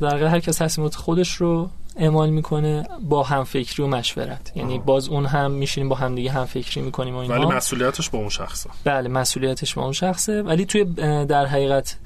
در 0.00 0.24
هر 0.24 0.40
کس 0.40 0.56
تصمیمات 0.56 0.94
خودش 0.94 1.32
رو 1.32 1.70
اعمال 1.96 2.30
می‌کنه 2.30 2.88
با 3.08 3.22
هم 3.22 3.44
فکری 3.44 3.82
و 3.82 3.86
مشورت. 3.86 4.52
یعنی 4.54 4.78
باز 4.78 5.08
اون 5.08 5.26
هم 5.26 5.50
میشینیم 5.50 5.88
با 5.88 5.96
هم 5.96 6.14
دیگه 6.14 6.30
هم 6.30 6.44
فکری 6.44 6.80
می‌کنیم 6.82 7.16
و 7.16 7.18
ولی 7.18 7.46
مسئولیتش 7.46 8.10
با 8.10 8.18
اون 8.18 8.28
شخصه. 8.28 8.70
بله 8.84 9.08
مسئولیتش 9.08 9.74
با 9.74 9.82
اون 9.82 9.92
شخصه. 9.92 10.42
ولی 10.42 10.64
توی 10.64 10.84
در 11.24 11.46
حقیقت 11.46 11.96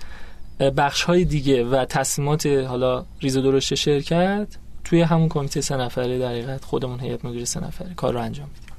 بخش 0.61 1.03
های 1.03 1.25
دیگه 1.25 1.65
و 1.65 1.85
تصمیمات 1.85 2.47
حالا 2.47 3.05
ریز 3.21 3.37
و 3.37 3.43
درشت 3.43 3.75
شرکت 3.75 4.49
توی 4.85 5.03
همون 5.03 5.29
کمیته 5.29 5.61
سه 5.61 5.77
نفره 5.77 6.19
در 6.19 6.57
خودمون 6.57 7.01
هیئت 7.01 7.25
مدیره 7.25 7.45
سه 7.45 7.61
نفره 7.61 7.95
کار 7.95 8.15
رو 8.15 8.21
انجام 8.21 8.49
میدیم. 8.49 8.71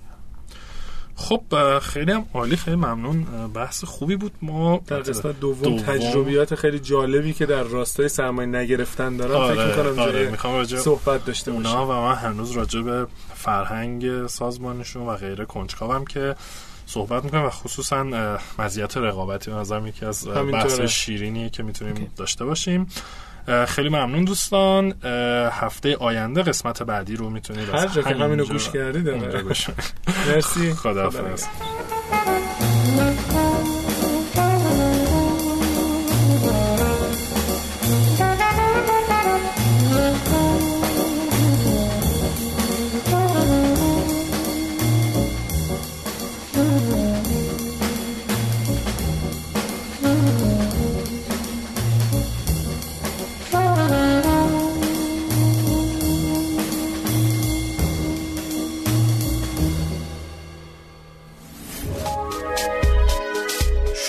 خب 1.16 1.44
خیلی 1.80 2.12
هم 2.12 2.26
عالی 2.34 2.56
خیلی 2.56 2.76
ممنون. 2.76 3.26
بحث 3.54 3.84
خوبی 3.84 4.16
بود. 4.16 4.32
ما 4.42 4.82
در 4.88 5.00
قسمت 5.00 5.40
دوم, 5.40 5.62
دوم. 5.62 5.78
تجربیات 5.78 6.56
خیلی 6.56 6.80
جالبی 6.80 7.34
که 7.34 7.46
در 7.46 7.64
راستای 7.64 8.10
سرمایه 8.10 8.50
نگرفتن 8.50 9.18
دارم 9.18 9.36
آره، 9.36 9.56
فکر 9.56 9.84
می‌کنم 9.84 10.00
آره، 10.00 10.30
می‌خوام 10.30 10.64
صحبت 10.64 11.26
داشته 11.26 11.52
باشم 11.52 11.82
و 11.82 12.02
من 12.02 12.16
هنوز 12.16 12.52
راجع 12.52 12.82
به 12.82 13.08
فرهنگ 13.36 14.28
سازمانشون 14.28 15.08
و 15.08 15.16
غیره 15.16 15.46
کنجکاوم 15.46 16.06
که 16.06 16.36
صحبت 16.94 17.24
می‌کنیم 17.24 17.46
و 17.46 17.50
خصوصا 17.50 18.04
مزیت 18.60 18.98
رقابتی 18.98 19.52
به 19.52 19.58
نظر 19.58 19.88
یکی 19.88 20.06
از 20.06 20.28
بحث 20.28 20.82
شیرینیه 20.82 21.50
که 21.50 21.64
می‌تونیم 21.64 22.12
داشته 22.18 22.46
باشیم. 22.46 22.88
خیلی 23.68 23.90
ممنون 23.90 24.26
دوستان. 24.26 24.94
هفته 25.52 25.96
آینده 25.96 26.44
قسمت 26.44 26.84
بعدی 26.84 27.16
رو 27.16 27.30
می‌تونید 27.30 27.70
هر 27.70 27.88
جا 27.88 28.02
که 28.02 28.16
همینو 28.16 28.46
گوش 28.46 28.70
کردید 28.70 29.10
مرسی. 30.28 30.74
خداحافظ. 30.84 31.46